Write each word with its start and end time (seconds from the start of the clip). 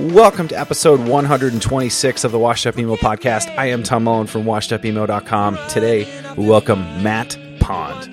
Welcome 0.00 0.48
to 0.48 0.58
episode 0.58 0.98
126 1.06 2.24
of 2.24 2.32
the 2.32 2.38
Washed 2.38 2.66
Up 2.66 2.78
Emo 2.78 2.96
podcast. 2.96 3.54
I 3.58 3.66
am 3.66 3.82
Tom 3.82 4.04
Mullen 4.04 4.26
from 4.26 4.44
washedupemo.com. 4.44 5.58
Today, 5.68 6.08
we 6.38 6.46
welcome 6.46 6.80
Matt 7.02 7.38
Pond. 7.60 8.10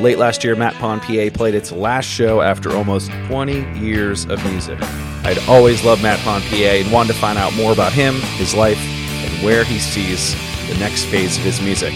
Late 0.00 0.18
last 0.18 0.44
year, 0.44 0.54
Matt 0.54 0.74
Pond 0.74 1.02
PA 1.02 1.28
played 1.34 1.56
its 1.56 1.72
last 1.72 2.04
show 2.04 2.42
after 2.42 2.76
almost 2.76 3.10
20 3.26 3.76
years 3.76 4.24
of 4.26 4.42
music. 4.44 4.78
I'd 5.24 5.40
always 5.48 5.84
loved 5.84 6.00
Matt 6.00 6.20
Pond 6.20 6.44
PA 6.44 6.54
and 6.54 6.92
wanted 6.92 7.14
to 7.14 7.18
find 7.18 7.38
out 7.38 7.52
more 7.54 7.72
about 7.72 7.92
him, 7.92 8.20
his 8.36 8.54
life, 8.54 8.78
and 8.78 9.44
where 9.44 9.64
he 9.64 9.80
sees 9.80 10.32
the 10.68 10.78
next 10.78 11.06
phase 11.06 11.36
of 11.38 11.42
his 11.42 11.60
music. 11.60 11.92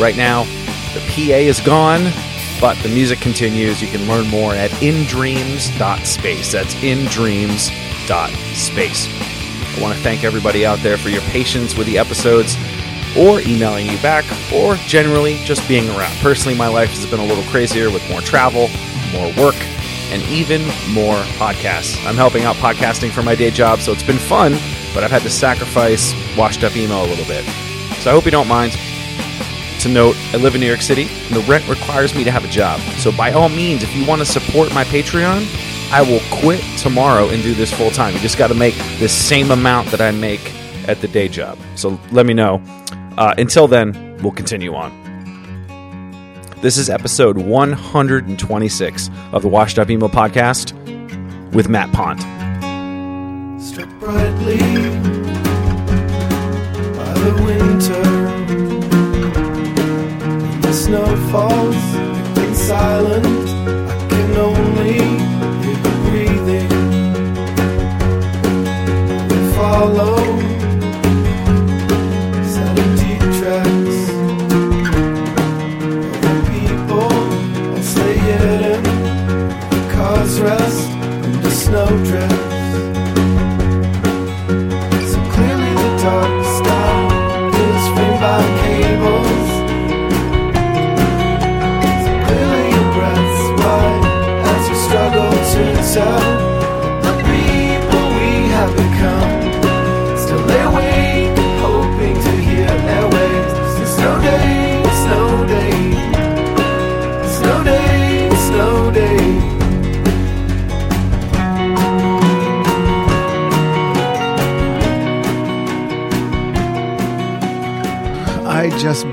Right 0.00 0.16
now, 0.16 0.44
the 0.94 1.00
PA 1.10 1.36
is 1.36 1.60
gone, 1.60 2.10
but 2.62 2.78
the 2.78 2.88
music 2.88 3.18
continues. 3.20 3.82
You 3.82 3.88
can 3.88 4.08
learn 4.08 4.26
more 4.28 4.54
at 4.54 4.70
indreams.space. 4.70 6.50
That's 6.50 6.74
indreams.space. 6.76 7.83
I 9.76 9.80
want 9.80 9.96
to 9.96 10.02
thank 10.02 10.24
everybody 10.24 10.64
out 10.64 10.78
there 10.80 10.96
for 10.96 11.08
your 11.08 11.22
patience 11.22 11.76
with 11.76 11.86
the 11.86 11.98
episodes 11.98 12.56
or 13.16 13.40
emailing 13.40 13.86
you 13.86 13.98
back 13.98 14.24
or 14.52 14.76
generally 14.76 15.36
just 15.44 15.66
being 15.68 15.88
around. 15.90 16.14
Personally, 16.18 16.56
my 16.56 16.68
life 16.68 16.90
has 16.90 17.06
been 17.06 17.20
a 17.20 17.24
little 17.24 17.44
crazier 17.44 17.90
with 17.90 18.08
more 18.10 18.20
travel, 18.20 18.68
more 19.12 19.32
work, 19.34 19.56
and 20.10 20.22
even 20.24 20.62
more 20.92 21.16
podcasts. 21.38 22.04
I'm 22.06 22.16
helping 22.16 22.44
out 22.44 22.56
podcasting 22.56 23.10
for 23.10 23.22
my 23.22 23.34
day 23.34 23.50
job, 23.50 23.80
so 23.80 23.92
it's 23.92 24.02
been 24.02 24.18
fun, 24.18 24.52
but 24.94 25.02
I've 25.02 25.10
had 25.10 25.22
to 25.22 25.30
sacrifice 25.30 26.14
washed 26.36 26.62
up 26.62 26.76
emo 26.76 27.04
a 27.04 27.06
little 27.06 27.24
bit. 27.26 27.44
So 28.00 28.10
I 28.10 28.12
hope 28.12 28.24
you 28.24 28.30
don't 28.30 28.48
mind. 28.48 28.76
To 29.80 29.88
note, 29.88 30.16
I 30.32 30.38
live 30.38 30.54
in 30.54 30.60
New 30.60 30.66
York 30.66 30.80
City, 30.80 31.08
and 31.10 31.34
the 31.34 31.44
rent 31.48 31.68
requires 31.68 32.14
me 32.14 32.24
to 32.24 32.30
have 32.30 32.44
a 32.44 32.48
job. 32.48 32.80
So 32.98 33.12
by 33.12 33.32
all 33.32 33.48
means, 33.48 33.82
if 33.82 33.94
you 33.94 34.06
want 34.06 34.20
to 34.20 34.24
support 34.24 34.72
my 34.72 34.84
Patreon, 34.84 35.46
I 35.90 36.02
will 36.02 36.20
quit 36.40 36.60
tomorrow 36.78 37.28
and 37.28 37.42
do 37.42 37.54
this 37.54 37.72
full 37.72 37.90
time. 37.90 38.14
You 38.14 38.20
just 38.20 38.38
got 38.38 38.48
to 38.48 38.54
make 38.54 38.74
the 38.98 39.08
same 39.08 39.50
amount 39.50 39.90
that 39.90 40.00
I 40.00 40.10
make 40.10 40.52
at 40.88 41.00
the 41.00 41.08
day 41.08 41.28
job. 41.28 41.58
So 41.76 41.98
let 42.12 42.26
me 42.26 42.34
know. 42.34 42.62
Uh, 43.16 43.34
until 43.38 43.68
then, 43.68 44.18
we'll 44.22 44.32
continue 44.32 44.74
on. 44.74 44.92
This 46.60 46.78
is 46.78 46.88
episode 46.88 47.36
126 47.36 49.10
of 49.32 49.42
the 49.42 49.48
Washed 49.48 49.78
Up 49.78 49.90
Emo 49.90 50.08
podcast 50.08 50.72
with 51.52 51.68
Matt 51.68 51.92
Pond. 51.92 52.20
Struck 53.62 53.88
brightly 54.00 54.58
by 56.96 57.12
the 57.20 57.42
winter. 57.44 58.02
The 60.62 60.72
snow 60.72 61.04
falls 61.30 61.76
in 62.38 62.54
silent, 62.54 63.26
I 63.26 64.08
can 64.08 64.36
only 64.36 65.23
follow 69.74 70.33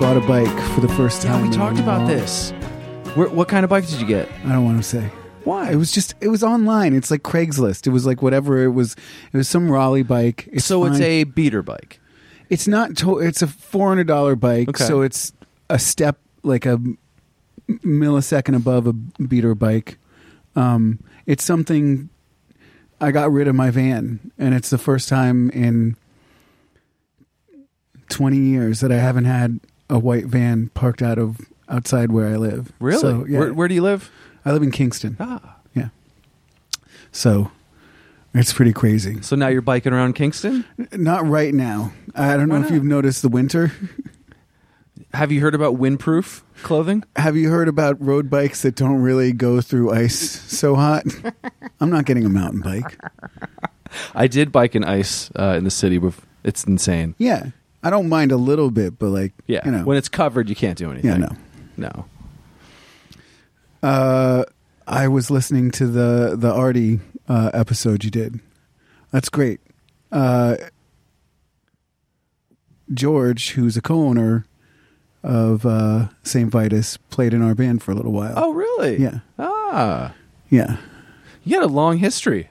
bought 0.01 0.17
a 0.17 0.21
bike 0.21 0.73
for 0.73 0.81
the 0.81 0.87
first 0.95 1.21
time. 1.21 1.47
we 1.47 1.55
talked 1.55 1.77
about 1.77 2.07
this. 2.07 2.49
Where, 3.13 3.29
what 3.29 3.47
kind 3.47 3.63
of 3.63 3.69
bike 3.69 3.87
did 3.87 4.01
you 4.01 4.07
get? 4.07 4.27
I 4.45 4.51
don't 4.51 4.65
want 4.65 4.77
to 4.77 4.83
say. 4.83 5.11
Why? 5.43 5.71
It 5.71 5.75
was 5.75 5.91
just 5.91 6.15
it 6.19 6.29
was 6.29 6.41
online. 6.41 6.95
It's 6.95 7.11
like 7.11 7.21
Craigslist. 7.21 7.85
It 7.85 7.91
was 7.91 8.03
like 8.03 8.19
whatever 8.19 8.63
it 8.63 8.69
was. 8.69 8.95
It 9.31 9.37
was 9.37 9.47
some 9.47 9.69
Raleigh 9.69 10.01
bike. 10.01 10.49
It's 10.51 10.65
so 10.65 10.85
it's 10.85 10.99
a 10.99 11.25
beater 11.25 11.61
bike. 11.61 11.99
It's 12.49 12.67
not. 12.67 12.97
To, 12.97 13.19
it's 13.19 13.43
a 13.43 13.47
four 13.47 13.89
hundred 13.89 14.07
dollar 14.07 14.35
bike. 14.35 14.69
Okay. 14.69 14.83
So 14.83 15.01
it's 15.01 15.33
a 15.69 15.77
step 15.77 16.17
like 16.41 16.65
a 16.65 16.81
millisecond 17.69 18.55
above 18.55 18.87
a 18.87 18.93
beater 18.93 19.53
bike. 19.53 19.99
Um, 20.55 20.99
it's 21.27 21.43
something. 21.43 22.09
I 22.99 23.11
got 23.11 23.31
rid 23.31 23.47
of 23.47 23.53
my 23.53 23.69
van, 23.69 24.31
and 24.39 24.55
it's 24.55 24.71
the 24.71 24.79
first 24.79 25.09
time 25.09 25.51
in 25.51 25.95
twenty 28.09 28.39
years 28.39 28.79
that 28.79 28.91
I 28.91 28.97
haven't 28.97 29.25
had 29.25 29.59
a 29.91 29.99
white 29.99 30.25
van 30.25 30.69
parked 30.73 31.01
out 31.01 31.19
of 31.19 31.37
outside 31.69 32.11
where 32.11 32.27
I 32.27 32.37
live. 32.37 32.71
Really? 32.79 33.01
So, 33.01 33.25
yeah. 33.27 33.39
where, 33.39 33.53
where 33.53 33.67
do 33.67 33.75
you 33.75 33.83
live? 33.83 34.09
I 34.45 34.51
live 34.51 34.63
in 34.63 34.71
Kingston. 34.71 35.17
Ah. 35.19 35.57
Yeah. 35.75 35.89
So 37.11 37.51
it's 38.33 38.53
pretty 38.53 38.73
crazy. 38.73 39.21
So 39.21 39.35
now 39.35 39.49
you're 39.49 39.61
biking 39.61 39.93
around 39.93 40.13
Kingston? 40.13 40.65
Not 40.93 41.27
right 41.27 41.53
now. 41.53 41.93
I 42.15 42.37
don't 42.37 42.49
know 42.49 42.55
Why 42.55 42.61
if 42.61 42.69
not? 42.69 42.75
you've 42.75 42.85
noticed 42.85 43.21
the 43.21 43.29
winter. 43.29 43.71
Have 45.13 45.29
you 45.31 45.41
heard 45.41 45.55
about 45.55 45.75
windproof 45.75 46.41
clothing? 46.63 47.03
Have 47.17 47.35
you 47.35 47.49
heard 47.49 47.67
about 47.67 48.01
road 48.01 48.29
bikes 48.29 48.61
that 48.61 48.75
don't 48.75 49.01
really 49.01 49.33
go 49.33 49.59
through 49.59 49.91
ice 49.91 50.17
so 50.17 50.75
hot? 50.75 51.03
I'm 51.81 51.89
not 51.89 52.05
getting 52.05 52.23
a 52.23 52.29
mountain 52.29 52.61
bike. 52.61 52.97
I 54.15 54.27
did 54.27 54.53
bike 54.53 54.73
in 54.73 54.85
ice 54.85 55.29
uh, 55.37 55.55
in 55.57 55.65
the 55.65 55.71
city. 55.71 55.97
With, 55.97 56.25
it's 56.45 56.63
insane. 56.63 57.15
Yeah. 57.17 57.47
I 57.83 57.89
don't 57.89 58.09
mind 58.09 58.31
a 58.31 58.37
little 58.37 58.69
bit, 58.71 58.99
but 58.99 59.09
like, 59.09 59.33
Yeah. 59.47 59.61
you 59.65 59.71
know. 59.71 59.83
When 59.83 59.97
it's 59.97 60.09
covered, 60.09 60.49
you 60.49 60.55
can't 60.55 60.77
do 60.77 60.91
anything. 60.91 61.09
yeah, 61.11 61.17
no. 61.17 61.29
No. 61.77 62.05
Uh, 63.81 64.43
I 64.87 65.07
was 65.07 65.31
listening 65.31 65.71
to 65.71 65.87
the 65.87 66.35
the 66.37 66.51
Artie 66.53 66.99
uh, 67.27 67.49
episode 67.53 68.03
you 68.03 68.11
did. 68.11 68.39
That's 69.11 69.29
great. 69.29 69.59
Uh, 70.11 70.57
George, 72.93 73.51
who's 73.51 73.77
a 73.77 73.81
co-owner 73.81 74.45
of 75.23 75.65
uh, 75.65 76.07
St. 76.23 76.49
Vitus, 76.49 76.97
played 77.09 77.33
in 77.33 77.41
our 77.41 77.55
band 77.55 77.81
for 77.81 77.91
a 77.91 77.95
little 77.95 78.11
while. 78.11 78.33
Oh, 78.35 78.53
really? 78.53 78.97
Yeah. 78.97 79.19
Ah, 79.39 80.13
yeah, 80.49 80.77
you 81.43 81.55
had 81.59 81.63
a 81.63 81.71
long 81.71 81.97
history 81.99 82.49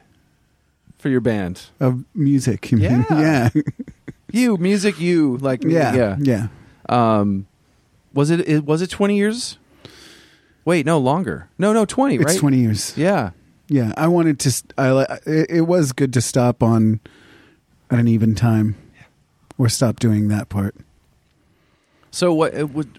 for 0.99 1.09
your 1.11 1.21
band. 1.21 1.63
of 1.79 2.05
music. 2.15 2.71
you? 2.73 2.79
Yeah. 2.79 3.05
yeah, 3.11 3.49
You 4.33 4.57
music, 4.57 5.01
you 5.01 5.37
like 5.39 5.65
yeah, 5.65 5.95
yeah. 5.95 6.17
yeah. 6.21 6.49
Um, 6.89 7.47
was 8.13 8.31
it, 8.31 8.49
it 8.49 8.65
was 8.65 8.83
it 8.83 8.91
twenty 8.91 9.17
years? 9.17 9.59
Wait, 10.65 10.85
no, 10.87 10.99
longer. 10.99 11.49
No, 11.59 11.73
no, 11.73 11.85
twenty. 11.85 12.17
It's 12.17 12.25
right? 12.25 12.39
twenty 12.39 12.59
years. 12.59 12.97
Yeah. 12.97 13.31
Yeah, 13.71 13.95
I 13.97 14.09
wanted 14.09 14.41
to. 14.41 14.51
st- 14.51 14.75
I 14.77 15.19
it, 15.25 15.47
it 15.49 15.61
was 15.61 15.93
good 15.93 16.13
to 16.15 16.21
stop 16.21 16.61
on 16.61 16.99
at 17.89 18.01
an 18.01 18.09
even 18.09 18.35
time, 18.35 18.75
or 19.59 19.69
stop 19.69 20.01
doing 20.01 20.27
that 20.27 20.49
part. 20.49 20.75
So 22.11 22.35
what? 22.35 22.53
It 22.53 22.71
would 22.71 22.99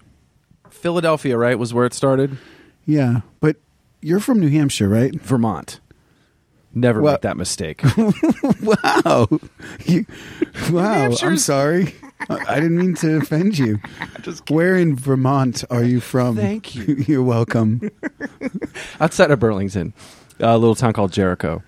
Philadelphia, 0.70 1.36
right? 1.36 1.58
Was 1.58 1.74
where 1.74 1.84
it 1.84 1.92
started. 1.92 2.38
Yeah, 2.86 3.20
but 3.40 3.56
you're 4.00 4.18
from 4.18 4.40
New 4.40 4.48
Hampshire, 4.48 4.88
right? 4.88 5.14
Vermont. 5.14 5.78
Never 6.74 7.00
Well- 7.02 7.14
make 7.14 7.22
that 7.22 7.36
mistake. 7.36 7.82
wow, 8.62 9.28
you, 9.84 10.06
wow. 10.70 11.10
I'm 11.22 11.36
sorry. 11.36 11.94
I 12.30 12.38
I 12.48 12.54
didn't 12.60 12.76
mean 12.78 12.94
to 12.96 13.16
offend 13.16 13.58
you. 13.58 13.78
Where 14.48 14.76
in 14.76 14.96
Vermont 14.96 15.64
are 15.70 15.82
you 15.84 16.00
from? 16.00 16.36
Thank 16.36 16.74
you. 16.74 16.94
You're 17.06 17.22
welcome. 17.22 17.90
Outside 19.00 19.30
of 19.30 19.38
Burlington, 19.40 19.92
a 20.40 20.56
little 20.56 20.74
town 20.74 20.92
called 20.92 21.12
Jericho. 21.12 21.62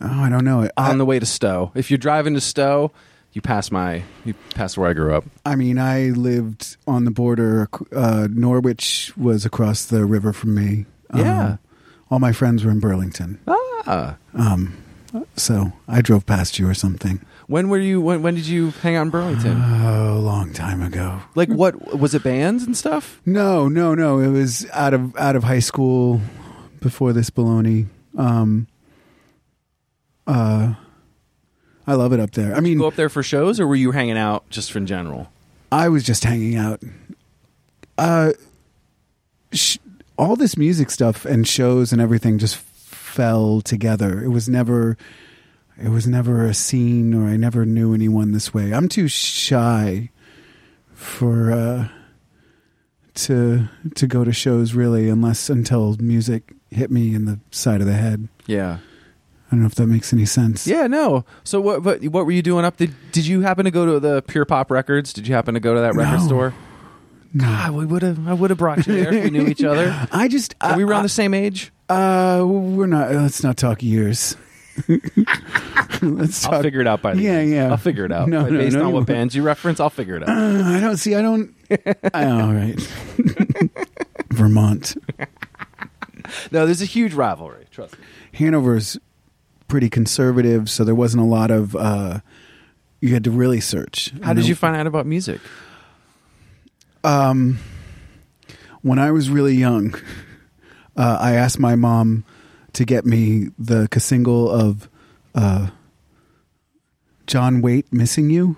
Oh, 0.00 0.06
I 0.22 0.28
don't 0.28 0.44
know 0.44 0.62
it. 0.62 0.72
I, 0.76 0.90
On 0.90 0.98
the 0.98 1.04
way 1.06 1.18
to 1.18 1.26
Stowe. 1.26 1.72
If 1.74 1.90
you're 1.90 1.98
driving 1.98 2.34
to 2.34 2.40
Stowe, 2.40 2.92
you 3.32 3.40
pass 3.40 3.70
my 3.70 4.02
you 4.24 4.34
pass 4.54 4.76
where 4.76 4.88
I 4.90 4.92
grew 4.92 5.14
up. 5.14 5.24
I 5.46 5.56
mean, 5.56 5.78
I 5.78 6.10
lived 6.10 6.76
on 6.86 7.04
the 7.04 7.10
border. 7.10 7.68
Uh, 7.94 8.28
Norwich 8.30 9.12
was 9.16 9.44
across 9.46 9.86
the 9.86 10.04
river 10.04 10.32
from 10.32 10.54
me. 10.54 10.84
Um, 11.10 11.20
Yeah. 11.20 11.56
All 12.10 12.18
my 12.18 12.32
friends 12.32 12.64
were 12.64 12.70
in 12.70 12.80
Burlington. 12.80 13.38
Ah. 13.86 14.16
Um, 14.34 14.76
so 15.36 15.72
I 15.88 16.00
drove 16.00 16.26
past 16.26 16.58
you 16.58 16.68
or 16.68 16.74
something. 16.74 17.20
When 17.46 17.68
were 17.68 17.78
you 17.78 18.00
when 18.00 18.22
when 18.22 18.34
did 18.34 18.46
you 18.46 18.70
hang 18.70 18.96
out 18.96 19.02
in 19.02 19.10
Burlington? 19.10 19.60
Oh, 19.62 20.16
a 20.16 20.18
long 20.18 20.52
time 20.54 20.80
ago. 20.82 21.20
like 21.34 21.50
what 21.50 21.98
was 21.98 22.14
it 22.14 22.22
bands 22.22 22.64
and 22.64 22.74
stuff? 22.76 23.20
No, 23.26 23.68
no, 23.68 23.94
no. 23.94 24.18
It 24.20 24.28
was 24.28 24.66
out 24.72 24.94
of 24.94 25.14
out 25.16 25.36
of 25.36 25.44
high 25.44 25.58
school 25.58 26.20
before 26.80 27.12
this 27.12 27.28
baloney. 27.30 27.86
Um, 28.16 28.66
uh, 30.26 30.74
I 31.86 31.94
love 31.94 32.12
it 32.14 32.20
up 32.20 32.30
there. 32.30 32.54
I 32.54 32.60
mean, 32.60 32.78
Go 32.78 32.86
up 32.88 32.94
there 32.94 33.10
for 33.10 33.22
shows 33.22 33.60
or 33.60 33.66
were 33.66 33.76
you 33.76 33.90
hanging 33.90 34.16
out 34.16 34.48
just 34.48 34.74
in 34.74 34.86
general? 34.86 35.30
I 35.70 35.90
was 35.90 36.02
just 36.02 36.24
hanging 36.24 36.56
out. 36.56 36.82
Uh, 37.98 38.32
sh- 39.52 39.78
all 40.16 40.36
this 40.36 40.56
music 40.56 40.90
stuff 40.90 41.24
and 41.24 41.46
shows 41.46 41.92
and 41.92 42.00
everything 42.00 42.38
just 42.38 42.56
fell 42.56 43.60
together. 43.60 44.22
It 44.22 44.28
was 44.28 44.48
never, 44.48 44.96
it 45.82 45.88
was 45.88 46.06
never 46.06 46.44
a 46.44 46.54
scene, 46.54 47.14
or 47.14 47.26
I 47.26 47.36
never 47.36 47.64
knew 47.66 47.94
anyone 47.94 48.32
this 48.32 48.52
way. 48.54 48.72
I'm 48.72 48.88
too 48.88 49.08
shy 49.08 50.10
for 50.92 51.50
uh, 51.52 51.88
to 53.14 53.68
to 53.94 54.06
go 54.06 54.24
to 54.24 54.32
shows 54.32 54.74
really, 54.74 55.08
unless 55.08 55.48
until 55.48 55.96
music 56.00 56.52
hit 56.70 56.90
me 56.90 57.14
in 57.14 57.24
the 57.24 57.38
side 57.50 57.80
of 57.80 57.86
the 57.86 57.92
head. 57.94 58.28
Yeah. 58.46 58.78
I 59.48 59.50
don't 59.56 59.60
know 59.60 59.66
if 59.66 59.74
that 59.76 59.86
makes 59.86 60.12
any 60.12 60.24
sense. 60.24 60.66
Yeah, 60.66 60.86
no. 60.88 61.24
So 61.44 61.60
what 61.60 61.82
what 61.84 62.02
what 62.04 62.26
were 62.26 62.32
you 62.32 62.42
doing 62.42 62.64
up? 62.64 62.76
Did 62.76 62.92
did 63.12 63.26
you 63.26 63.42
happen 63.42 63.64
to 63.66 63.70
go 63.70 63.86
to 63.86 64.00
the 64.00 64.22
Pure 64.22 64.46
Pop 64.46 64.70
Records? 64.70 65.12
Did 65.12 65.28
you 65.28 65.34
happen 65.34 65.54
to 65.54 65.60
go 65.60 65.74
to 65.74 65.80
that 65.80 65.94
record 65.94 66.18
No. 66.20 66.26
store? 66.26 66.54
God, 67.36 67.72
we 67.72 67.84
would 67.86 68.02
have. 68.02 68.28
I 68.28 68.32
would 68.32 68.50
have 68.50 68.58
brought 68.58 68.86
you 68.86 68.94
there 68.94 69.12
if 69.12 69.24
we 69.24 69.30
knew 69.30 69.46
each 69.48 69.64
other. 69.64 69.92
I 70.12 70.28
just 70.28 70.54
Are 70.60 70.72
I, 70.72 70.76
we 70.76 70.84
around 70.84 71.02
the 71.02 71.08
same 71.08 71.34
age? 71.34 71.72
Uh, 71.88 72.44
we're 72.46 72.86
not. 72.86 73.10
Let's 73.12 73.42
not 73.42 73.56
talk 73.56 73.82
years. 73.82 74.36
let's 76.02 76.42
talk. 76.42 76.52
I'll 76.54 76.62
figure 76.62 76.80
it 76.80 76.86
out 76.86 77.02
by 77.02 77.14
the 77.14 77.22
Yeah, 77.22 77.30
end. 77.32 77.50
yeah. 77.50 77.70
I'll 77.70 77.76
figure 77.76 78.04
it 78.04 78.12
out. 78.12 78.28
No, 78.28 78.42
But 78.44 78.52
no, 78.52 78.58
Based 78.58 78.74
no, 78.76 78.82
on 78.82 78.88
you 78.88 78.92
what 78.94 78.98
won't. 79.00 79.06
bands 79.08 79.34
you 79.34 79.42
reference, 79.42 79.80
I'll 79.80 79.90
figure 79.90 80.16
it 80.16 80.22
out. 80.22 80.28
Uh, 80.30 80.62
I 80.64 80.80
don't 80.80 80.96
see. 80.96 81.14
I 81.14 81.22
don't. 81.22 81.54
I, 82.14 82.24
all 82.30 82.52
right. 82.52 82.80
Vermont, 84.30 84.96
no, 86.50 86.66
there's 86.66 86.82
a 86.82 86.86
huge 86.86 87.14
rivalry. 87.14 87.66
Trust 87.70 87.98
me. 87.98 88.04
Hanover's 88.34 88.98
pretty 89.68 89.88
conservative, 89.88 90.68
so 90.70 90.84
there 90.84 90.94
wasn't 90.94 91.22
a 91.22 91.26
lot 91.26 91.50
of. 91.50 91.76
uh 91.76 92.20
You 93.00 93.10
had 93.10 93.24
to 93.24 93.30
really 93.30 93.60
search. 93.60 94.12
How 94.22 94.32
did 94.34 94.46
you 94.48 94.54
find 94.54 94.76
out 94.76 94.86
about 94.86 95.06
music? 95.06 95.40
Um, 97.04 97.58
when 98.82 98.98
I 98.98 99.12
was 99.12 99.30
really 99.30 99.54
young, 99.54 99.94
uh, 100.96 101.18
I 101.20 101.34
asked 101.34 101.58
my 101.58 101.76
mom 101.76 102.24
to 102.72 102.84
get 102.84 103.06
me 103.06 103.48
the 103.58 103.88
single 103.98 104.50
of 104.50 104.88
uh, 105.34 105.68
John 107.26 107.60
Waite 107.60 107.92
"Missing 107.92 108.30
You." 108.30 108.56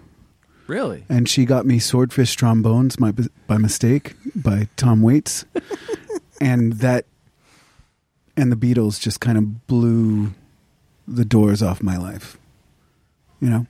Really? 0.67 1.05
and 1.09 1.29
she 1.29 1.45
got 1.45 1.65
me 1.65 1.79
Swordfish 1.79 2.35
Trombones 2.37 2.99
my, 2.99 3.13
by 3.47 3.57
mistake 3.57 4.15
by 4.35 4.69
Tom 4.77 5.01
Waits, 5.01 5.45
and 6.41 6.75
that 6.75 7.07
and 8.37 8.51
the 8.51 8.57
Beatles 8.57 9.01
just 9.01 9.21
kind 9.21 9.39
of 9.39 9.67
blew 9.67 10.35
the 11.07 11.25
doors 11.25 11.63
off 11.63 11.83
my 11.83 11.97
life, 11.97 12.37
you 13.41 13.49
know. 13.49 13.67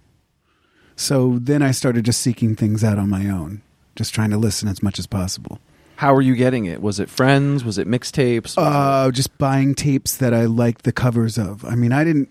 So 0.96 1.38
then 1.38 1.62
I 1.62 1.70
started 1.72 2.06
just 2.06 2.20
seeking 2.20 2.56
things 2.56 2.82
out 2.82 2.98
on 2.98 3.10
my 3.10 3.28
own, 3.28 3.60
just 3.96 4.14
trying 4.14 4.30
to 4.30 4.36
listen 4.38 4.68
as 4.68 4.82
much 4.82 4.98
as 4.98 5.06
possible. 5.06 5.58
How 5.96 6.14
were 6.14 6.20
you 6.22 6.34
getting 6.36 6.66
it? 6.66 6.82
Was 6.82 7.00
it 7.00 7.08
friends? 7.08 7.64
Was 7.64 7.78
it 7.78 7.88
mixtapes? 7.88 8.54
Uh, 8.58 9.10
just 9.10 9.36
buying 9.38 9.74
tapes 9.74 10.16
that 10.18 10.34
I 10.34 10.44
liked 10.44 10.82
the 10.84 10.92
covers 10.92 11.38
of. 11.38 11.64
I 11.64 11.74
mean, 11.74 11.90
I 11.92 12.04
didn't. 12.04 12.28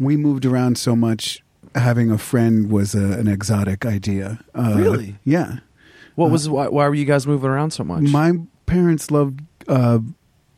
We 0.00 0.16
moved 0.16 0.44
around 0.44 0.78
so 0.78 0.94
much. 0.96 1.42
Having 1.74 2.10
a 2.10 2.18
friend 2.18 2.70
was 2.72 2.94
a, 2.94 3.18
an 3.18 3.28
exotic 3.28 3.84
idea. 3.86 4.40
Uh, 4.54 4.74
Really? 4.76 5.16
Yeah. 5.24 5.58
what 6.16 6.30
was 6.30 6.48
why, 6.48 6.66
why 6.68 6.88
were 6.88 6.94
you 6.94 7.04
guys 7.04 7.26
moving 7.26 7.50
around 7.50 7.70
so 7.72 7.84
much? 7.84 8.02
My 8.02 8.32
parents 8.66 9.10
loved 9.12 9.40
uh, 9.68 9.98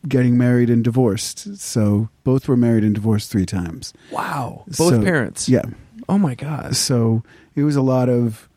getting 0.08 0.38
married 0.38 0.70
and 0.70 0.82
divorced, 0.84 1.58
so 1.58 2.08
both 2.24 2.48
were 2.48 2.56
married 2.56 2.84
and 2.84 2.94
divorced 2.94 3.30
three 3.30 3.44
times. 3.44 3.92
wow. 4.10 4.62
Both 4.66 4.76
So- 4.76 5.02
parents. 5.02 5.48
Yeah, 5.48 5.62
Oh 6.08 6.16
my 6.18 6.34
god. 6.34 6.74
so 6.76 7.22
it 7.54 7.64
was 7.64 7.76
a 7.76 7.82
lot 7.82 8.08
of 8.08 8.48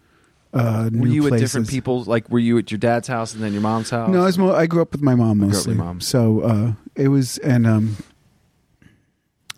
uh, 0.54 0.90
Were 0.94 1.08
you 1.08 1.22
places. 1.22 1.34
at 1.34 1.40
different 1.40 1.70
people's? 1.70 2.08
Like, 2.08 2.30
were 2.30 2.40
you 2.40 2.58
at 2.60 2.70
your 2.72 2.78
dad's 2.78 3.08
house 3.08 3.34
and 3.34 3.42
then 3.44 3.54
your 3.54 3.62
mom's 3.62 3.90
house? 3.90 4.10
No, 4.10 4.22
I, 4.22 4.26
was 4.26 4.38
mo- 4.38 4.54
I 4.54 4.66
grew 4.68 4.82
up 4.82 4.92
with 4.92 5.02
my 5.02 5.16
mom 5.16 5.40
grew 5.40 5.48
up 5.48 5.54
with 5.54 5.58
mostly. 5.68 5.74
mom. 5.76 6.00
So 6.02 6.42
uh, 6.42 6.72
it 6.96 7.08
was, 7.08 7.38
and 7.40 7.66
um, 7.66 7.98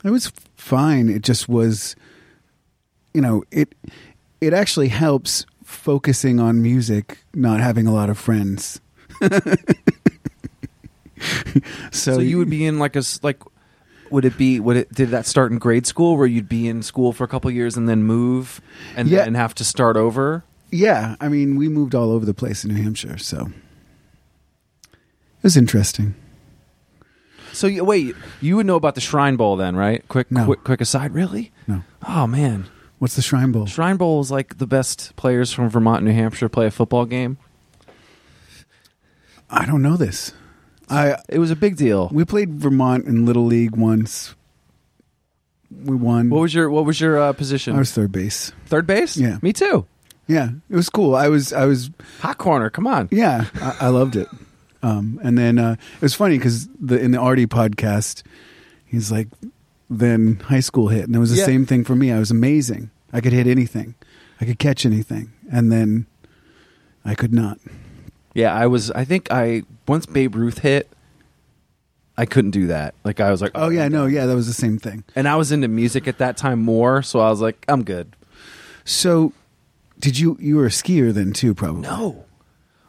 it 0.03 0.09
was 0.09 0.31
fine. 0.55 1.09
It 1.09 1.21
just 1.21 1.49
was, 1.49 1.95
you 3.13 3.21
know, 3.21 3.43
it 3.51 3.75
it 4.41 4.53
actually 4.53 4.87
helps 4.89 5.45
focusing 5.63 6.39
on 6.39 6.61
music, 6.61 7.17
not 7.33 7.59
having 7.59 7.87
a 7.87 7.93
lot 7.93 8.09
of 8.09 8.17
friends. 8.17 8.79
so, 11.21 11.59
so 11.91 12.19
you 12.19 12.37
would 12.37 12.49
be 12.49 12.65
in 12.65 12.79
like 12.79 12.95
a 12.95 13.03
like. 13.23 13.41
Would 14.11 14.23
it 14.23 14.37
be? 14.37 14.59
Would 14.59 14.77
it? 14.77 14.93
Did 14.93 15.09
that 15.09 15.25
start 15.25 15.51
in 15.51 15.57
grade 15.57 15.87
school, 15.87 16.15
where 16.15 16.27
you'd 16.27 16.47
be 16.47 16.67
in 16.67 16.83
school 16.83 17.11
for 17.11 17.23
a 17.23 17.27
couple 17.27 17.49
years 17.49 17.75
and 17.75 17.89
then 17.89 18.03
move, 18.03 18.61
and 18.95 19.07
Yeah. 19.07 19.23
then 19.23 19.33
have 19.33 19.55
to 19.55 19.63
start 19.63 19.97
over? 19.97 20.43
Yeah, 20.71 21.15
I 21.21 21.29
mean, 21.29 21.55
we 21.55 21.69
moved 21.69 21.95
all 21.95 22.11
over 22.11 22.25
the 22.25 22.33
place 22.33 22.63
in 22.65 22.73
New 22.73 22.81
Hampshire, 22.81 23.17
so 23.17 23.49
it 24.91 25.43
was 25.43 25.55
interesting. 25.57 26.15
So 27.53 27.67
you, 27.67 27.85
wait, 27.85 28.15
you 28.41 28.57
would 28.57 28.65
know 28.65 28.75
about 28.75 28.95
the 28.95 29.01
Shrine 29.01 29.37
Bowl 29.37 29.55
then, 29.55 29.75
right? 29.77 30.05
Quick, 30.09 30.29
No. 30.31 30.43
quick, 30.45 30.63
quick 30.65 30.81
aside. 30.81 31.13
Really? 31.13 31.51
No, 31.67 31.83
Oh 32.05 32.27
man, 32.27 32.65
what's 32.99 33.15
the 33.15 33.21
Shrine 33.21 33.51
Bowl? 33.53 33.65
Shrine 33.65 33.95
Bowl 33.97 34.19
is 34.19 34.29
like 34.31 34.57
the 34.57 34.67
best 34.67 35.15
players 35.15 35.53
from 35.53 35.69
Vermont 35.69 35.99
and 35.99 36.07
New 36.07 36.13
Hampshire 36.13 36.49
play 36.49 36.65
a 36.65 36.71
football 36.71 37.05
game. 37.05 37.37
I 39.49 39.65
don't 39.65 39.81
know 39.81 39.95
this. 39.95 40.33
I 40.89 41.17
It 41.29 41.39
was 41.39 41.51
a 41.51 41.55
big 41.55 41.77
deal. 41.77 42.09
we 42.11 42.25
played 42.25 42.55
Vermont 42.55 43.05
in 43.05 43.25
Little 43.25 43.45
League 43.45 43.75
once. 43.75 44.35
We 45.71 45.95
won. 45.95 46.29
What 46.29 46.41
was 46.41 46.53
your 46.53 46.69
What 46.69 46.85
was 46.85 46.99
your 46.99 47.17
uh, 47.19 47.33
position? 47.33 47.75
I 47.75 47.79
was 47.79 47.91
third 47.91 48.11
base. 48.11 48.51
Third 48.65 48.85
base. 48.87 49.15
Yeah. 49.17 49.37
me 49.41 49.53
too. 49.53 49.85
Yeah, 50.27 50.49
it 50.69 50.75
was 50.75 50.89
cool. 50.89 51.15
I 51.15 51.27
was, 51.27 51.53
I 51.53 51.65
was, 51.65 51.91
Hot 52.21 52.37
corner. 52.37 52.69
Come 52.69 52.87
on. 52.87 53.09
yeah, 53.11 53.45
I, 53.55 53.77
I 53.81 53.87
loved 53.89 54.15
it. 54.15 54.27
Um, 54.81 55.19
and 55.23 55.37
then 55.37 55.57
uh, 55.59 55.75
it 55.95 56.01
was 56.01 56.13
funny 56.15 56.37
because 56.37 56.67
the 56.79 56.99
in 56.99 57.11
the 57.11 57.19
Artie 57.19 57.47
podcast, 57.47 58.23
he's 58.85 59.11
like, 59.11 59.27
then 59.89 60.37
high 60.45 60.59
school 60.61 60.87
hit, 60.89 61.05
and 61.05 61.15
it 61.15 61.19
was 61.19 61.31
the 61.31 61.37
Yeah. 61.37 61.45
same 61.45 61.65
thing 61.65 61.83
for 61.83 61.95
me. 61.95 62.11
I 62.11 62.19
was 62.19 62.31
amazing. 62.31 62.89
I 63.13 63.21
could 63.21 63.33
hit 63.33 63.47
anything. 63.47 63.95
I 64.41 64.45
could 64.45 64.59
catch 64.59 64.85
anything, 64.85 65.31
and 65.51 65.71
then 65.71 66.05
I 67.03 67.15
could 67.15 67.33
not. 67.33 67.59
Yeah, 68.33 68.53
I 68.53 68.67
was. 68.67 68.91
I 68.91 69.05
think 69.05 69.31
I 69.31 69.63
once 69.87 70.05
Babe 70.05 70.35
Ruth 70.35 70.59
hit. 70.59 70.89
I 72.17 72.25
couldn't 72.25 72.51
do 72.51 72.67
that. 72.67 72.95
Like 73.03 73.19
I 73.19 73.29
was 73.31 73.41
like, 73.41 73.51
Oh 73.55 73.69
yeah, 73.69 73.87
no, 73.89 74.05
yeah, 74.05 74.25
that 74.25 74.35
was 74.35 74.47
the 74.47 74.53
same 74.53 74.77
thing. 74.77 75.03
And 75.15 75.27
I 75.27 75.35
was 75.35 75.51
into 75.51 75.67
music 75.67 76.07
at 76.07 76.17
that 76.19 76.37
time 76.37 76.61
more, 76.61 77.01
so 77.01 77.19
I 77.19 77.29
was 77.29 77.41
like, 77.41 77.63
I'm 77.67 77.83
good. 77.83 78.15
So, 78.85 79.33
did 79.99 80.17
you 80.19 80.37
you 80.39 80.57
were 80.57 80.65
a 80.65 80.69
skier 80.69 81.13
then 81.13 81.33
too? 81.33 81.53
Probably. 81.53 81.81
No. 81.81 82.25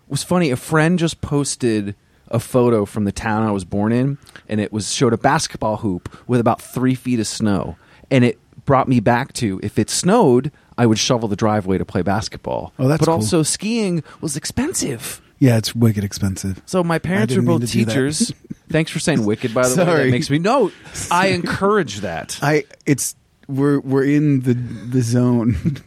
It 0.07 0.11
was 0.11 0.23
funny. 0.23 0.51
A 0.51 0.57
friend 0.57 0.99
just 0.99 1.21
posted 1.21 1.95
a 2.29 2.41
photo 2.41 2.85
from 2.85 3.05
the 3.05 3.13
town 3.13 3.43
I 3.43 3.53
was 3.53 3.65
born 3.65 3.93
in, 3.93 4.19
and 4.49 4.61
it 4.61 4.73
was 4.73 4.93
showed 4.93 5.13
a 5.13 5.19
basketball 5.19 5.79
hoop 5.79 6.17
with 6.29 6.41
about 6.41 6.61
three 6.61 6.95
feet 6.95 7.21
of 7.21 7.27
snow, 7.27 7.77
and 8.11 8.25
it 8.25 8.39
brought 8.65 8.89
me 8.89 9.01
back 9.01 9.33
to 9.35 9.61
if 9.63 9.79
it 9.79 9.89
snowed, 9.91 10.51
I 10.77 10.87
would 10.87 10.99
shovel 10.99 11.29
the 11.29 11.37
driveway 11.37 11.79
to 11.79 11.85
play 11.85 12.03
basketball. 12.03 12.73
Oh, 12.79 12.89
that's 12.89 13.01
but 13.01 13.07
cool. 13.07 13.15
also 13.15 13.43
skiing 13.43 14.03
was 14.21 14.37
expensive. 14.37 15.21
Yeah, 15.39 15.59
it's 15.59 15.75
wicked 15.75 16.03
expensive. 16.03 16.63
So 16.67 16.83
my 16.83 16.99
parents 16.99 17.33
were 17.35 17.43
didn't 17.43 17.49
mean 17.49 17.59
both 17.61 17.71
to 17.71 17.73
do 17.79 17.85
that. 17.85 17.93
teachers. 17.93 18.33
Thanks 18.69 18.91
for 18.91 18.99
saying 18.99 19.25
wicked, 19.25 19.55
by 19.55 19.69
the 19.69 19.77
way. 19.77 19.85
That 20.05 20.11
makes 20.11 20.31
me 20.31 20.39
no. 20.39 20.73
I 21.11 21.27
encourage 21.29 22.01
that. 22.01 22.39
I 22.43 22.65
it's 22.85 23.15
we're 23.49 23.81
we're 23.81 24.05
in 24.05 24.41
the 24.41 24.55
the 24.55 25.03
zone. 25.03 25.57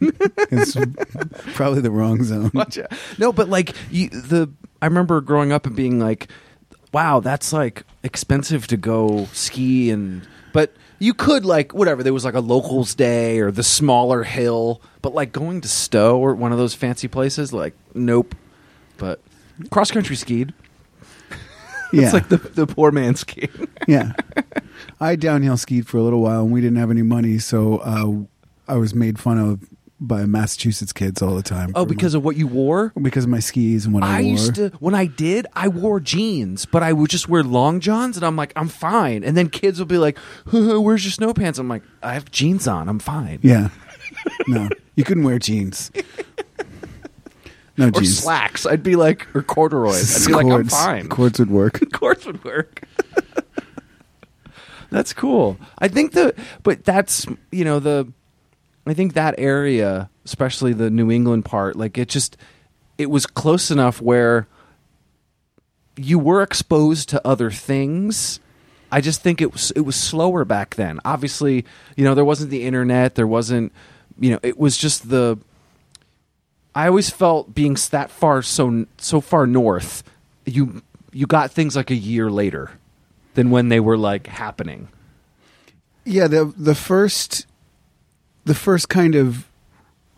it's 0.50 0.76
probably 1.54 1.80
the 1.80 1.90
wrong 1.90 2.22
zone. 2.24 2.50
No, 3.18 3.32
but 3.32 3.48
like 3.48 3.74
you, 3.90 4.08
the 4.08 4.50
I 4.80 4.86
remember 4.86 5.20
growing 5.20 5.52
up 5.52 5.66
and 5.66 5.76
being 5.76 5.98
like, 5.98 6.28
"Wow, 6.92 7.20
that's 7.20 7.52
like 7.52 7.84
expensive 8.02 8.66
to 8.68 8.76
go 8.76 9.26
ski." 9.32 9.90
And 9.90 10.26
but 10.52 10.74
you 10.98 11.14
could 11.14 11.44
like 11.44 11.74
whatever. 11.74 12.02
There 12.02 12.14
was 12.14 12.24
like 12.24 12.34
a 12.34 12.40
locals 12.40 12.94
day 12.94 13.40
or 13.40 13.50
the 13.50 13.62
smaller 13.62 14.22
hill, 14.22 14.80
but 15.02 15.14
like 15.14 15.32
going 15.32 15.60
to 15.60 15.68
Stowe 15.68 16.18
or 16.18 16.34
one 16.34 16.52
of 16.52 16.58
those 16.58 16.74
fancy 16.74 17.08
places, 17.08 17.52
like 17.52 17.74
nope. 17.94 18.34
But 18.96 19.20
cross 19.70 19.90
country 19.90 20.16
skied. 20.16 20.54
Yeah, 21.92 22.04
It's 22.04 22.12
like 22.14 22.28
the 22.28 22.36
the 22.36 22.66
poor 22.66 22.90
man's 22.92 23.20
skiing. 23.20 23.48
yeah. 23.88 24.12
I 25.00 25.16
downhill 25.16 25.56
skied 25.56 25.86
for 25.88 25.96
a 25.98 26.02
little 26.02 26.20
while, 26.20 26.42
and 26.42 26.52
we 26.52 26.60
didn't 26.60 26.76
have 26.78 26.90
any 26.90 27.02
money, 27.02 27.38
so 27.38 27.78
uh, 27.78 28.72
I 28.72 28.76
was 28.76 28.94
made 28.94 29.18
fun 29.18 29.38
of 29.38 29.68
by 30.02 30.24
Massachusetts 30.24 30.92
kids 30.94 31.20
all 31.20 31.34
the 31.34 31.42
time. 31.42 31.72
Oh, 31.74 31.84
because 31.84 32.14
of 32.14 32.24
what 32.24 32.34
you 32.36 32.46
wore. 32.46 32.90
because 33.02 33.24
of 33.24 33.30
my 33.30 33.38
skis 33.40 33.84
and 33.84 33.92
what 33.92 34.02
I, 34.02 34.18
I 34.18 34.22
wore. 34.22 34.30
used 34.30 34.54
to 34.54 34.70
when 34.80 34.94
I 34.94 35.06
did, 35.06 35.46
I 35.52 35.68
wore 35.68 36.00
jeans, 36.00 36.64
but 36.64 36.82
I 36.82 36.92
would 36.92 37.10
just 37.10 37.28
wear 37.28 37.42
long 37.42 37.80
johns, 37.80 38.16
and 38.16 38.24
I'm 38.24 38.36
like, 38.36 38.52
I'm 38.56 38.68
fine. 38.68 39.24
And 39.24 39.36
then 39.36 39.48
kids 39.50 39.78
will 39.78 39.86
be 39.86 39.98
like, 39.98 40.16
"Where's 40.52 41.04
your 41.04 41.12
snow 41.12 41.34
pants?" 41.34 41.58
I'm 41.58 41.68
like, 41.68 41.82
I 42.02 42.14
have 42.14 42.30
jeans 42.30 42.66
on. 42.68 42.88
I'm 42.88 42.98
fine. 42.98 43.40
Yeah. 43.42 43.68
No, 44.48 44.68
you 44.96 45.04
couldn't 45.04 45.24
wear 45.24 45.38
jeans. 45.38 45.90
No 47.80 47.88
Or 47.88 47.90
jeans. 47.92 48.18
slacks. 48.18 48.66
I'd 48.66 48.82
be 48.82 48.94
like, 48.96 49.26
or 49.34 49.42
corduroys. 49.42 50.22
I'd 50.22 50.28
be 50.28 50.34
like, 50.34 50.44
I'm 50.44 50.50
Cords. 50.50 50.70
fine. 50.74 51.08
Cords 51.08 51.38
would 51.38 51.50
work. 51.50 51.80
Cords 51.92 52.26
would 52.26 52.44
work. 52.44 52.82
that's 54.90 55.12
cool. 55.12 55.56
I 55.78 55.88
think 55.88 56.12
the, 56.12 56.34
but 56.62 56.84
that's 56.84 57.26
you 57.50 57.64
know 57.64 57.78
the, 57.78 58.12
I 58.86 58.94
think 58.94 59.14
that 59.14 59.34
area, 59.38 60.10
especially 60.24 60.72
the 60.72 60.90
New 60.90 61.10
England 61.10 61.44
part, 61.44 61.76
like 61.76 61.96
it 61.98 62.08
just, 62.08 62.36
it 62.98 63.10
was 63.10 63.26
close 63.26 63.70
enough 63.70 64.00
where 64.00 64.46
you 65.96 66.18
were 66.18 66.42
exposed 66.42 67.08
to 67.10 67.26
other 67.26 67.50
things. 67.50 68.40
I 68.92 69.00
just 69.00 69.22
think 69.22 69.40
it 69.40 69.52
was 69.52 69.70
it 69.72 69.82
was 69.82 69.94
slower 69.96 70.44
back 70.44 70.74
then. 70.74 70.98
Obviously, 71.04 71.64
you 71.96 72.04
know, 72.04 72.14
there 72.14 72.24
wasn't 72.24 72.50
the 72.50 72.64
internet, 72.64 73.14
there 73.14 73.26
wasn't 73.26 73.72
you 74.18 74.30
know, 74.32 74.40
it 74.42 74.58
was 74.58 74.76
just 74.76 75.08
the 75.08 75.38
I 76.74 76.86
always 76.86 77.10
felt 77.10 77.54
being 77.54 77.76
that 77.90 78.10
far 78.10 78.42
so 78.42 78.86
so 78.98 79.20
far 79.20 79.46
north, 79.46 80.02
you 80.44 80.82
you 81.12 81.26
got 81.26 81.50
things 81.50 81.76
like 81.76 81.90
a 81.90 81.96
year 81.96 82.30
later 82.30 82.72
than 83.34 83.50
when 83.50 83.68
they 83.68 83.80
were 83.80 83.96
like 83.96 84.26
happening. 84.26 84.88
Yeah, 86.04 86.28
the 86.28 86.52
the 86.56 86.74
first 86.74 87.46
the 88.44 88.54
first 88.54 88.88
kind 88.88 89.14
of 89.14 89.48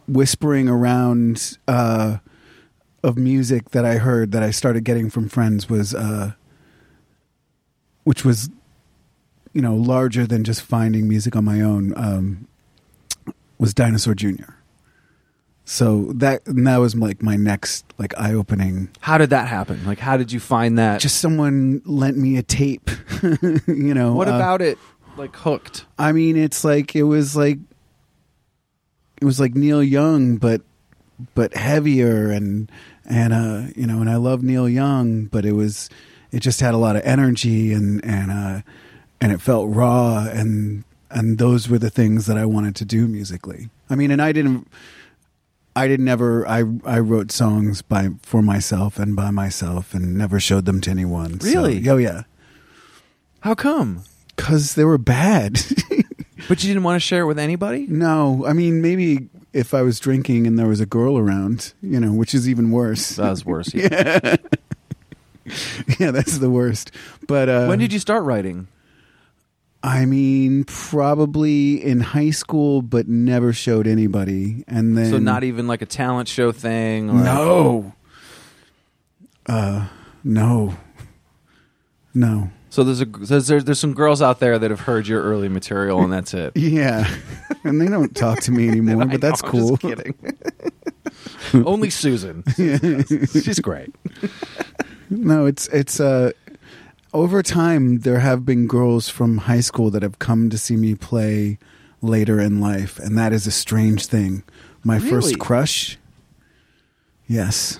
whispering 0.07 0.69
around 0.69 1.59
uh, 1.67 2.19
of 3.03 3.17
music 3.17 3.71
that 3.71 3.85
I 3.85 3.97
heard 3.97 4.33
that 4.33 4.43
I 4.43 4.51
started 4.51 4.85
getting 4.85 5.11
from 5.11 5.29
friends 5.29 5.69
was 5.69 5.95
uh, 5.95 6.33
which 8.05 8.25
was 8.25 8.51
you 9.53 9.63
know 9.63 9.75
larger 9.75 10.27
than 10.27 10.45
just 10.45 10.63
finding 10.63 11.09
music 11.09 11.35
on 11.35 11.45
my 11.45 11.61
own 11.61 11.95
um, 11.97 12.47
was 13.59 13.75
Dinosaur 13.75 14.15
Jr. 14.15 14.53
So 15.65 16.13
that 16.15 16.47
and 16.47 16.67
that 16.67 16.79
was 16.79 16.95
like 16.95 17.23
my 17.23 17.37
next 17.37 17.85
like 17.99 18.19
eye 18.19 18.35
opening. 18.35 18.91
How 19.01 19.17
did 19.17 19.31
that 19.31 19.49
happen? 19.49 19.85
Like 19.87 19.99
how 19.99 20.17
did 20.17 20.33
you 20.33 20.41
find 20.41 20.79
that? 20.79 21.01
Just 21.01 21.19
someone 21.19 21.83
lent 21.85 22.17
me 22.17 22.37
a 22.37 22.43
tape, 22.43 22.91
you 23.67 23.95
know. 23.95 24.15
what 24.15 24.29
uh, 24.29 24.35
about 24.35 24.61
it 24.61 24.79
like 25.17 25.35
hooked? 25.37 25.87
I 25.99 26.13
mean, 26.13 26.37
it's 26.37 26.65
like 26.65 26.97
it 26.97 27.05
was 27.05 27.37
like 27.37 27.59
it 29.21 29.25
was 29.25 29.39
like 29.39 29.55
Neil 29.55 29.83
Young, 29.83 30.37
but 30.37 30.63
but 31.35 31.55
heavier 31.55 32.31
and 32.31 32.71
and 33.09 33.33
uh 33.33 33.73
you 33.77 33.87
know, 33.87 34.01
and 34.01 34.11
I 34.11 34.17
love 34.17 34.43
Neil 34.43 34.69
Young, 34.69 35.27
but 35.27 35.45
it 35.45 35.53
was 35.53 35.89
it 36.33 36.41
just 36.41 36.61
had 36.61 36.75
a 36.75 36.79
lot 36.79 36.97
of 36.97 37.03
energy 37.05 37.73
and 37.73 38.05
and 38.05 38.31
uh 38.33 38.63
and 39.21 39.31
it 39.31 39.41
felt 39.41 39.73
raw 39.73 40.27
and 40.27 40.83
and 41.09 41.39
those 41.39 41.69
were 41.69 41.79
the 41.79 41.91
things 41.91 42.27
that 42.27 42.37
I 42.37 42.47
wanted 42.47 42.75
to 42.77 42.85
do 42.85 43.07
musically. 43.07 43.71
I 43.89 43.95
mean, 43.95 44.11
and 44.11 44.21
I 44.21 44.33
didn't 44.33 44.67
I 45.75 45.89
didn't 45.89 46.09
ever 46.09 46.47
I 46.47 46.65
I 46.85 46.99
wrote 46.99 47.33
songs 47.33 47.81
by 47.83 48.11
for 48.23 48.43
myself 48.43 48.99
and 48.99 49.17
by 49.17 49.31
myself 49.31 49.95
and 49.95 50.17
never 50.17 50.39
showed 50.41 50.65
them 50.67 50.81
to 50.83 50.91
anyone. 50.91 51.41
So- 51.41 51.47
Really? 51.49 51.89
oh 51.89 51.97
yeah. 51.97 52.23
How 53.41 53.55
come? 53.55 54.05
Cuz 54.37 54.75
they 54.75 54.85
were 54.85 54.99
bad. 54.99 55.61
But 56.49 56.61
you 56.65 56.69
didn't 56.69 56.83
want 56.83 56.97
to 56.97 57.01
share 57.01 57.23
it 57.23 57.27
with 57.27 57.39
anybody? 57.39 57.87
No, 57.89 58.45
I 58.47 58.53
mean 58.53 58.83
maybe 58.83 59.29
if 59.53 59.73
I 59.75 59.83
was 59.83 60.01
drinking 60.01 60.47
and 60.49 60.59
there 60.59 60.67
was 60.67 60.81
a 60.81 60.87
girl 60.87 61.17
around, 61.17 61.73
you 61.81 62.01
know, 62.01 62.13
which 62.13 62.35
is 62.35 62.49
even 62.49 62.73
worse. 62.73 63.15
That 63.17 63.31
was 63.31 63.45
worse. 63.47 63.73
yeah. 63.73 64.37
yeah, 66.01 66.11
that's 66.11 66.39
the 66.39 66.51
worst. 66.51 66.91
But 67.29 67.49
uh, 67.49 67.67
When 67.67 67.79
did 67.79 67.93
you 67.93 67.99
start 68.01 68.25
writing? 68.25 68.67
I 69.85 70.05
mean, 70.07 70.65
probably 70.65 71.83
in 71.85 72.01
high 72.01 72.31
school, 72.31 72.83
but 72.83 73.09
never 73.09 73.53
showed 73.53 73.87
anybody. 73.87 74.65
And 74.69 74.97
then 74.97 75.11
So 75.11 75.19
not 75.19 75.43
even 75.45 75.67
like 75.67 75.83
a 75.83 75.87
talent 75.87 76.29
show 76.29 76.53
thing 76.53 77.11
or 77.11 77.15
no, 77.15 77.93
uh, 79.47 79.89
no, 80.23 80.77
no. 82.15 82.51
So 82.71 82.85
there's 82.85 83.01
a 83.03 83.05
there's, 83.05 83.65
there's 83.65 83.81
some 83.81 83.93
girls 83.93 84.23
out 84.23 84.39
there 84.41 84.59
that 84.59 84.71
have 84.71 84.81
heard 84.81 85.07
your 85.07 85.23
early 85.23 85.49
material 85.49 86.01
and 86.03 86.13
that's 86.13 86.33
it. 86.33 86.53
Yeah, 86.57 87.07
and 87.65 87.81
they 87.81 87.89
don't 87.89 88.15
talk 88.17 88.41
to 88.43 88.53
me 88.53 88.69
anymore, 88.71 89.05
but 89.07 89.21
that's 89.21 89.43
know, 89.43 89.49
I'm 89.49 89.53
cool. 89.53 89.77
just 89.77 89.83
kidding. 89.83 90.15
Only 91.67 91.91
Susan. 91.91 92.45
She's 92.57 93.61
great. 93.61 93.95
No, 95.11 95.45
it's 95.45 95.67
it's 95.69 96.01
uh 96.01 96.31
over 97.13 97.43
time 97.43 98.01
there 98.01 98.21
have 98.21 98.45
been 98.45 98.67
girls 98.67 99.09
from 99.09 99.39
high 99.39 99.61
school 99.61 99.91
that 99.91 100.03
have 100.03 100.19
come 100.19 100.51
to 100.51 100.59
see 100.59 100.77
me 100.77 100.95
play 100.95 101.59
later 102.01 102.41
in 102.41 102.61
life 102.61 102.99
and 102.99 103.17
that 103.19 103.33
is 103.33 103.47
a 103.47 103.51
strange 103.51 104.07
thing. 104.07 104.43
My 104.85 104.97
Really? 104.97 105.11
first 105.11 105.39
crush 105.39 105.99
Yes. 107.29 107.79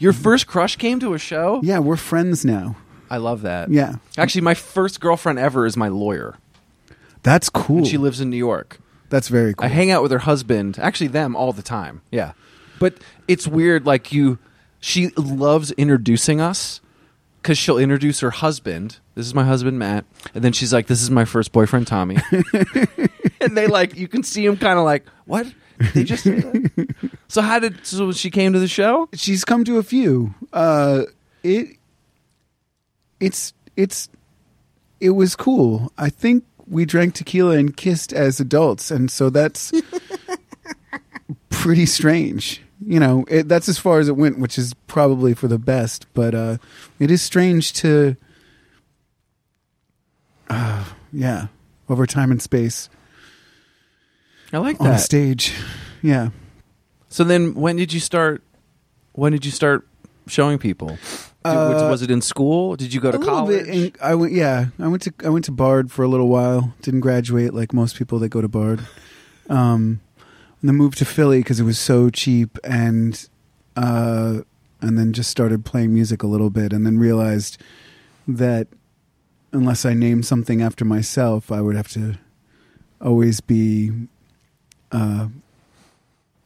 Your 0.00 0.12
first 0.12 0.46
crush 0.46 0.76
came 0.76 0.98
to 1.00 1.14
a 1.14 1.18
show? 1.18 1.60
Yeah, 1.62 1.78
we're 1.78 1.96
friends 1.96 2.44
now. 2.44 2.76
I 3.10 3.18
love 3.18 3.42
that. 3.42 3.70
Yeah. 3.70 3.96
Actually, 4.16 4.40
my 4.42 4.54
first 4.54 5.00
girlfriend 5.00 5.38
ever 5.38 5.66
is 5.66 5.76
my 5.76 5.88
lawyer. 5.88 6.36
That's 7.22 7.48
cool. 7.48 7.78
And 7.78 7.86
she 7.86 7.96
lives 7.98 8.20
in 8.20 8.30
New 8.30 8.36
York. 8.36 8.78
That's 9.08 9.28
very 9.28 9.54
cool. 9.54 9.64
I 9.64 9.68
hang 9.68 9.90
out 9.90 10.02
with 10.02 10.12
her 10.12 10.18
husband, 10.20 10.78
actually 10.80 11.08
them 11.08 11.34
all 11.36 11.52
the 11.52 11.62
time. 11.62 12.02
Yeah. 12.10 12.32
But 12.78 12.94
it's 13.28 13.46
weird 13.46 13.86
like 13.86 14.12
you 14.12 14.38
she 14.80 15.08
loves 15.16 15.70
introducing 15.72 16.40
us 16.40 16.80
cuz 17.42 17.58
she'll 17.58 17.78
introduce 17.78 18.20
her 18.20 18.30
husband. 18.30 18.98
This 19.14 19.26
is 19.26 19.34
my 19.34 19.44
husband 19.44 19.78
Matt, 19.78 20.04
and 20.34 20.42
then 20.44 20.52
she's 20.52 20.72
like 20.72 20.86
this 20.86 21.02
is 21.02 21.10
my 21.10 21.24
first 21.24 21.52
boyfriend 21.52 21.86
Tommy. 21.86 22.16
and 23.40 23.56
they 23.56 23.66
like 23.66 23.96
you 23.96 24.08
can 24.08 24.22
see 24.22 24.44
him 24.44 24.56
kind 24.56 24.78
of 24.78 24.84
like, 24.84 25.04
"What? 25.26 25.46
They 25.94 26.04
just? 26.04 26.26
So 27.30 27.42
how 27.42 27.58
did 27.58 27.84
so 27.86 28.10
she 28.12 28.30
came 28.30 28.54
to 28.54 28.58
the 28.58 28.66
show? 28.68 29.08
She's 29.12 29.44
come 29.44 29.62
to 29.64 29.76
a 29.76 29.82
few. 29.82 30.34
Uh 30.52 31.02
it 31.42 31.76
it's 33.20 33.52
it's 33.76 34.08
it 35.00 35.10
was 35.10 35.36
cool. 35.36 35.92
I 35.98 36.08
think 36.08 36.44
we 36.66 36.84
drank 36.86 37.14
tequila 37.14 37.56
and 37.56 37.76
kissed 37.76 38.12
as 38.14 38.40
adults 38.40 38.90
and 38.90 39.10
so 39.10 39.28
that's 39.30 39.72
pretty 41.50 41.84
strange. 41.86 42.62
You 42.84 43.00
know, 43.00 43.24
it, 43.28 43.48
that's 43.48 43.68
as 43.68 43.78
far 43.78 43.98
as 43.98 44.08
it 44.08 44.16
went, 44.16 44.38
which 44.38 44.56
is 44.56 44.72
probably 44.86 45.34
for 45.34 45.48
the 45.48 45.58
best, 45.58 46.06
but 46.14 46.34
uh 46.34 46.58
it 46.98 47.10
is 47.10 47.20
strange 47.22 47.72
to 47.74 48.16
uh 50.50 50.84
yeah, 51.12 51.46
over 51.88 52.06
time 52.06 52.30
and 52.30 52.40
space 52.40 52.88
I 54.52 54.58
like 54.58 54.80
on 54.80 54.86
that. 54.88 55.00
stage. 55.00 55.54
Yeah. 56.02 56.30
So 57.08 57.24
then 57.24 57.54
when 57.54 57.76
did 57.76 57.92
you 57.92 58.00
start 58.00 58.42
when 59.12 59.32
did 59.32 59.44
you 59.44 59.50
start 59.50 59.86
showing 60.26 60.58
people? 60.58 60.98
Did- 61.44 61.54
was- 61.54 62.02
it 62.02 62.10
in 62.10 62.20
school? 62.20 62.76
Did 62.76 62.92
you 62.92 63.00
go 63.00 63.10
to 63.10 63.18
Uh, 63.18 63.24
college? 63.24 63.66
And 63.68 63.96
I 64.02 64.14
went. 64.14 64.32
Yeah, 64.34 64.66
I 64.78 64.86
went 64.88 65.02
to 65.02 65.12
I 65.24 65.30
went 65.30 65.46
to 65.46 65.52
Bard 65.52 65.90
for 65.90 66.02
a 66.04 66.08
little 66.08 66.28
while. 66.28 66.74
Didn't 66.82 67.00
graduate 67.00 67.54
like 67.54 67.72
most 67.72 67.96
people 67.96 68.18
that 68.18 68.28
go 68.28 68.40
to 68.42 68.48
Bard. 68.48 68.80
Um, 69.48 70.00
and 70.60 70.68
then 70.68 70.76
moved 70.76 70.98
to 70.98 71.04
Philly 71.04 71.38
because 71.40 71.60
it 71.60 71.64
was 71.64 71.78
so 71.78 72.10
cheap, 72.10 72.58
and 72.64 73.28
uh, 73.76 74.40
and 74.80 74.98
then 74.98 75.12
just 75.12 75.30
started 75.30 75.64
playing 75.64 75.94
music 75.94 76.22
a 76.22 76.26
little 76.26 76.50
bit, 76.50 76.72
and 76.72 76.84
then 76.84 76.98
realized 76.98 77.58
that 78.26 78.68
unless 79.52 79.84
I 79.84 79.94
named 79.94 80.26
something 80.26 80.60
after 80.62 80.84
myself, 80.84 81.50
I 81.50 81.60
would 81.60 81.76
have 81.76 81.88
to 81.92 82.18
always 83.00 83.40
be 83.40 83.92
uh, 84.92 85.28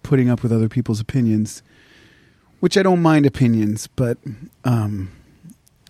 putting 0.02 0.28
up 0.30 0.42
with 0.42 0.52
other 0.52 0.68
people's 0.68 1.00
opinions, 1.00 1.62
which 2.60 2.76
I 2.76 2.82
don't 2.82 3.02
mind 3.02 3.26
opinions, 3.26 3.86
but 3.86 4.18
um, 4.64 5.10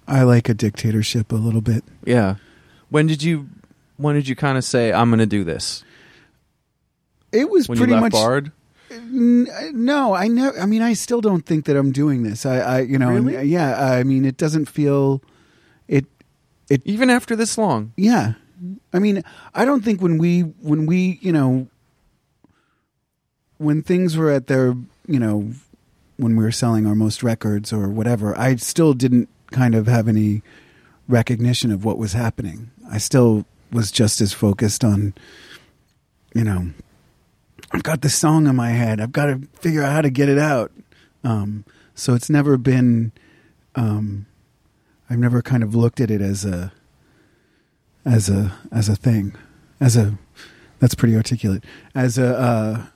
I 0.07 0.23
like 0.23 0.49
a 0.49 0.55
dictatorship 0.55 1.33
a 1.33 1.37
little 1.37 1.61
bit. 1.61 1.85
yeah. 2.05 2.37
When 2.89 3.07
did 3.07 3.23
you? 3.23 3.49
When 3.97 4.15
did 4.15 4.29
you 4.29 4.37
kind 4.37 4.59
of 4.59 4.65
say 4.65 4.93
I'm 4.93 5.09
going 5.09 5.19
to 5.21 5.27
do 5.27 5.45
this? 5.45 5.83
It 7.33 7.51
was 7.51 7.69
When 7.69 7.79
pretty 7.79 7.95
much 7.95 8.13
Bard? 8.13 8.53
N- 8.91 9.49
no. 9.73 10.15
I 10.15 10.29
never. 10.29 10.59
I 10.61 10.67
mean, 10.67 10.83
I 10.83 10.93
still 10.93 11.21
don't 11.21 11.45
think 11.47 11.65
that 11.65 11.77
I'm 11.77 11.93
doing 11.93 12.23
this. 12.25 12.45
I, 12.47 12.59
I 12.59 12.81
you 12.81 12.99
know, 12.99 13.11
and- 13.11 13.27
Really? 13.27 13.49
yeah. 13.49 13.83
I 13.83 14.03
mean, 14.05 14.25
it 14.25 14.37
doesn't 14.37 14.67
feel. 14.67 15.23
It, 15.89 16.07
it, 16.71 16.83
Even 16.85 17.09
after 17.11 17.35
this 17.37 17.57
long? 17.59 17.93
yeah. 17.97 18.35
I 18.93 19.01
mean, 19.01 19.25
I 19.55 19.65
don't 19.65 19.83
think 19.85 20.01
when 20.01 20.19
we 20.19 20.41
when 20.43 20.87
we 20.87 21.19
you 21.21 21.33
know 21.33 21.67
when 23.59 23.83
things 23.83 24.17
were 24.17 24.31
at 24.31 24.47
their 24.47 24.75
you 25.07 25.19
know 25.19 25.51
when 26.17 26.37
we 26.37 26.45
were 26.45 26.53
selling 26.53 26.87
our 26.87 26.95
most 26.95 27.23
records 27.23 27.73
or 27.73 27.89
whatever, 27.89 28.39
I 28.39 28.57
still 28.57 28.95
didn't 28.95 29.29
kind 29.51 29.75
of 29.75 29.87
have 29.89 30.07
any 30.09 30.43
recognition 31.09 31.73
of 31.73 31.85
what 31.85 31.99
was 31.99 32.13
happening. 32.13 32.71
I 32.91 32.99
still 32.99 33.45
was 33.73 33.91
just 33.91 34.21
as 34.21 34.33
focused 34.33 34.85
on 34.85 35.15
you 36.35 36.45
know 36.45 36.71
I've 37.73 37.83
got 37.83 38.03
this 38.03 38.15
song 38.15 38.47
in 38.47 38.57
my 38.57 38.71
head. 38.71 39.01
I've 39.01 39.13
got 39.13 39.27
to 39.27 39.41
figure 39.59 39.83
out 39.83 39.93
how 39.93 40.03
to 40.03 40.11
get 40.11 40.29
it 40.29 40.39
out. 40.39 40.73
Um, 41.25 41.65
so 41.95 42.15
it's 42.15 42.29
never 42.29 42.57
been. 42.57 43.13
Um, 43.75 44.27
I've 45.09 45.19
never 45.19 45.43
kind 45.43 45.63
of 45.63 45.75
looked 45.75 46.01
at 46.01 46.11
it 46.11 46.21
as 46.21 46.45
a 46.45 46.73
as 48.05 48.29
a 48.29 48.59
as 48.71 48.89
a 48.89 48.97
thing, 48.97 49.35
as 49.81 49.97
a 49.97 50.19
that's 50.79 50.95
pretty 50.95 51.17
articulate 51.17 51.65
as 51.95 52.19
a 52.19 52.39
uh, 52.39 52.87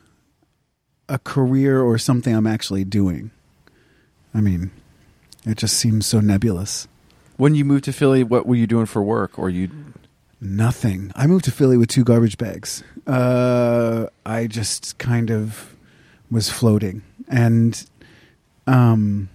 a 1.09 1.18
career 1.21 1.83
or 1.83 1.99
something 1.99 2.35
I'm 2.35 2.47
actually 2.47 2.85
doing. 2.85 3.30
I 4.35 4.40
mean, 4.40 4.71
it 5.47 5.56
just 5.56 5.76
seems 5.76 6.06
so 6.06 6.21
nebulous. 6.21 6.88
When 7.37 7.54
you 7.54 7.64
moved 7.64 7.85
to 7.85 7.92
Philly, 7.92 8.25
what 8.25 8.47
were 8.47 8.54
you 8.54 8.66
doing 8.66 8.87
for 8.87 9.02
work? 9.02 9.38
Or 9.38 9.49
you? 9.49 9.71
Nothing. 10.40 11.12
I 11.14 11.26
moved 11.26 11.47
to 11.47 11.50
Philly 11.50 11.76
with 11.76 11.88
two 11.88 12.05
garbage 12.05 12.37
bags. 12.37 12.85
Uh, 13.07 14.07
I 14.25 14.47
just 14.47 14.99
kind 14.99 15.31
of 15.31 15.75
was 16.31 16.50
floating, 16.50 17.02
and 17.28 17.88
um, 18.66 19.28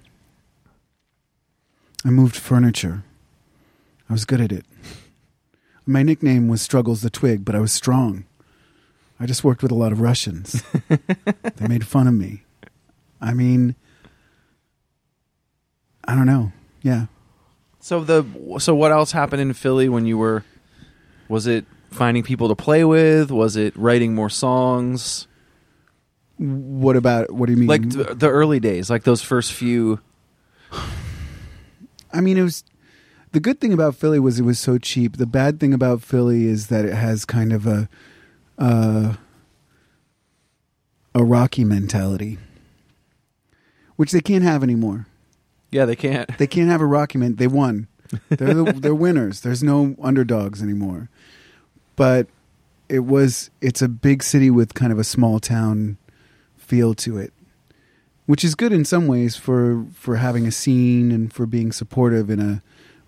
I 2.06 2.10
moved 2.10 2.36
furniture. 2.36 3.04
I 4.10 4.14
was 4.14 4.26
good 4.26 4.42
at 4.42 4.52
it. 4.52 4.66
My 5.86 6.04
nickname 6.04 6.48
was 6.48 6.62
Struggles 6.62 7.02
the 7.02 7.10
Twig, 7.10 7.44
but 7.44 7.56
I 7.56 7.60
was 7.60 7.72
strong. 7.72 8.26
I 9.20 9.26
just 9.26 9.44
worked 9.44 9.64
with 9.64 9.72
a 9.72 9.76
lot 9.76 9.92
of 9.92 10.02
Russians. 10.02 10.64
they 10.88 11.68
made 11.68 11.86
fun 11.88 12.08
of 12.08 12.14
me. 12.14 12.44
I 13.20 13.34
mean, 13.34 13.76
I 16.06 16.16
don't 16.16 16.26
know. 16.26 16.52
Yeah. 16.82 17.06
So 17.80 18.04
the 18.04 18.26
so 18.60 18.76
what 18.76 18.92
else 18.92 19.12
happened 19.12 19.42
in 19.42 19.54
Philly 19.54 19.90
when 19.90 20.06
you 20.06 20.18
were? 20.18 20.44
Was 21.32 21.48
it 21.48 21.66
finding 21.92 22.24
people 22.24 22.50
to 22.50 22.56
play 22.56 22.84
with? 22.84 23.32
Was 23.32 23.56
it 23.56 23.76
writing 23.78 24.14
more 24.14 24.30
songs? 24.30 25.28
What 26.38 26.98
about 26.98 27.32
what 27.32 27.46
do 27.46 27.54
you 27.54 27.58
mean? 27.58 27.70
Like 27.70 27.90
the, 27.90 28.14
the 28.14 28.28
early 28.28 28.60
days, 28.60 28.90
like 28.90 29.04
those 29.04 29.22
first 29.22 29.54
few. 29.54 30.02
I 32.14 32.20
mean, 32.20 32.38
it 32.38 32.42
was 32.42 32.66
the 33.32 33.40
good 33.40 33.62
thing 33.62 33.72
about 33.72 33.96
Philly 33.96 34.20
was 34.20 34.40
it 34.40 34.44
was 34.44 34.60
so 34.60 34.78
cheap. 34.78 35.16
The 35.16 35.26
bad 35.26 35.62
thing 35.62 35.74
about 35.74 36.02
Philly 36.02 36.48
is 36.48 36.68
that 36.68 36.84
it 36.84 36.94
has 36.94 37.24
kind 37.24 37.54
of 37.54 37.66
a 37.66 37.88
uh, 38.58 39.14
a 41.16 41.24
Rocky 41.24 41.64
mentality, 41.64 42.40
which 43.96 44.12
they 44.12 44.22
can't 44.22 44.44
have 44.44 44.64
anymore. 44.64 45.08
Yeah, 45.72 45.86
they 45.86 45.96
can't. 45.96 46.38
They 46.38 46.48
can't 46.48 46.70
have 46.70 46.82
a 46.82 46.86
Rocky 46.86 47.18
man. 47.18 47.36
They 47.38 47.48
won. 47.48 47.88
They're 48.30 48.54
the, 48.54 48.74
they're 48.74 48.96
winners. 48.96 49.42
There's 49.42 49.64
no 49.64 49.96
underdogs 50.02 50.62
anymore. 50.62 51.10
But 51.96 52.28
it 52.90 53.06
was 53.06 53.50
it's 53.62 53.82
a 53.82 53.88
big 53.88 54.24
city 54.24 54.50
with 54.50 54.74
kind 54.74 54.92
of 54.92 55.00
a 55.00 55.04
small 55.04 55.40
town 55.40 55.98
feel 56.58 56.94
to 56.96 57.18
it, 57.18 57.34
which 58.26 58.44
is 58.44 58.56
good 58.56 58.74
in 58.74 58.86
some 58.86 59.08
ways 59.08 59.36
for 59.36 59.86
for 59.94 60.18
having 60.18 60.46
a 60.46 60.52
scene 60.52 61.12
and 61.12 61.34
for 61.34 61.46
being 61.46 61.72
supportive 61.72 62.30
in 62.30 62.40
a 62.40 62.62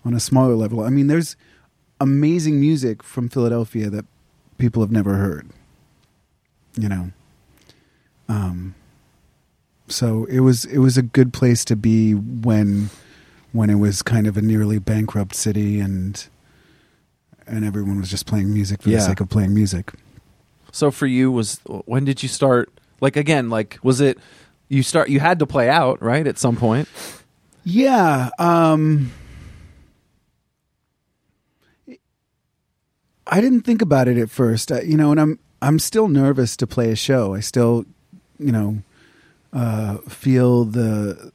on 0.04 0.14
a 0.14 0.20
smaller 0.20 0.54
level. 0.54 0.80
I 0.80 0.90
mean, 0.90 1.06
there's 1.06 1.36
amazing 2.00 2.60
music 2.60 3.02
from 3.02 3.28
Philadelphia 3.28 3.90
that 3.90 4.04
people 4.58 4.82
have 4.82 4.92
never 4.92 5.14
heard. 5.14 5.48
You 6.76 6.88
know. 6.88 7.10
Um 8.28 8.74
so 9.88 10.24
it 10.26 10.40
was 10.40 10.64
it 10.64 10.78
was 10.78 10.96
a 10.96 11.02
good 11.02 11.32
place 11.32 11.64
to 11.66 11.76
be 11.76 12.14
when 12.14 12.90
when 13.54 13.70
it 13.70 13.76
was 13.76 14.02
kind 14.02 14.26
of 14.26 14.36
a 14.36 14.42
nearly 14.42 14.78
bankrupt 14.80 15.34
city 15.34 15.78
and 15.80 16.26
and 17.46 17.64
everyone 17.64 18.00
was 18.00 18.10
just 18.10 18.26
playing 18.26 18.52
music 18.52 18.82
for 18.82 18.88
Yeah. 18.90 18.98
the 18.98 19.04
sake 19.04 19.20
of 19.20 19.28
playing 19.30 19.54
music. 19.54 19.92
So 20.72 20.90
for 20.90 21.06
you 21.06 21.30
was 21.30 21.60
when 21.86 22.04
did 22.04 22.22
you 22.22 22.28
start? 22.28 22.68
Like 23.00 23.16
again, 23.16 23.48
like 23.50 23.78
was 23.82 24.00
it 24.00 24.18
you 24.68 24.82
start? 24.82 25.08
You 25.08 25.20
had 25.20 25.38
to 25.38 25.46
play 25.46 25.68
out 25.70 26.02
right 26.02 26.26
at 26.26 26.36
some 26.38 26.56
point. 26.56 26.88
Yeah, 27.62 28.30
um 28.40 29.12
I 33.26 33.40
didn't 33.40 33.62
think 33.62 33.80
about 33.82 34.08
it 34.08 34.18
at 34.18 34.30
first. 34.30 34.70
I, 34.70 34.80
you 34.82 34.96
know, 34.96 35.10
and 35.10 35.20
I'm 35.20 35.38
I'm 35.62 35.78
still 35.78 36.08
nervous 36.08 36.56
to 36.58 36.66
play 36.66 36.90
a 36.90 36.96
show. 36.96 37.34
I 37.34 37.40
still, 37.40 37.84
you 38.38 38.52
know, 38.52 38.78
uh 39.52 39.98
feel 40.08 40.64
the 40.64 41.32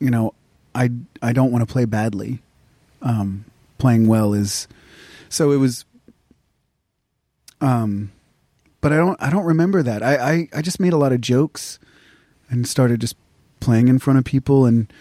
you 0.00 0.10
know, 0.10 0.34
I 0.74 0.90
I 1.22 1.32
don't 1.32 1.52
want 1.52 1.66
to 1.66 1.72
play 1.72 1.84
badly. 1.84 2.42
Um 3.02 3.44
playing 3.78 4.06
well 4.08 4.34
is 4.34 4.68
so 5.30 5.52
it 5.52 5.56
was 5.56 5.86
um 7.62 8.12
but 8.80 8.92
I 8.92 8.96
don't 8.96 9.22
I 9.22 9.30
don't 9.30 9.44
remember 9.44 9.82
that. 9.82 10.02
I, 10.02 10.16
I, 10.16 10.48
I 10.56 10.62
just 10.62 10.80
made 10.80 10.92
a 10.92 10.96
lot 10.98 11.12
of 11.12 11.20
jokes 11.20 11.78
and 12.50 12.66
started 12.66 13.00
just 13.00 13.16
playing 13.60 13.88
in 13.88 13.98
front 13.98 14.18
of 14.18 14.24
people 14.24 14.66
and 14.66 14.92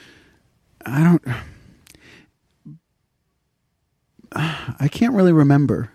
I 0.86 1.04
don't 1.04 1.24
I 4.80 4.88
can't 4.90 5.14
really 5.14 5.34
remember. 5.34 5.92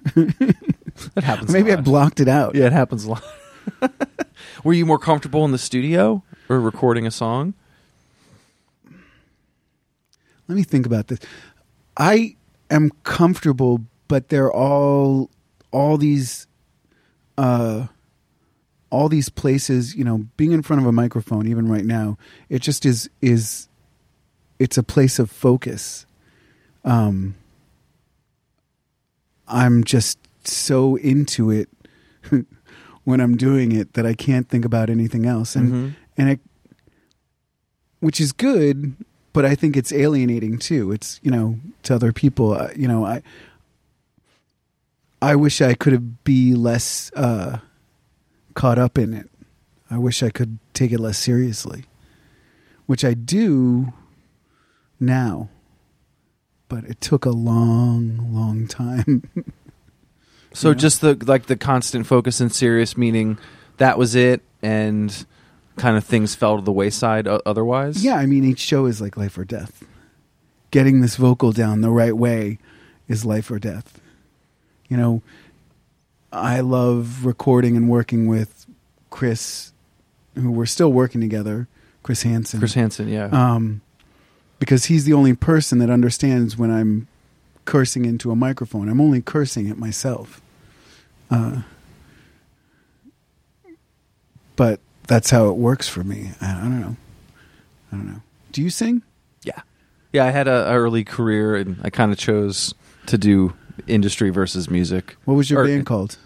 That 1.14 1.24
happens. 1.24 1.52
Maybe 1.52 1.72
I 1.72 1.76
blocked 1.76 2.20
it 2.20 2.28
out. 2.28 2.54
Yeah, 2.54 2.66
it 2.66 2.72
happens 2.72 3.04
a 3.04 3.10
lot. 3.10 3.24
Were 4.64 4.72
you 4.72 4.86
more 4.86 4.98
comfortable 4.98 5.44
in 5.44 5.52
the 5.52 5.58
studio 5.58 6.22
or 6.48 6.60
recording 6.60 7.06
a 7.06 7.10
song? 7.10 7.54
Let 10.48 10.54
me 10.56 10.62
think 10.62 10.86
about 10.86 11.08
this. 11.08 11.18
I 11.96 12.36
am 12.70 12.90
comfortable, 13.04 13.80
but 14.08 14.28
they're 14.28 14.52
all 14.52 15.30
all 15.70 15.96
these 15.96 16.46
uh 17.38 17.86
all 18.90 19.08
these 19.08 19.28
places, 19.28 19.96
you 19.96 20.04
know, 20.04 20.26
being 20.36 20.52
in 20.52 20.62
front 20.62 20.80
of 20.80 20.86
a 20.86 20.92
microphone 20.92 21.48
even 21.48 21.66
right 21.68 21.84
now, 21.84 22.16
it 22.48 22.60
just 22.62 22.84
is 22.86 23.08
is 23.20 23.68
it's 24.58 24.76
a 24.78 24.82
place 24.82 25.18
of 25.18 25.30
focus. 25.30 26.06
Um 26.84 27.34
I'm 29.48 29.84
just 29.84 30.18
so 30.44 30.96
into 30.96 31.50
it 31.50 31.68
when 33.04 33.20
I'm 33.20 33.36
doing 33.36 33.72
it 33.72 33.94
that 33.94 34.06
I 34.06 34.14
can't 34.14 34.48
think 34.48 34.64
about 34.64 34.90
anything 34.90 35.26
else 35.26 35.56
and 35.56 35.72
Mhm. 35.72 35.94
and 36.16 36.28
it 36.30 36.40
which 38.00 38.20
is 38.20 38.32
good 38.32 38.94
but 39.34 39.44
I 39.44 39.54
think 39.54 39.76
it's 39.76 39.92
alienating 39.92 40.56
too. 40.58 40.90
It's 40.92 41.20
you 41.22 41.30
know 41.30 41.58
to 41.82 41.94
other 41.94 42.12
people. 42.12 42.54
Uh, 42.54 42.70
you 42.74 42.88
know, 42.88 43.04
I 43.04 43.22
I 45.20 45.36
wish 45.36 45.60
I 45.60 45.74
could 45.74 46.22
be 46.24 46.54
less 46.54 47.10
uh, 47.14 47.58
caught 48.54 48.78
up 48.78 48.96
in 48.98 49.12
it. 49.14 49.28
I 49.90 49.98
wish 49.98 50.22
I 50.22 50.30
could 50.30 50.58
take 50.72 50.92
it 50.92 50.98
less 51.00 51.18
seriously, 51.18 51.84
which 52.86 53.04
I 53.04 53.14
do 53.14 53.92
now. 54.98 55.48
But 56.68 56.84
it 56.84 57.00
took 57.00 57.24
a 57.26 57.30
long, 57.30 58.32
long 58.32 58.66
time. 58.66 59.28
So 60.56 60.68
Yeah. 60.68 60.74
just 60.74 61.00
the 61.00 61.14
like 61.26 61.46
the 61.46 61.56
constant 61.56 62.06
focus 62.06 62.40
and 62.40 62.52
serious 62.54 62.96
meaning 62.96 63.38
that 63.78 63.98
was 63.98 64.14
it 64.14 64.40
and 64.62 65.26
kind 65.76 65.96
of 65.96 66.04
things 66.04 66.34
fell 66.34 66.56
to 66.56 66.62
the 66.62 66.72
wayside 66.72 67.26
o- 67.26 67.40
otherwise. 67.44 68.04
Yeah, 68.04 68.16
I 68.16 68.26
mean, 68.26 68.44
each 68.44 68.60
show 68.60 68.86
is 68.86 69.00
like 69.00 69.16
life 69.16 69.36
or 69.38 69.44
death. 69.44 69.82
Getting 70.70 71.00
this 71.00 71.16
vocal 71.16 71.52
down 71.52 71.80
the 71.80 71.90
right 71.90 72.16
way 72.16 72.58
is 73.08 73.24
life 73.24 73.50
or 73.50 73.58
death. 73.58 74.00
You 74.88 74.96
know, 74.96 75.22
I 76.32 76.60
love 76.60 77.24
recording 77.24 77.76
and 77.76 77.88
working 77.88 78.26
with 78.26 78.66
Chris, 79.10 79.72
who 80.34 80.50
we're 80.50 80.66
still 80.66 80.92
working 80.92 81.20
together, 81.20 81.68
Chris 82.02 82.22
Hansen. 82.22 82.58
Chris 82.60 82.74
Hansen. 82.74 83.08
Yeah. 83.08 83.26
um, 83.32 83.80
because 84.58 84.86
he's 84.86 85.04
the 85.04 85.12
only 85.12 85.34
person 85.34 85.78
that 85.78 85.90
understands 85.90 86.56
when 86.56 86.70
I'm 86.70 87.06
cursing 87.64 88.04
into 88.04 88.30
a 88.30 88.36
microphone. 88.36 88.88
I'm 88.88 89.00
only 89.00 89.20
cursing 89.20 89.68
at 89.70 89.76
myself. 89.78 90.40
Uh, 91.30 91.62
but 94.56 94.80
that's 95.06 95.30
how 95.30 95.48
it 95.48 95.56
works 95.56 95.88
for 95.88 96.02
me. 96.04 96.30
I, 96.40 96.56
I 96.58 96.60
don't 96.62 96.80
know. 96.80 96.96
I 97.92 97.96
don't 97.96 98.06
know. 98.06 98.20
Do 98.52 98.62
you 98.62 98.70
sing? 98.70 99.02
Yeah. 99.42 99.60
Yeah, 100.12 100.24
I 100.26 100.30
had 100.30 100.48
a, 100.48 100.70
a 100.70 100.74
early 100.74 101.04
career 101.04 101.56
and 101.56 101.78
I 101.82 101.90
kind 101.90 102.12
of 102.12 102.18
chose 102.18 102.74
to 103.06 103.18
do 103.18 103.52
industry 103.86 104.30
versus 104.30 104.70
music. 104.70 105.16
What 105.24 105.34
was 105.34 105.50
your 105.50 105.62
Or- 105.62 105.66
band 105.66 105.86
called? 105.86 106.18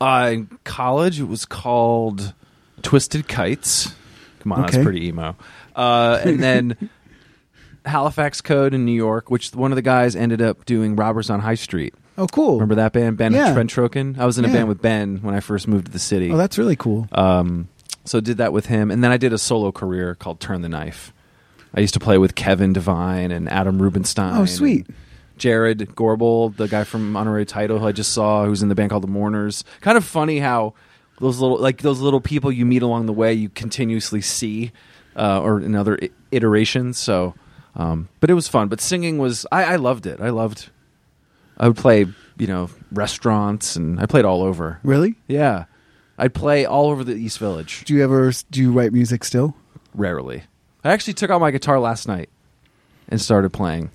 Uh, 0.00 0.30
in 0.34 0.58
college, 0.64 1.18
it 1.20 1.24
was 1.28 1.46
called 1.46 2.34
Twisted 2.82 3.26
Kites. 3.28 3.94
Come 4.40 4.52
on, 4.52 4.60
Okay. 4.64 4.72
that's 4.72 4.84
pretty 4.84 5.06
emo. 5.06 5.34
Uh, 5.74 6.20
and 6.22 6.42
then 6.42 6.90
Halifax 7.86 8.40
Code 8.40 8.74
in 8.74 8.84
New 8.84 8.92
York, 8.92 9.30
which 9.30 9.54
one 9.54 9.72
of 9.72 9.76
the 9.76 9.82
guys 9.82 10.14
ended 10.16 10.42
up 10.42 10.64
doing 10.66 10.96
Robbers 10.96 11.30
on 11.30 11.40
High 11.40 11.54
Street. 11.54 11.94
Oh, 12.18 12.26
cool. 12.26 12.54
Remember 12.54 12.74
that 12.76 12.92
band, 12.92 13.16
Ben 13.16 13.32
Yeah. 13.32 13.54
Ben 13.54 13.68
Trokan? 13.68 14.18
I 14.18 14.26
was 14.26 14.38
in 14.38 14.44
a 14.44 14.48
Yeah. 14.48 14.54
band 14.54 14.68
with 14.68 14.82
Ben 14.82 15.18
when 15.22 15.34
I 15.34 15.40
first 15.40 15.66
moved 15.68 15.86
to 15.86 15.92
the 15.92 15.98
city. 15.98 16.30
Oh, 16.30 16.36
that's 16.36 16.58
really 16.58 16.76
cool. 16.76 17.08
Um, 17.12 17.68
so 18.06 18.20
did 18.20 18.38
that 18.38 18.52
with 18.52 18.66
him, 18.66 18.90
and 18.90 19.02
then 19.04 19.10
I 19.10 19.16
did 19.16 19.32
a 19.32 19.38
solo 19.38 19.70
career 19.72 20.14
called 20.14 20.40
Turn 20.40 20.62
the 20.62 20.68
Knife. 20.68 21.12
I 21.74 21.80
used 21.80 21.94
to 21.94 22.00
play 22.00 22.16
with 22.18 22.34
Kevin 22.34 22.72
Devine 22.72 23.30
and 23.30 23.48
Adam 23.50 23.80
Rubenstein. 23.82 24.36
Oh, 24.40 24.46
sweet. 24.46 24.86
Jarrod 25.38 25.94
Gorbel, 25.94 26.56
the 26.56 26.66
guy 26.68 26.84
from 26.84 27.14
Honorary 27.16 27.44
Title, 27.44 27.78
who 27.78 27.86
I 27.86 27.92
just 27.92 28.12
saw, 28.12 28.46
who's 28.46 28.62
in 28.62 28.70
the 28.70 28.74
band 28.74 28.88
called 28.90 29.02
the 29.02 29.08
Mourners. 29.08 29.64
Kind 29.82 29.98
of 29.98 30.04
funny 30.04 30.38
how 30.38 30.72
those 31.20 31.38
little, 31.38 31.58
like 31.58 31.82
those 31.82 32.00
little 32.00 32.20
people 32.22 32.50
you 32.50 32.64
meet 32.64 32.82
along 32.82 33.04
the 33.06 33.12
way, 33.12 33.34
you 33.34 33.50
continuously 33.50 34.22
see, 34.22 34.72
uh, 35.14 35.42
or 35.42 35.60
in 35.60 35.74
other 35.74 35.98
i- 36.00 36.08
iterations. 36.32 36.96
So, 36.96 37.34
um, 37.74 38.08
but 38.20 38.30
it 38.30 38.34
was 38.34 38.48
fun. 38.48 38.68
But 38.68 38.80
singing 38.80 39.18
was, 39.18 39.44
I, 39.52 39.64
I 39.64 39.76
loved 39.76 40.06
it. 40.06 40.20
I 40.20 40.30
loved. 40.30 40.70
I 41.58 41.68
would 41.68 41.76
play, 41.76 42.06
you 42.38 42.46
know, 42.46 42.70
restaurants, 42.92 43.76
and 43.76 44.00
I 44.00 44.06
played 44.06 44.24
all 44.24 44.42
over. 44.42 44.78
Really? 44.82 45.16
Yeah. 45.26 45.64
I'd 46.18 46.34
play 46.34 46.64
all 46.64 46.90
over 46.90 47.04
the 47.04 47.14
East 47.14 47.38
Village. 47.38 47.84
Do 47.84 47.94
you 47.94 48.02
ever 48.02 48.32
do 48.50 48.60
you 48.60 48.72
write 48.72 48.92
music 48.92 49.24
still? 49.24 49.54
Rarely. 49.94 50.44
I 50.84 50.92
actually 50.92 51.14
took 51.14 51.30
out 51.30 51.40
my 51.40 51.50
guitar 51.50 51.78
last 51.80 52.08
night 52.08 52.28
and 53.08 53.20
started 53.20 53.52
playing. 53.52 53.90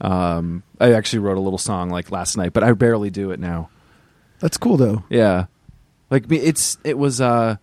Um, 0.00 0.62
I 0.80 0.92
actually 0.92 1.20
wrote 1.20 1.38
a 1.38 1.40
little 1.40 1.58
song 1.58 1.88
like 1.90 2.10
last 2.10 2.36
night, 2.36 2.52
but 2.52 2.62
I 2.62 2.72
barely 2.72 3.10
do 3.10 3.30
it 3.30 3.40
now. 3.40 3.70
That's 4.40 4.58
cool 4.58 4.76
though. 4.76 5.04
Yeah. 5.08 5.46
Like 6.10 6.28
me 6.28 6.36
it's 6.38 6.78
it 6.84 6.98
was 6.98 7.20
uh 7.20 7.56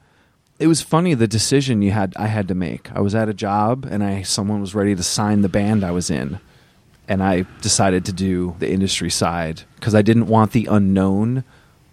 it 0.60 0.68
was 0.68 0.82
funny 0.82 1.14
the 1.14 1.28
decision 1.28 1.82
you 1.82 1.92
had 1.92 2.14
I 2.16 2.28
had 2.28 2.48
to 2.48 2.56
make. 2.56 2.92
I 2.92 3.02
was 3.02 3.14
at 3.14 3.30
a 3.30 3.34
job 3.34 3.86
and 3.90 4.04
I 4.04 4.24
someone 4.24 4.62
was 4.62 4.74
ready 4.74 4.96
to 4.96 5.04
sign 5.04 5.42
the 5.42 5.50
band 5.50 5.84
I 5.84 5.92
was 5.92 6.10
in. 6.10 6.40
And 7.08 7.22
I 7.22 7.46
decided 7.62 8.06
to 8.06 8.14
do 8.14 8.56
the 8.60 8.72
industry 8.72 9.10
side 9.10 9.64
because 9.76 9.94
I 9.94 10.02
didn't 10.02 10.28
want 10.28 10.52
the 10.54 10.68
unknown 10.68 11.44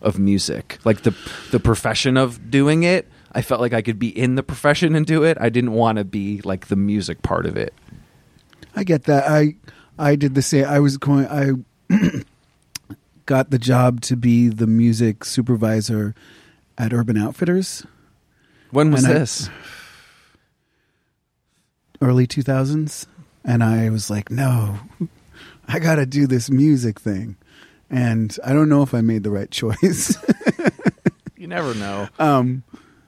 of 0.02 0.18
music. 0.18 0.78
Like 0.84 1.02
the 1.02 1.14
the 1.50 1.60
profession 1.60 2.16
of 2.16 2.50
doing 2.50 2.82
it. 2.82 3.08
I 3.32 3.42
felt 3.42 3.60
like 3.60 3.72
I 3.72 3.82
could 3.82 3.98
be 3.98 4.08
in 4.08 4.34
the 4.34 4.42
profession 4.42 4.96
and 4.96 5.06
do 5.06 5.22
it. 5.22 5.38
I 5.40 5.50
didn't 5.50 5.72
want 5.72 5.98
to 5.98 6.04
be 6.04 6.40
like 6.42 6.66
the 6.66 6.76
music 6.76 7.22
part 7.22 7.46
of 7.46 7.56
it. 7.56 7.72
I 8.74 8.82
get 8.84 9.04
that. 9.04 9.28
I 9.30 9.54
I 9.98 10.16
did 10.16 10.34
the 10.34 10.42
same. 10.42 10.64
I 10.64 10.80
was 10.80 10.96
going. 10.96 11.26
I 11.28 11.50
got 13.26 13.50
the 13.50 13.58
job 13.58 14.00
to 14.02 14.16
be 14.16 14.48
the 14.48 14.66
music 14.66 15.24
supervisor 15.24 16.14
at 16.78 16.92
Urban 16.92 17.16
Outfitters, 17.18 17.86
When 18.70 18.90
was 18.90 19.04
And 19.04 19.12
I- 19.14 19.18
this? 19.18 19.50
early 22.02 22.26
two 22.26 22.42
thousands, 22.42 23.06
and 23.44 23.62
I 23.62 23.90
was 23.90 24.08
like, 24.10 24.30
no, 24.30 24.78
I 25.68 25.78
got 25.78 25.96
to 25.96 26.06
do 26.06 26.26
this 26.26 26.50
music 26.50 26.98
thing, 27.00 27.36
and 27.90 28.36
I 28.44 28.52
don't 28.52 28.68
know 28.68 28.82
if 28.82 28.94
I 28.94 29.00
made 29.00 29.22
the 29.24 29.30
right 29.30 29.50
choice. 29.50 30.16
You 31.36 31.46
never 31.46 31.72
know. 31.74 32.06
um, 32.18 32.64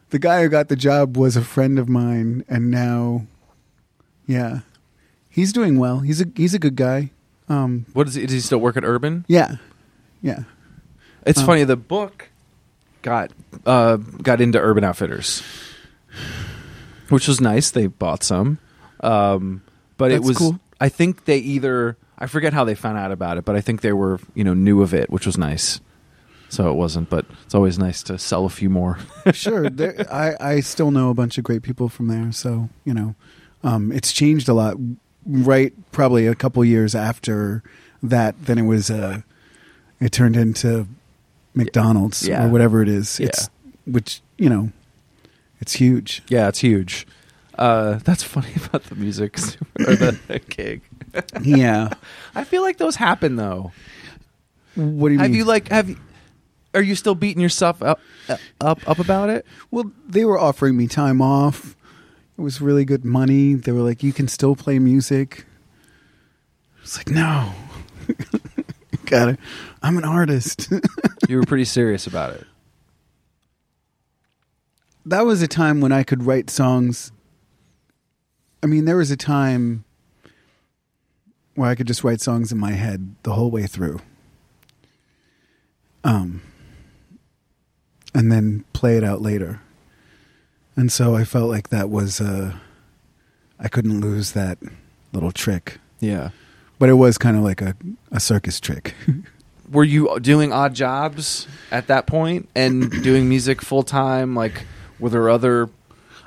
the 0.08 0.18
guy 0.18 0.40
who 0.42 0.48
got 0.48 0.68
the 0.68 0.74
job 0.76 1.18
was 1.18 1.36
a 1.36 1.42
friend 1.42 1.78
of 1.78 1.86
mine, 1.86 2.46
and 2.48 2.70
now, 2.70 3.26
yeah, 4.26 4.60
he's 5.28 5.52
doing 5.52 5.78
well. 5.78 5.98
He's 6.00 6.22
a 6.22 6.24
he's 6.34 6.54
a 6.54 6.58
good 6.58 6.74
guy. 6.74 7.10
Um, 7.50 7.84
What 7.92 8.08
is 8.08 8.14
he? 8.14 8.22
Does 8.22 8.32
he 8.32 8.40
still 8.40 8.56
work 8.58 8.78
at 8.78 8.84
Urban? 8.84 9.26
yeah, 9.28 9.56
yeah. 10.22 10.44
It's 11.26 11.40
Um, 11.40 11.46
funny. 11.46 11.64
The 11.64 11.76
book 11.76 12.30
got 13.02 13.32
uh, 13.66 13.96
got 13.96 14.40
into 14.40 14.58
Urban 14.58 14.82
Outfitters, 14.82 15.42
which 17.10 17.28
was 17.28 17.38
nice. 17.38 17.70
They 17.70 17.86
bought 17.86 18.22
some, 18.22 18.58
um, 19.00 19.60
but 19.98 20.10
it 20.10 20.22
was. 20.22 20.38
cool. 20.38 20.58
I 20.80 20.88
think 20.88 21.26
they 21.26 21.36
either 21.36 21.98
I 22.22 22.26
forget 22.26 22.52
how 22.52 22.64
they 22.64 22.74
found 22.74 22.96
out 22.98 23.10
about 23.12 23.36
it, 23.36 23.44
but 23.44 23.56
I 23.56 23.60
think 23.60 23.80
they 23.80 23.92
were 23.92 24.18
you 24.34 24.44
know 24.44 24.54
knew 24.54 24.80
of 24.82 24.94
it, 24.94 25.10
which 25.10 25.26
was 25.26 25.36
nice. 25.36 25.80
So 26.48 26.70
it 26.70 26.74
wasn't, 26.74 27.08
but 27.10 27.24
it's 27.44 27.54
always 27.54 27.78
nice 27.78 28.02
to 28.04 28.18
sell 28.18 28.44
a 28.44 28.50
few 28.50 28.68
more. 28.70 28.98
sure. 29.32 29.68
There, 29.70 30.06
I 30.12 30.36
I 30.38 30.60
still 30.60 30.90
know 30.90 31.10
a 31.10 31.14
bunch 31.14 31.36
of 31.38 31.44
great 31.44 31.62
people 31.62 31.88
from 31.88 32.08
there. 32.08 32.30
So 32.32 32.68
you 32.84 32.94
know, 32.94 33.14
um, 33.64 33.90
it's 33.92 34.12
changed 34.12 34.48
a 34.48 34.54
lot. 34.54 34.76
Right, 35.24 35.72
probably 35.92 36.26
a 36.26 36.34
couple 36.34 36.64
years 36.64 36.94
after 36.94 37.62
that, 38.02 38.34
then 38.46 38.58
it 38.58 38.62
was 38.66 38.90
uh, 38.90 39.22
it 40.00 40.10
turned 40.12 40.36
into 40.36 40.86
McDonald's 41.54 42.26
Yeah. 42.26 42.44
or 42.44 42.48
whatever 42.48 42.82
it 42.82 42.88
is. 42.88 43.20
Yeah. 43.20 43.26
It's 43.28 43.48
which 43.86 44.20
you 44.36 44.48
know, 44.50 44.70
it's 45.60 45.74
huge. 45.74 46.22
yeah, 46.28 46.48
it's 46.48 46.58
huge. 46.58 47.06
Uh, 47.62 48.00
that's 48.02 48.24
funny 48.24 48.48
about 48.66 48.82
the 48.84 48.96
music 48.96 49.38
or 49.78 49.94
the 49.94 50.40
gig. 50.48 50.82
Yeah. 51.42 51.90
I 52.34 52.42
feel 52.42 52.62
like 52.62 52.78
those 52.78 52.96
happen 52.96 53.36
though. 53.36 53.70
What 54.74 55.08
do 55.10 55.14
you 55.14 55.20
have 55.20 55.30
mean? 55.30 55.38
you 55.38 55.44
like 55.44 55.68
have 55.68 55.88
you? 55.88 55.96
Are 56.74 56.82
you 56.82 56.96
still 56.96 57.14
beating 57.14 57.40
yourself 57.40 57.80
up 57.80 58.00
up 58.60 58.80
up 58.88 58.98
about 58.98 59.30
it? 59.30 59.46
Well, 59.70 59.92
they 60.08 60.24
were 60.24 60.40
offering 60.40 60.76
me 60.76 60.88
time 60.88 61.20
off. 61.22 61.76
It 62.36 62.42
was 62.42 62.60
really 62.60 62.84
good 62.84 63.04
money. 63.04 63.54
They 63.54 63.70
were 63.70 63.82
like, 63.82 64.02
"You 64.02 64.12
can 64.12 64.26
still 64.26 64.56
play 64.56 64.80
music." 64.80 65.44
It's 66.82 66.96
like, 66.96 67.10
no, 67.10 67.52
got 69.06 69.28
it. 69.28 69.38
I'm 69.84 69.98
an 69.98 70.04
artist. 70.04 70.68
You 71.28 71.36
were 71.36 71.44
pretty 71.44 71.64
serious 71.66 72.08
about 72.08 72.34
it. 72.34 72.44
that 75.06 75.24
was 75.24 75.42
a 75.42 75.46
time 75.48 75.80
when 75.80 75.92
I 75.92 76.02
could 76.02 76.24
write 76.24 76.50
songs. 76.50 77.12
I 78.62 78.66
mean, 78.66 78.84
there 78.84 78.96
was 78.96 79.10
a 79.10 79.16
time 79.16 79.84
where 81.54 81.68
I 81.68 81.74
could 81.74 81.86
just 81.86 82.04
write 82.04 82.20
songs 82.20 82.52
in 82.52 82.58
my 82.58 82.72
head 82.72 83.16
the 83.24 83.32
whole 83.32 83.50
way 83.50 83.66
through. 83.66 84.00
Um 86.04 86.42
and 88.14 88.30
then 88.30 88.64
play 88.72 88.96
it 88.96 89.04
out 89.04 89.22
later. 89.22 89.60
And 90.76 90.90
so 90.90 91.14
I 91.14 91.24
felt 91.24 91.50
like 91.50 91.68
that 91.68 91.90
was 91.90 92.20
uh 92.20 92.54
I 93.58 93.68
couldn't 93.68 94.00
lose 94.00 94.32
that 94.32 94.58
little 95.12 95.32
trick. 95.32 95.78
Yeah. 96.00 96.30
But 96.78 96.88
it 96.88 96.94
was 96.94 97.16
kind 97.16 97.36
of 97.36 97.44
like 97.44 97.62
a, 97.62 97.76
a 98.10 98.18
circus 98.18 98.58
trick. 98.58 98.94
Were 99.70 99.84
you 99.84 100.18
doing 100.20 100.52
odd 100.52 100.74
jobs 100.74 101.46
at 101.70 101.86
that 101.86 102.06
point 102.06 102.48
and 102.54 102.90
doing 103.02 103.28
music 103.28 103.62
full 103.62 103.84
time? 103.84 104.34
Like, 104.34 104.66
were 104.98 105.08
there 105.08 105.30
other 105.30 105.70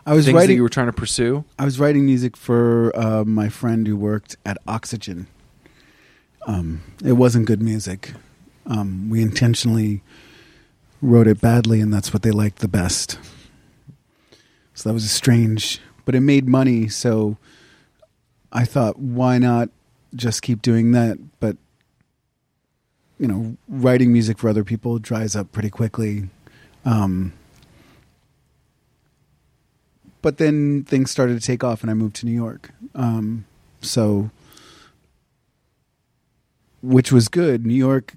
I 0.06 0.14
was 0.14 0.26
things 0.26 0.34
that 0.34 0.40
writing 0.40 0.58
you 0.58 0.64
were 0.64 0.70
trying 0.70 0.86
to 0.88 0.94
pursue? 0.94 1.46
I 1.58 1.66
was 1.66 1.80
writing 1.80 2.06
music 2.06 2.38
for 2.38 2.92
uh, 2.96 3.24
my 3.26 3.50
friend 3.50 3.88
who 3.88 3.98
worked 3.98 4.38
at 4.46 4.58
Oxygen. 4.68 5.28
Um, 6.46 6.84
it 7.04 7.14
wasn't 7.14 7.48
good 7.48 7.62
music. 7.62 8.14
Um, 8.68 9.10
we 9.10 9.22
intentionally 9.22 10.04
wrote 11.02 11.28
it 11.28 11.42
badly, 11.42 11.82
and 11.82 11.92
that's 11.92 12.14
what 12.14 12.22
they 12.22 12.32
liked 12.32 12.60
the 12.60 12.68
best. 12.68 13.18
So 14.76 14.90
that 14.90 14.94
was 14.94 15.10
strange, 15.10 15.80
but 16.04 16.14
it 16.14 16.22
made 16.22 16.48
money. 16.48 16.88
So 16.88 17.38
I 18.52 18.66
thought, 18.66 19.00
why 19.00 19.40
not 19.40 19.70
just 20.14 20.42
keep 20.42 20.62
doing 20.62 20.92
that? 20.92 21.18
But 21.40 21.58
you 23.18 23.28
know, 23.28 23.58
writing 23.68 24.12
music 24.12 24.38
for 24.38 24.50
other 24.50 24.64
people 24.64 25.00
dries 25.00 25.36
up 25.36 25.52
pretty 25.52 25.70
quickly. 25.70 26.30
Um, 26.84 27.34
but 30.26 30.40
then 30.40 30.84
things 30.84 31.12
started 31.12 31.40
to 31.40 31.46
take 31.46 31.64
off 31.64 31.84
and 31.84 31.92
I 31.92 31.94
moved 31.94 32.16
to 32.16 32.26
New 32.26 32.32
York. 32.32 32.72
Um, 32.96 33.46
so, 33.82 34.32
which 36.82 37.12
was 37.12 37.28
good. 37.28 37.64
New 37.64 37.76
York 37.76 38.14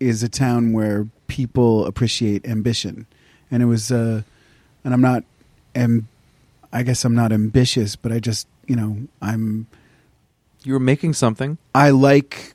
is 0.00 0.24
a 0.24 0.28
town 0.28 0.72
where 0.72 1.06
people 1.28 1.86
appreciate 1.86 2.44
ambition. 2.44 3.06
And 3.52 3.62
it 3.62 3.66
was, 3.66 3.92
uh, 3.92 4.22
and 4.82 4.92
I'm 4.92 5.00
not, 5.00 5.22
am, 5.76 6.08
I 6.72 6.82
guess 6.82 7.04
I'm 7.04 7.14
not 7.14 7.30
ambitious, 7.30 7.94
but 7.94 8.10
I 8.10 8.18
just 8.18 8.48
you 8.66 8.74
know 8.74 8.98
I'm 9.22 9.68
You 10.64 10.72
were 10.72 10.80
making 10.80 11.12
something. 11.12 11.58
I 11.72 11.90
like 11.90 12.54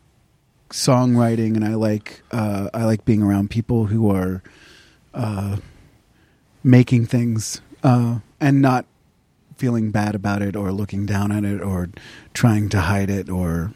songwriting 0.71 1.55
and 1.55 1.63
I 1.63 1.75
like 1.75 2.21
uh, 2.31 2.69
I 2.73 2.83
like 2.83 3.05
being 3.05 3.23
around 3.23 3.49
people 3.49 3.85
who 3.85 4.11
are 4.11 4.43
uh, 5.13 5.55
making 6.63 7.05
things 7.05 7.61
uh, 7.83 8.19
and 8.39 8.61
not 8.61 8.85
feeling 9.57 9.91
bad 9.91 10.15
about 10.15 10.41
it 10.41 10.55
or 10.55 10.71
looking 10.71 11.05
down 11.05 11.31
at 11.31 11.43
it 11.43 11.61
or 11.61 11.89
trying 12.33 12.69
to 12.69 12.79
hide 12.81 13.09
it 13.09 13.29
or 13.29 13.73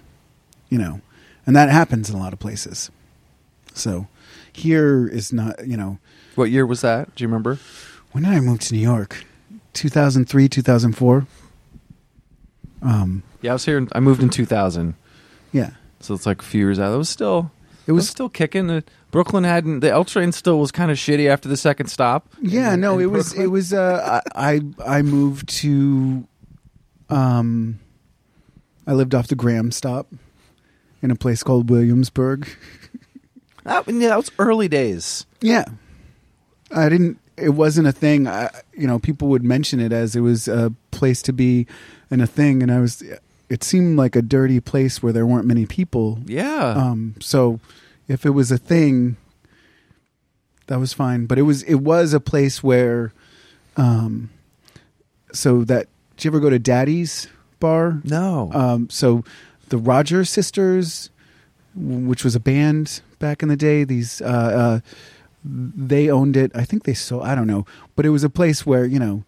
you 0.70 0.78
know 0.78 1.02
and 1.46 1.56
that 1.56 1.70
happens 1.70 2.10
in 2.10 2.16
a 2.16 2.20
lot 2.20 2.32
of 2.32 2.40
places 2.40 2.90
so 3.74 4.08
here 4.54 5.08
is 5.08 5.34
not 5.34 5.68
you 5.68 5.76
know 5.76 5.98
What 6.36 6.52
year 6.52 6.66
was 6.66 6.82
that? 6.82 7.14
Do 7.16 7.24
you 7.24 7.28
remember? 7.28 7.60
when 8.14 8.24
did 8.24 8.32
I 8.34 8.40
move 8.40 8.60
to 8.62 8.74
New 8.74 8.80
York 8.80 9.26
2003 9.74 10.48
2004 10.48 11.28
um 12.82 13.24
Yeah, 13.42 13.52
I 13.52 13.54
was 13.54 13.66
here. 13.66 13.78
In, 13.78 13.90
I 13.92 14.00
moved 14.00 14.22
in 14.24 14.30
2000, 14.30 14.94
yeah 15.52 15.72
so 16.00 16.14
it's 16.14 16.26
like 16.26 16.42
a 16.42 16.46
few 16.46 16.60
years 16.60 16.80
out. 16.80 16.94
It 16.94 16.98
was 16.98 17.08
still. 17.10 17.50
It 17.86 17.90
It 17.90 17.92
was 17.94 18.10
still 18.10 18.30
kicking. 18.30 18.68
The 18.68 18.84
Brooklyn 19.12 19.44
hadn't. 19.44 19.82
The 19.82 19.92
L 19.92 20.06
train 20.06 20.32
still 20.32 20.60
was 20.60 20.72
kind 20.72 20.90
of 20.92 20.98
shitty 20.98 21.28
after 21.30 21.48
the 21.50 21.58
second 21.58 21.88
stop. 21.88 22.28
Yeah, 22.42 22.74
in- 22.74 22.82
no, 22.82 22.98
in 23.00 23.06
it 23.06 23.12
was 23.12 23.34
it 23.34 23.48
was 23.48 23.74
uh 23.74 24.22
I 24.36 24.62
I 24.86 24.98
I 25.00 25.02
moved 25.02 25.50
to 25.62 26.28
um 27.10 27.80
I 28.88 28.94
lived 28.94 29.14
off 29.16 29.28
the 29.28 29.36
Graham 29.36 29.72
stop 29.72 30.08
in 31.02 31.12
a 31.12 31.16
place 31.16 31.44
called 31.44 31.70
Williamsburg. 31.70 32.48
That, 33.66 33.88
yeah, 33.88 34.10
that 34.10 34.18
was 34.18 34.30
early 34.40 34.68
days. 34.68 35.26
Yeah. 35.40 35.64
I 36.70 36.90
didn't 36.90 37.18
it 37.38 37.52
wasn't 37.52 37.88
a 37.88 37.94
thing. 37.94 38.28
I 38.28 38.50
you 38.74 38.88
know, 38.88 39.00
people 39.00 39.30
would 39.30 39.44
mention 39.46 39.80
it 39.80 39.94
as 39.94 40.18
it 40.18 40.20
was 40.20 40.50
a 40.50 40.74
place 40.92 41.22
to 41.22 41.32
be 41.32 41.66
and 42.12 42.22
a 42.22 42.28
thing 42.28 42.62
and 42.62 42.70
I 42.70 42.82
was 42.82 43.02
it 43.54 43.64
seemed 43.64 43.98
like 43.98 44.16
a 44.16 44.24
dirty 44.24 44.60
place 44.60 45.04
where 45.04 45.14
there 45.14 45.28
weren't 45.28 45.46
many 45.46 45.68
people. 45.68 46.18
Yeah. 46.26 46.70
Um, 46.70 47.14
so 47.20 47.60
if 48.08 48.26
it 48.26 48.32
was 48.32 48.52
a 48.52 48.58
thing, 48.58 49.16
that 50.66 50.80
was 50.80 50.92
fine. 50.92 51.28
But 51.28 51.38
it 51.38 51.44
was 51.44 51.62
it 51.62 51.76
was 51.76 52.14
a 52.14 52.20
place 52.20 52.64
where, 52.64 53.14
um, 53.78 54.32
so 55.34 55.64
that 55.66 55.88
did 56.18 56.26
you 56.26 56.32
ever 56.32 56.40
go 56.40 56.50
to 56.50 56.58
Daddy's 56.58 57.28
bar? 57.60 58.02
no. 58.04 58.50
Um, 58.56 58.90
so 58.90 59.24
the 59.70 59.78
Rogers 59.78 60.32
Sisters, 60.32 61.12
which 61.76 62.24
was 62.24 62.36
a 62.36 62.40
band 62.40 63.02
back 63.20 63.44
in 63.44 63.50
the 63.50 63.56
day, 63.56 63.84
these 63.84 64.20
uh, 64.24 64.26
uh, 64.26 64.80
they 65.46 66.10
owned 66.10 66.36
it. 66.36 66.52
I 66.56 66.66
think 66.66 66.86
they 66.86 66.96
sold. 66.96 67.22
I 67.22 67.36
don't 67.36 67.46
know, 67.46 67.68
but 67.96 68.04
it 68.04 68.10
was 68.10 68.24
a 68.24 68.32
place 68.32 68.66
where 68.66 68.88
you 68.88 68.98
know 68.98 69.26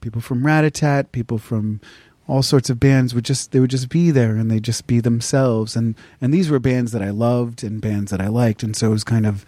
people 0.00 0.20
from 0.20 0.44
Ratatat, 0.44 1.10
people 1.10 1.38
from 1.38 1.80
all 2.28 2.42
sorts 2.42 2.68
of 2.70 2.80
bands 2.80 3.14
would 3.14 3.24
just 3.24 3.52
they 3.52 3.60
would 3.60 3.70
just 3.70 3.88
be 3.88 4.10
there 4.10 4.36
and 4.36 4.50
they 4.50 4.60
just 4.60 4.86
be 4.86 5.00
themselves 5.00 5.76
and 5.76 5.94
and 6.20 6.34
these 6.34 6.50
were 6.50 6.58
bands 6.58 6.92
that 6.92 7.02
I 7.02 7.10
loved 7.10 7.62
and 7.62 7.80
bands 7.80 8.10
that 8.10 8.20
I 8.20 8.28
liked 8.28 8.62
and 8.62 8.74
so 8.76 8.88
it 8.88 8.90
was 8.90 9.04
kind 9.04 9.26
of 9.26 9.46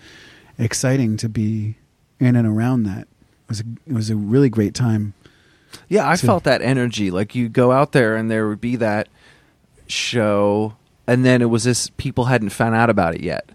exciting 0.58 1.16
to 1.18 1.28
be 1.28 1.76
in 2.20 2.36
and 2.36 2.46
around 2.46 2.82
that. 2.84 3.02
It 3.02 3.48
was 3.48 3.60
a, 3.60 3.64
it 3.86 3.92
was 3.92 4.10
a 4.10 4.16
really 4.16 4.48
great 4.48 4.74
time. 4.74 5.14
Yeah, 5.88 6.08
I 6.08 6.16
to- 6.16 6.26
felt 6.26 6.44
that 6.44 6.62
energy. 6.62 7.10
Like 7.10 7.34
you 7.34 7.48
go 7.48 7.72
out 7.72 7.92
there 7.92 8.16
and 8.16 8.30
there 8.30 8.48
would 8.48 8.60
be 8.60 8.76
that 8.76 9.08
show, 9.86 10.76
and 11.06 11.24
then 11.24 11.40
it 11.42 11.46
was 11.46 11.64
this 11.64 11.90
people 11.96 12.26
hadn't 12.26 12.50
found 12.50 12.74
out 12.74 12.90
about 12.90 13.14
it 13.14 13.22
yet. 13.22 13.50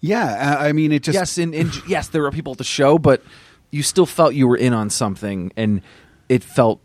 Yeah, 0.00 0.56
I, 0.58 0.68
I 0.68 0.72
mean 0.72 0.92
it 0.92 1.02
just 1.02 1.14
yes, 1.14 1.38
in, 1.38 1.54
in 1.54 1.70
yes, 1.88 2.08
there 2.08 2.22
were 2.22 2.30
people 2.30 2.52
at 2.52 2.58
the 2.58 2.64
show, 2.64 2.98
but 2.98 3.22
you 3.70 3.82
still 3.82 4.06
felt 4.06 4.34
you 4.34 4.46
were 4.46 4.56
in 4.56 4.72
on 4.72 4.90
something, 4.90 5.52
and 5.56 5.82
it 6.28 6.42
felt 6.42 6.80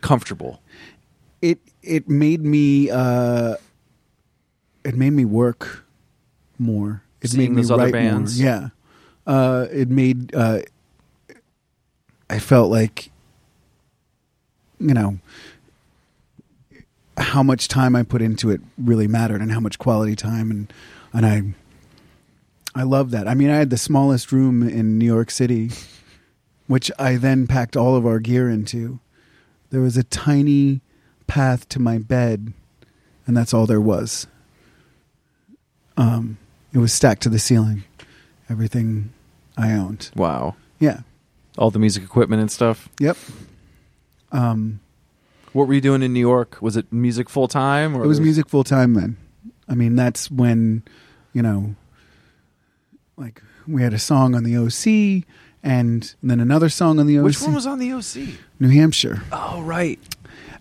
comfortable. 0.00 0.61
It 1.82 2.08
made 2.08 2.42
me 2.42 2.90
uh 2.90 3.56
it 4.84 4.96
made 4.96 5.10
me 5.12 5.24
work 5.24 5.84
more. 6.58 7.02
It 7.20 7.28
Seeing 7.30 7.50
made 7.50 7.56
me 7.56 7.62
those 7.62 7.70
other 7.70 7.84
write 7.84 7.92
bands? 7.92 8.40
more 8.40 8.48
yeah. 8.50 8.68
Uh 9.26 9.66
it 9.70 9.88
made 9.88 10.34
uh 10.34 10.60
i 12.30 12.38
felt 12.38 12.70
like 12.70 13.10
you 14.80 14.94
know 14.94 15.18
how 17.18 17.42
much 17.42 17.68
time 17.68 17.94
i 17.94 18.02
put 18.02 18.22
into 18.22 18.50
it 18.50 18.60
really 18.78 19.06
mattered 19.06 19.40
and 19.40 19.52
how 19.52 19.60
much 19.60 19.78
quality 19.78 20.16
time. 20.16 20.50
And 20.50 20.72
and 21.12 21.26
i 21.26 21.42
i 22.74 22.82
love 22.82 23.10
that. 23.10 23.28
I 23.28 23.34
mean 23.34 23.50
i 23.50 23.56
had 23.56 23.70
the 23.70 23.78
smallest 23.78 24.32
room 24.32 24.62
in 24.62 24.98
new 24.98 25.06
york 25.06 25.30
city 25.30 25.70
which 26.66 26.90
i 26.98 27.16
then 27.16 27.46
packed 27.46 27.76
all 27.76 27.96
of 27.96 28.06
our 28.06 28.18
gear 28.18 28.48
into. 28.48 28.98
There 29.70 29.80
was 29.80 29.96
a 29.96 30.04
tiny 30.04 30.80
path 31.32 31.66
to 31.70 31.78
my 31.80 31.96
bed 31.96 32.52
and 33.26 33.34
that's 33.36 33.54
all 33.54 33.66
there 33.66 33.80
was 33.80 34.26
um 35.96 36.36
it 36.74 36.78
was 36.78 36.92
stacked 36.92 37.22
to 37.22 37.28
the 37.30 37.38
ceiling 37.38 37.84
everything 38.50 39.10
i 39.56 39.72
owned 39.72 40.10
Wow, 40.14 40.56
yeah 40.78 41.00
all 41.58 41.70
the 41.70 41.78
music 41.78 42.02
equipment 42.02 42.40
and 42.42 42.50
stuff. 42.50 42.88
yep 43.00 43.16
um 44.30 44.80
What 45.52 45.68
were 45.68 45.74
you 45.74 45.80
doing 45.82 46.02
in 46.02 46.12
New 46.14 46.20
York? 46.32 46.56
Was 46.62 46.76
it 46.78 46.90
music 46.90 47.28
full 47.28 47.46
time? 47.48 47.94
It 47.94 48.06
was 48.06 48.20
music 48.20 48.48
full 48.48 48.64
time 48.64 48.92
then 48.94 49.16
i 49.68 49.74
mean 49.74 49.96
that's 49.96 50.30
when 50.30 50.82
you 51.32 51.40
know 51.42 51.74
like 53.16 53.42
we 53.66 53.80
had 53.82 53.94
a 53.94 53.98
song 53.98 54.34
on 54.34 54.42
the 54.44 54.54
oc 54.56 55.24
and 55.62 56.14
then 56.22 56.40
another 56.40 56.68
song 56.68 56.98
on 57.00 57.06
the 57.06 57.18
oc 57.18 57.24
Which 57.24 57.40
one 57.40 57.54
was 57.54 57.66
on 57.66 57.78
the 57.78 57.92
OC? 57.92 58.36
new 58.60 58.68
hampshire 58.68 59.22
Oh, 59.32 59.62
right. 59.62 59.98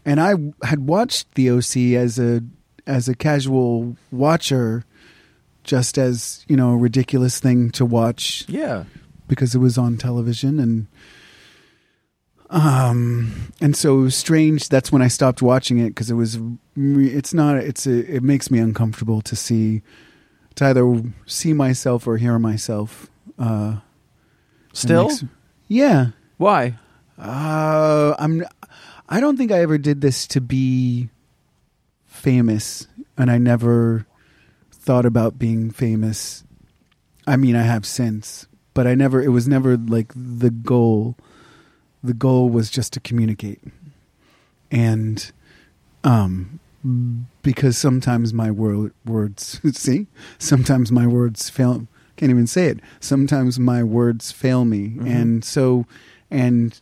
And 0.06 0.20
I 0.20 0.34
had 0.66 0.88
watched 0.88 1.34
the 1.36 1.50
OC 1.52 1.96
as 1.96 2.18
a 2.20 2.42
as 2.88 3.08
a 3.08 3.16
casual 3.16 3.96
watcher, 4.12 4.84
just 5.64 5.98
as 5.98 6.44
you 6.48 6.56
know 6.58 6.72
a 6.72 6.78
ridiculous 6.78 7.40
thing 7.40 7.70
to 7.72 7.86
watch 7.86 8.46
Yeah. 8.48 8.86
because 9.28 9.54
it 9.56 9.60
was 9.60 9.78
on 9.78 9.98
television 9.98 10.60
and 10.60 10.88
um 12.50 13.54
and 13.62 13.76
so 13.76 14.10
strange. 14.10 14.70
That's 14.70 14.92
when 14.92 15.02
I 15.02 15.08
stopped 15.08 15.42
watching 15.42 15.78
it 15.78 15.90
because 15.90 16.10
it 16.12 16.16
was 16.16 16.38
it's 16.76 17.34
not 17.34 17.58
it's 17.58 17.88
a, 17.88 18.16
it 18.16 18.24
makes 18.24 18.52
me 18.52 18.60
uncomfortable 18.60 19.22
to 19.22 19.36
see 19.36 19.82
to 20.56 20.66
either 20.66 21.02
see 21.26 21.54
myself 21.54 22.08
or 22.08 22.18
hear 22.18 22.38
myself. 22.40 23.10
Uh, 23.40 23.78
Still? 24.74 25.08
makes- 25.10 25.24
yeah. 25.68 26.08
Why? 26.38 26.78
Uh, 27.18 28.16
I'm. 28.20 28.44
I 29.12 29.20
don't 29.20 29.36
think 29.36 29.52
I 29.52 29.60
ever 29.60 29.78
did 29.78 30.00
this 30.00 30.26
to 30.28 30.40
be 30.40 31.10
famous, 32.06 32.88
and 33.18 33.30
I 33.30 33.38
never 33.38 34.08
thought 34.72 35.06
about 35.06 35.38
being 35.38 35.70
famous. 35.70 36.46
I 37.28 37.36
mean, 37.36 37.58
I 37.58 37.64
have 37.64 37.86
since, 37.86 38.48
but 38.74 38.88
I 38.88 38.96
never. 38.96 39.22
It 39.22 39.28
was 39.28 39.50
never 39.50 39.76
like 39.76 40.14
the 40.16 40.50
goal. 40.50 41.18
The 42.02 42.14
goal 42.14 42.50
was 42.50 42.70
just 42.70 42.94
to 42.94 43.02
communicate, 43.02 43.60
and 44.72 45.30
um, 46.06 46.62
because 47.44 47.78
sometimes 47.78 48.34
my 48.34 48.50
wor- 48.50 48.94
words 49.06 49.60
see, 49.78 50.08
sometimes 50.40 50.90
my 50.90 51.06
words 51.06 51.50
fail. 51.50 51.86
Can't 52.16 52.30
even 52.30 52.48
say 52.48 52.68
it. 52.68 52.80
Sometimes 53.02 53.60
my 53.60 53.84
words 53.84 54.32
fail 54.32 54.64
me, 54.64 54.94
and 55.06 55.44
so, 55.44 55.86
and 56.30 56.80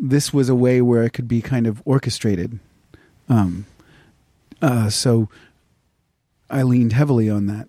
this 0.00 0.32
was 0.32 0.48
a 0.48 0.54
way 0.54 0.80
where 0.80 1.04
it 1.04 1.10
could 1.10 1.28
be 1.28 1.42
kind 1.42 1.66
of 1.66 1.82
orchestrated. 1.84 2.58
Um, 3.28 3.66
uh, 4.62 4.88
so 4.88 5.28
I 6.48 6.62
leaned 6.62 6.94
heavily 6.94 7.28
on 7.28 7.46
that. 7.46 7.68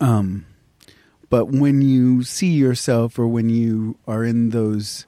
Um, 0.00 0.46
but 1.28 1.46
when 1.46 1.82
you 1.82 2.22
see 2.22 2.52
yourself 2.52 3.18
or 3.18 3.26
when 3.26 3.48
you 3.48 3.98
are 4.06 4.24
in 4.24 4.50
those, 4.50 5.04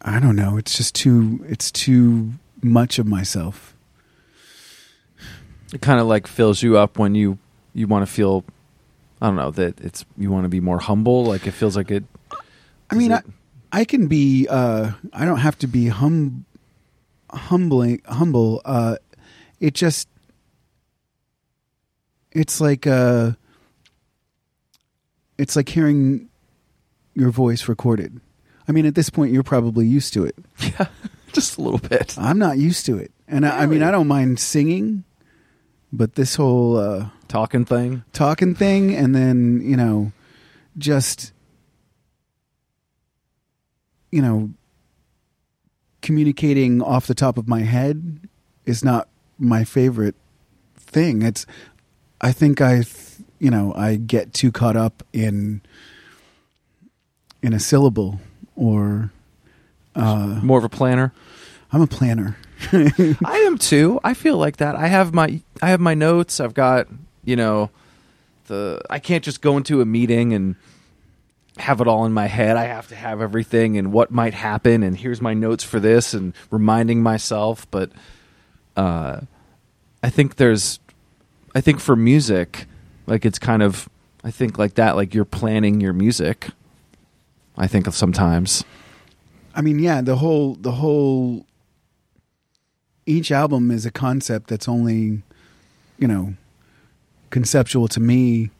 I 0.00 0.18
don't 0.18 0.36
know, 0.36 0.56
it's 0.56 0.76
just 0.76 0.94
too, 0.94 1.44
it's 1.46 1.70
too 1.70 2.32
much 2.62 2.98
of 2.98 3.06
myself. 3.06 3.76
It 5.72 5.82
kind 5.82 6.00
of 6.00 6.06
like 6.06 6.26
fills 6.26 6.62
you 6.62 6.78
up 6.78 6.98
when 6.98 7.14
you 7.14 7.38
you 7.74 7.86
want 7.88 8.06
to 8.06 8.12
feel. 8.12 8.44
I 9.20 9.26
don't 9.26 9.36
know 9.36 9.50
that 9.50 9.80
it's 9.80 10.04
you 10.16 10.30
want 10.30 10.44
to 10.44 10.48
be 10.48 10.60
more 10.60 10.78
humble. 10.78 11.24
Like 11.24 11.46
it 11.46 11.50
feels 11.50 11.76
like 11.76 11.90
it. 11.90 12.04
I 12.90 12.94
mean, 12.94 13.10
Is 13.10 13.18
I, 13.18 13.22
I 13.74 13.84
can 13.84 14.06
be. 14.06 14.46
Uh, 14.48 14.92
I 15.12 15.24
don't 15.24 15.38
have 15.38 15.58
to 15.58 15.66
be 15.66 15.88
hum, 15.88 16.44
humbling, 17.32 18.02
humble. 18.06 18.62
Uh, 18.64 18.96
it 19.58 19.74
just, 19.74 20.08
it's 22.30 22.60
like, 22.60 22.86
uh, 22.86 23.32
it's 25.38 25.56
like 25.56 25.68
hearing 25.68 26.28
your 27.14 27.30
voice 27.30 27.66
recorded. 27.68 28.20
I 28.68 28.72
mean, 28.72 28.86
at 28.86 28.94
this 28.94 29.10
point, 29.10 29.32
you're 29.32 29.42
probably 29.42 29.86
used 29.86 30.12
to 30.14 30.24
it. 30.24 30.36
Yeah, 30.78 30.86
just 31.32 31.58
a 31.58 31.60
little 31.62 31.80
bit. 31.80 32.16
I'm 32.16 32.38
not 32.38 32.58
used 32.58 32.86
to 32.86 32.96
it, 32.96 33.10
and 33.26 33.44
I, 33.44 33.62
I 33.62 33.66
mean, 33.66 33.82
I 33.82 33.90
don't 33.90 34.06
mind 34.06 34.38
singing, 34.38 35.02
but 35.92 36.14
this 36.14 36.36
whole 36.36 36.76
uh, 36.76 37.08
Talking 37.26 37.64
thing. 37.64 38.04
talking 38.12 38.54
thing 38.54 38.94
and 38.94 39.14
then 39.16 39.60
you 39.64 39.76
know 39.76 40.12
just 40.78 41.32
you 44.14 44.22
know 44.22 44.50
communicating 46.02 46.80
off 46.80 47.08
the 47.08 47.14
top 47.14 47.36
of 47.36 47.48
my 47.48 47.62
head 47.62 48.28
is 48.64 48.84
not 48.84 49.08
my 49.38 49.64
favorite 49.64 50.14
thing. 50.76 51.22
It's 51.22 51.46
I 52.20 52.30
think 52.30 52.60
I 52.60 52.84
you 53.40 53.50
know, 53.50 53.74
I 53.74 53.96
get 53.96 54.32
too 54.32 54.52
caught 54.52 54.76
up 54.76 55.02
in 55.12 55.62
in 57.42 57.52
a 57.52 57.58
syllable 57.58 58.20
or 58.54 59.10
uh 59.96 60.38
More 60.42 60.58
of 60.58 60.64
a 60.64 60.68
planner. 60.68 61.12
I'm 61.72 61.82
a 61.82 61.88
planner. 61.88 62.36
I 62.72 63.44
am 63.46 63.58
too. 63.58 63.98
I 64.04 64.14
feel 64.14 64.36
like 64.36 64.58
that. 64.58 64.76
I 64.76 64.86
have 64.86 65.12
my 65.12 65.40
I 65.60 65.70
have 65.70 65.80
my 65.80 65.94
notes. 65.94 66.38
I've 66.38 66.54
got 66.54 66.86
you 67.24 67.34
know 67.34 67.70
the 68.46 68.80
I 68.88 69.00
can't 69.00 69.24
just 69.24 69.40
go 69.40 69.56
into 69.56 69.80
a 69.80 69.84
meeting 69.84 70.32
and 70.32 70.54
have 71.58 71.80
it 71.80 71.86
all 71.86 72.04
in 72.04 72.12
my 72.12 72.26
head. 72.26 72.56
I 72.56 72.64
have 72.64 72.88
to 72.88 72.96
have 72.96 73.20
everything 73.20 73.78
and 73.78 73.92
what 73.92 74.10
might 74.10 74.34
happen 74.34 74.82
and 74.82 74.96
here's 74.96 75.20
my 75.20 75.34
notes 75.34 75.62
for 75.62 75.78
this 75.78 76.14
and 76.14 76.34
reminding 76.50 77.02
myself. 77.02 77.70
But 77.70 77.90
uh, 78.76 79.20
I 80.02 80.10
think 80.10 80.36
there's 80.36 80.80
I 81.54 81.60
think 81.60 81.80
for 81.80 81.94
music, 81.94 82.66
like 83.06 83.24
it's 83.24 83.38
kind 83.38 83.62
of 83.62 83.88
I 84.24 84.30
think 84.30 84.58
like 84.58 84.74
that. 84.74 84.96
Like 84.96 85.14
you're 85.14 85.24
planning 85.24 85.80
your 85.80 85.92
music. 85.92 86.48
I 87.56 87.66
think 87.66 87.86
of 87.86 87.94
sometimes. 87.94 88.64
I 89.54 89.60
mean, 89.60 89.78
yeah, 89.78 90.00
the 90.00 90.16
whole 90.16 90.54
the 90.54 90.72
whole 90.72 91.46
each 93.06 93.30
album 93.30 93.70
is 93.70 93.86
a 93.86 93.90
concept 93.90 94.48
that's 94.48 94.68
only, 94.68 95.22
you 95.98 96.08
know, 96.08 96.34
conceptual 97.30 97.86
to 97.88 98.00
me 98.00 98.50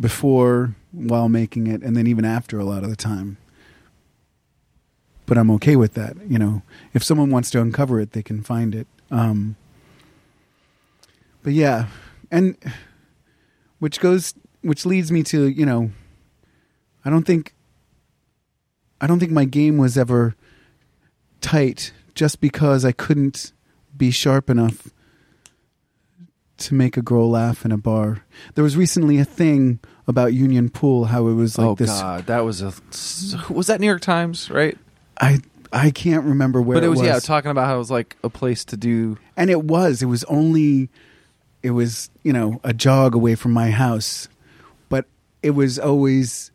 before 0.00 0.74
while 0.92 1.28
making 1.28 1.66
it 1.66 1.82
and 1.82 1.96
then 1.96 2.06
even 2.06 2.24
after 2.24 2.58
a 2.58 2.64
lot 2.64 2.84
of 2.84 2.90
the 2.90 2.96
time. 2.96 3.38
But 5.26 5.38
I'm 5.38 5.50
okay 5.52 5.76
with 5.76 5.94
that, 5.94 6.16
you 6.28 6.38
know. 6.38 6.62
If 6.92 7.02
someone 7.02 7.30
wants 7.30 7.50
to 7.50 7.60
uncover 7.60 8.00
it, 8.00 8.12
they 8.12 8.22
can 8.22 8.42
find 8.42 8.74
it. 8.74 8.86
Um 9.10 9.56
but 11.42 11.52
yeah, 11.52 11.86
and 12.30 12.56
which 13.78 14.00
goes 14.00 14.34
which 14.60 14.86
leads 14.86 15.10
me 15.10 15.22
to, 15.24 15.48
you 15.48 15.66
know, 15.66 15.90
I 17.04 17.10
don't 17.10 17.24
think 17.24 17.54
I 19.00 19.06
don't 19.06 19.18
think 19.18 19.32
my 19.32 19.44
game 19.44 19.78
was 19.78 19.98
ever 19.98 20.36
tight 21.40 21.92
just 22.14 22.40
because 22.40 22.84
I 22.84 22.92
couldn't 22.92 23.52
be 23.96 24.10
sharp 24.10 24.48
enough 24.48 24.88
to 26.62 26.74
make 26.74 26.96
a 26.96 27.02
girl 27.02 27.30
laugh 27.30 27.64
in 27.64 27.72
a 27.72 27.76
bar. 27.78 28.24
There 28.54 28.64
was 28.64 28.76
recently 28.76 29.18
a 29.18 29.24
thing 29.24 29.80
about 30.06 30.34
Union 30.34 30.68
Pool, 30.68 31.06
how 31.06 31.28
it 31.28 31.34
was 31.34 31.58
like 31.58 31.78
this. 31.78 31.90
oh 31.90 31.92
this. 31.92 32.00
God, 32.00 32.26
that 32.26 32.44
was 32.44 32.62
a 32.62 32.72
was 33.52 33.66
that 33.68 33.80
New 33.80 33.86
York 33.86 34.02
Times, 34.02 34.50
right? 34.50 34.76
I 35.20 35.40
I 35.72 35.90
can't 35.90 36.24
remember 36.24 36.60
where 36.60 36.76
but 36.76 36.84
it 36.84 36.88
was, 36.88 36.98
was. 36.98 37.06
yeah 37.06 37.18
talking 37.18 37.50
about 37.50 37.66
how 37.66 37.76
it 37.76 37.78
was 37.78 37.90
like 37.90 38.16
a 38.22 38.28
place 38.28 38.64
to 38.66 38.76
do 38.76 39.18
and 39.36 39.50
it 39.50 39.64
was. 39.64 40.02
It 40.02 40.06
was 40.06 40.24
only. 40.24 40.88
It 41.62 41.70
was 41.70 42.10
you 42.24 42.32
know 42.32 42.60
a 42.64 42.72
jog 42.74 43.14
away 43.14 43.36
from 43.36 43.52
my 43.52 43.70
house, 43.70 44.28
but 44.88 45.06
it 45.42 45.50
was 45.50 45.78
always 45.78 46.50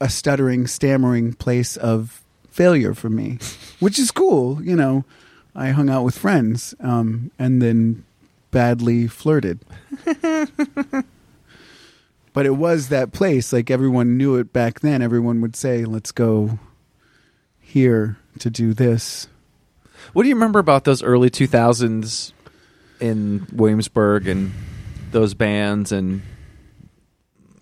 a 0.00 0.08
stuttering, 0.08 0.66
stammering 0.66 1.32
place 1.32 1.76
of 1.76 2.22
failure 2.50 2.92
for 2.92 3.08
me, 3.08 3.38
which 3.78 4.00
is 4.00 4.10
cool. 4.10 4.60
You 4.62 4.74
know, 4.74 5.04
I 5.54 5.70
hung 5.70 5.88
out 5.88 6.04
with 6.04 6.18
friends, 6.18 6.74
um, 6.80 7.30
and 7.38 7.62
then 7.62 8.04
badly 8.52 9.08
flirted. 9.08 9.58
but 12.32 12.46
it 12.46 12.56
was 12.56 12.88
that 12.88 13.10
place. 13.12 13.52
Like 13.52 13.68
everyone 13.68 14.16
knew 14.16 14.36
it 14.36 14.52
back 14.52 14.78
then. 14.78 15.02
Everyone 15.02 15.40
would 15.40 15.56
say, 15.56 15.84
"Let's 15.84 16.12
go 16.12 16.60
here 17.58 18.18
to 18.38 18.48
do 18.48 18.72
this." 18.72 19.26
What 20.12 20.22
do 20.22 20.28
you 20.28 20.36
remember 20.36 20.60
about 20.60 20.84
those 20.84 21.02
early 21.02 21.30
2000s 21.30 22.32
in 23.00 23.46
Williamsburg 23.52 24.28
and 24.28 24.52
those 25.10 25.34
bands 25.34 25.92
and 25.92 26.22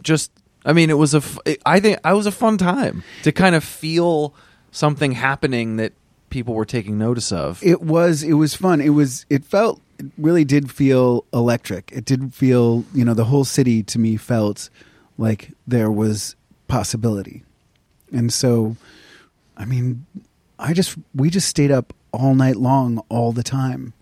just 0.03 0.31
I 0.64 0.72
mean 0.72 0.90
it 0.90 0.98
was 0.98 1.14
a 1.14 1.18
f- 1.18 1.38
I 1.66 1.81
think 1.81 1.98
I 2.05 2.12
was 2.12 2.26
a 2.26 2.33
fun 2.33 2.59
time 2.59 3.03
to 3.22 3.33
kind 3.33 3.55
of 3.55 3.64
feel 3.64 4.35
something 4.70 5.12
happening 5.12 5.76
that 5.76 5.92
people 6.31 6.55
were 6.55 6.64
taking 6.64 6.96
notice 6.96 7.33
of. 7.33 7.62
It 7.62 7.83
was 7.83 8.22
it 8.22 8.35
was 8.35 8.55
fun. 8.55 8.81
It 8.81 8.90
was 8.90 9.26
it 9.29 9.44
felt 9.44 9.81
really 10.18 10.44
did 10.44 10.70
feel 10.70 11.24
electric. 11.32 11.90
It 11.92 12.04
did 12.04 12.34
feel, 12.34 12.84
you 12.94 13.04
know, 13.04 13.14
the 13.14 13.24
whole 13.24 13.44
city 13.44 13.82
to 13.84 13.98
me 13.98 14.16
felt 14.16 14.70
like 15.18 15.52
there 15.66 15.90
was 15.90 16.36
possibility. 16.68 17.42
And 18.12 18.32
so 18.32 18.76
I 19.56 19.64
mean, 19.64 20.06
I 20.58 20.72
just 20.72 20.96
we 21.14 21.30
just 21.30 21.48
stayed 21.48 21.70
up 21.70 21.92
all 22.12 22.34
night 22.34 22.56
long 22.56 23.02
all 23.08 23.32
the 23.32 23.42
time. 23.42 23.92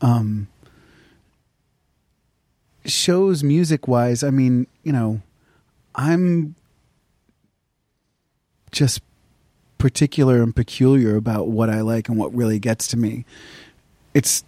Um 0.00 0.48
shows 2.84 3.42
music 3.42 3.88
wise, 3.88 4.22
I 4.22 4.30
mean, 4.30 4.66
you 4.84 4.92
know, 4.92 5.20
I'm 5.94 6.54
just 8.70 9.00
particular 9.78 10.42
and 10.42 10.54
peculiar 10.54 11.16
about 11.16 11.48
what 11.48 11.70
I 11.70 11.80
like 11.80 12.08
and 12.08 12.18
what 12.18 12.34
really 12.34 12.58
gets 12.58 12.86
to 12.88 12.96
me. 12.96 13.24
It's 14.14 14.44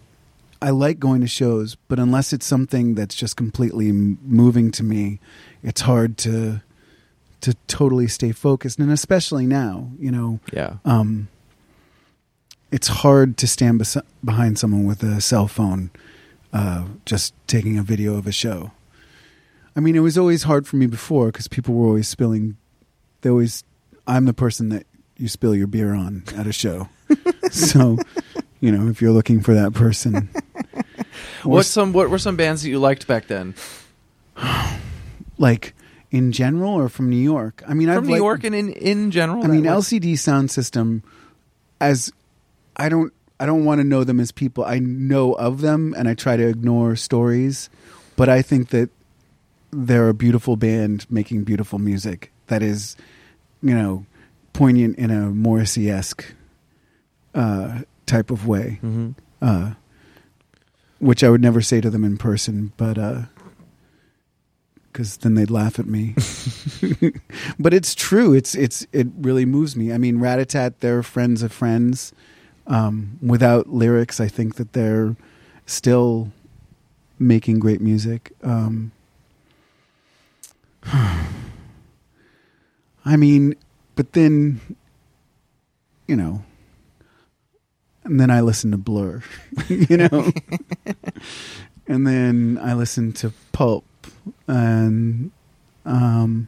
I 0.61 0.71
like 0.71 0.99
going 0.99 1.21
to 1.21 1.27
shows, 1.27 1.75
but 1.87 1.99
unless 1.99 2.33
it's 2.33 2.45
something 2.45 2.95
that's 2.95 3.15
just 3.15 3.37
completely 3.37 3.91
moving 3.91 4.71
to 4.71 4.83
me, 4.83 5.19
it's 5.63 5.81
hard 5.81 6.17
to 6.19 6.61
to 7.41 7.53
totally 7.67 8.07
stay 8.07 8.33
focused 8.33 8.79
and 8.79 8.91
especially 8.91 9.45
now, 9.45 9.89
you 9.97 10.11
know, 10.11 10.41
yeah. 10.51 10.75
um 10.83 11.29
it's 12.69 12.87
hard 12.87 13.37
to 13.37 13.47
stand 13.47 13.79
bes- 13.79 13.97
behind 14.25 14.59
someone 14.59 14.83
with 14.83 15.01
a 15.03 15.21
cell 15.21 15.47
phone 15.47 15.89
uh 16.51 16.85
just 17.05 17.33
taking 17.47 17.77
a 17.77 17.83
video 17.83 18.17
of 18.17 18.27
a 18.27 18.31
show. 18.33 18.71
I 19.79 19.79
mean, 19.79 19.95
it 19.95 20.01
was 20.01 20.17
always 20.17 20.43
hard 20.43 20.67
for 20.67 20.75
me 20.75 20.87
before 20.87 21.27
because 21.27 21.47
people 21.47 21.73
were 21.73 21.87
always 21.87 22.09
spilling. 22.09 22.57
They 23.21 23.29
always, 23.29 23.63
I'm 24.07 24.25
the 24.25 24.33
person 24.33 24.67
that 24.69 24.85
you 25.15 25.29
spill 25.29 25.55
your 25.55 25.67
beer 25.67 25.93
on 25.93 26.23
at 26.35 26.47
a 26.47 26.51
show. 26.51 26.89
so, 27.51 27.97
you 28.59 28.73
know, 28.73 28.89
if 28.89 29.01
you're 29.01 29.13
looking 29.13 29.39
for 29.39 29.53
that 29.53 29.73
person, 29.73 30.29
What's 31.43 31.67
some 31.69 31.93
what 31.93 32.09
were 32.09 32.19
some 32.19 32.35
bands 32.35 32.63
that 32.63 32.69
you 32.69 32.79
liked 32.79 33.07
back 33.07 33.27
then? 33.27 33.55
like 35.37 35.73
in 36.11 36.31
general 36.31 36.73
or 36.73 36.89
from 36.89 37.09
New 37.09 37.15
York. 37.17 37.63
I 37.67 37.73
mean, 37.73 37.87
From 37.87 37.97
I've 37.97 38.03
New 38.05 38.11
liked- 38.11 38.19
York 38.21 38.43
and 38.43 38.55
in 38.55 38.69
in 38.73 39.11
general? 39.11 39.43
I 39.43 39.47
mean, 39.47 39.63
was- 39.63 39.87
LCD 39.91 40.13
Soundsystem. 40.13 41.01
As 41.81 42.11
I 42.75 42.89
don't, 42.89 43.13
I 43.39 43.45
don't 43.45 43.63
want 43.63 43.79
to 43.79 43.85
know 43.85 44.03
them 44.03 44.19
as 44.19 44.31
people. 44.31 44.65
I 44.65 44.79
know 44.79 45.33
of 45.33 45.61
them, 45.61 45.93
and 45.97 46.09
I 46.09 46.13
try 46.13 46.35
to 46.35 46.45
ignore 46.47 46.95
stories. 46.95 47.69
But 48.17 48.27
I 48.27 48.41
think 48.41 48.69
that 48.69 48.89
they're 49.71 50.09
a 50.09 50.13
beautiful 50.13 50.57
band 50.57 51.05
making 51.09 51.43
beautiful 51.45 51.79
music 51.79 52.31
that 52.47 52.61
is, 52.61 52.97
you 53.61 53.73
know, 53.73 54.05
poignant 54.51 54.97
in 54.97 55.09
a 55.11 55.29
Morrissey 55.29 55.89
esque 55.89 56.25
uh, 57.33 57.81
type 58.05 58.29
of 58.31 58.45
way. 58.47 58.79
Mhm. 58.83 59.15
Uh, 59.41 59.71
which 60.99 61.23
I 61.23 61.29
would 61.29 61.41
never 61.41 61.61
say 61.61 61.81
to 61.81 61.89
them 61.89 62.03
in 62.03 62.17
person, 62.17 62.73
but 62.77 62.97
because 64.91 65.17
then 65.17 65.35
they'd 65.35 65.49
laugh 65.49 65.79
at 65.79 65.85
me. 65.85 66.15
but 67.59 67.73
it's 67.73 67.95
true. 67.95 68.33
It's 68.33 68.55
it's 68.55 68.85
it 68.91 69.07
really 69.17 69.45
moves 69.45 69.75
me. 69.75 69.93
I 69.93 69.97
mean, 69.97 70.17
Ratatat, 70.17 70.75
they're 70.79 71.03
friends 71.03 71.41
of 71.41 71.51
friends. 71.51 72.13
Um, 72.67 73.17
without 73.21 73.69
lyrics, 73.69 74.19
I 74.19 74.27
think 74.27 74.55
that 74.55 74.73
they're 74.73 75.15
still 75.65 76.31
making 77.17 77.59
great 77.59 77.81
music. 77.81 78.31
Um, 78.43 78.91
I 80.83 81.27
mean, 83.17 83.55
but 83.95 84.13
then, 84.13 84.61
you 86.07 86.15
know, 86.15 86.43
and 88.09 88.19
then 88.19 88.31
I 88.31 88.41
listen 88.41 88.71
to 88.71 88.77
Blur, 88.77 89.21
you 89.67 89.97
know, 89.97 90.31
and 91.87 92.07
then 92.07 92.59
I 92.61 92.73
listen 92.73 93.13
to 93.13 93.31
Pulp, 93.51 93.85
and 94.47 95.31
um, 95.85 96.47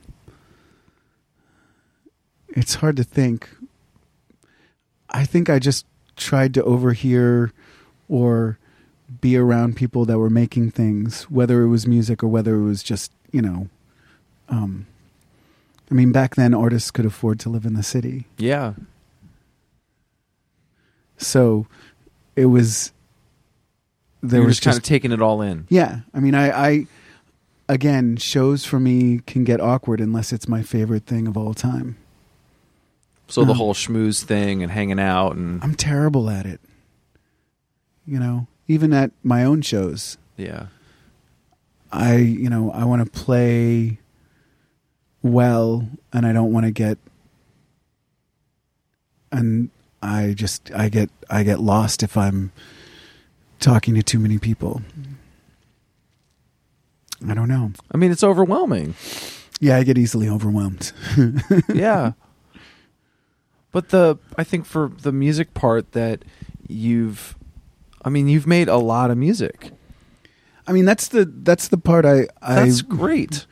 it's 2.49 2.75
hard 2.75 2.97
to 2.97 3.03
think. 3.03 3.47
I 5.09 5.23
think 5.23 5.49
I 5.49 5.59
just 5.59 5.85
tried 6.15 6.53
to 6.55 6.63
overhear 6.63 7.51
or 8.09 8.57
be 9.19 9.37
around 9.37 9.75
people 9.75 10.05
that 10.05 10.17
were 10.17 10.29
making 10.29 10.71
things, 10.71 11.23
whether 11.23 11.61
it 11.61 11.67
was 11.67 11.85
music 11.85 12.23
or 12.23 12.27
whether 12.27 12.55
it 12.55 12.63
was 12.63 12.81
just, 12.81 13.11
you 13.31 13.41
know, 13.41 13.67
um, 14.49 14.87
I 15.89 15.93
mean, 15.93 16.11
back 16.11 16.35
then 16.35 16.53
artists 16.53 16.91
could 16.91 17.05
afford 17.05 17.39
to 17.41 17.49
live 17.49 17.65
in 17.65 17.73
the 17.73 17.83
city. 17.83 18.25
Yeah. 18.37 18.73
So 21.21 21.67
it 22.35 22.45
was, 22.47 22.91
there 24.21 24.39
you 24.39 24.43
were 24.43 24.47
was 24.47 24.57
just 24.57 24.63
kind 24.65 24.73
just, 24.75 24.85
of 24.85 24.89
taking 24.89 25.11
it 25.11 25.21
all 25.21 25.41
in. 25.41 25.65
yeah. 25.69 25.99
I 26.13 26.19
mean, 26.19 26.35
I, 26.35 26.49
I, 26.69 26.87
again, 27.69 28.17
shows 28.17 28.65
for 28.65 28.79
me 28.79 29.21
can 29.25 29.43
get 29.43 29.61
awkward 29.61 29.99
unless 30.01 30.33
it's 30.33 30.47
my 30.47 30.61
favorite 30.63 31.05
thing 31.05 31.27
of 31.27 31.37
all 31.37 31.53
time. 31.53 31.97
So 33.27 33.45
the 33.45 33.51
Um, 33.51 33.57
whole 33.57 33.73
schmooze 33.73 34.23
thing 34.23 34.61
and 34.61 34.71
hanging 34.71 34.99
out 34.99 35.35
and 35.35 35.63
I'm 35.63 35.75
terrible 35.75 36.29
at 36.29 36.45
it. 36.45 36.59
You 38.05 38.19
know, 38.19 38.47
even 38.67 38.91
at 38.93 39.11
my 39.23 39.43
own 39.45 39.61
shows, 39.61 40.17
yeah. 40.35 40.65
I, 41.93 42.15
you 42.17 42.49
know, 42.49 42.71
I 42.71 42.83
want 42.85 43.05
to 43.05 43.11
play 43.11 43.99
well 45.21 45.87
and 46.11 46.25
I 46.25 46.33
don't 46.33 46.51
want 46.51 46.65
to 46.65 46.71
get 46.71 46.97
and 49.31 49.69
I 50.01 50.33
just 50.33 50.71
I 50.73 50.89
get 50.89 51.09
I 51.29 51.43
get 51.43 51.59
lost 51.59 52.03
if 52.03 52.17
I'm 52.17 52.51
talking 53.59 53.95
to 53.95 54.03
too 54.03 54.19
many 54.19 54.37
people. 54.37 54.81
I 57.27 57.33
don't 57.33 57.47
know. 57.47 57.71
I 57.91 57.97
mean, 57.97 58.11
it's 58.11 58.23
overwhelming. 58.23 58.95
Yeah, 59.59 59.77
I 59.77 59.83
get 59.83 59.97
easily 59.97 60.27
overwhelmed. 60.27 60.91
yeah. 61.73 62.13
But 63.71 63.89
the 63.89 64.17
I 64.37 64.43
think 64.43 64.65
for 64.65 64.91
the 65.01 65.11
music 65.11 65.53
part 65.53 65.91
that 65.91 66.23
you've 66.67 67.35
I 68.03 68.09
mean, 68.09 68.27
you've 68.27 68.47
made 68.47 68.67
a 68.67 68.77
lot 68.77 69.11
of 69.11 69.17
music. 69.17 69.71
I 70.67 70.71
mean, 70.71 70.85
that's 70.85 71.07
the 71.09 71.25
that's 71.25 71.67
the 71.67 71.77
part 71.77 72.05
I 72.05 72.27
I 72.41 72.65
That's 72.65 72.81
great. 72.81 73.45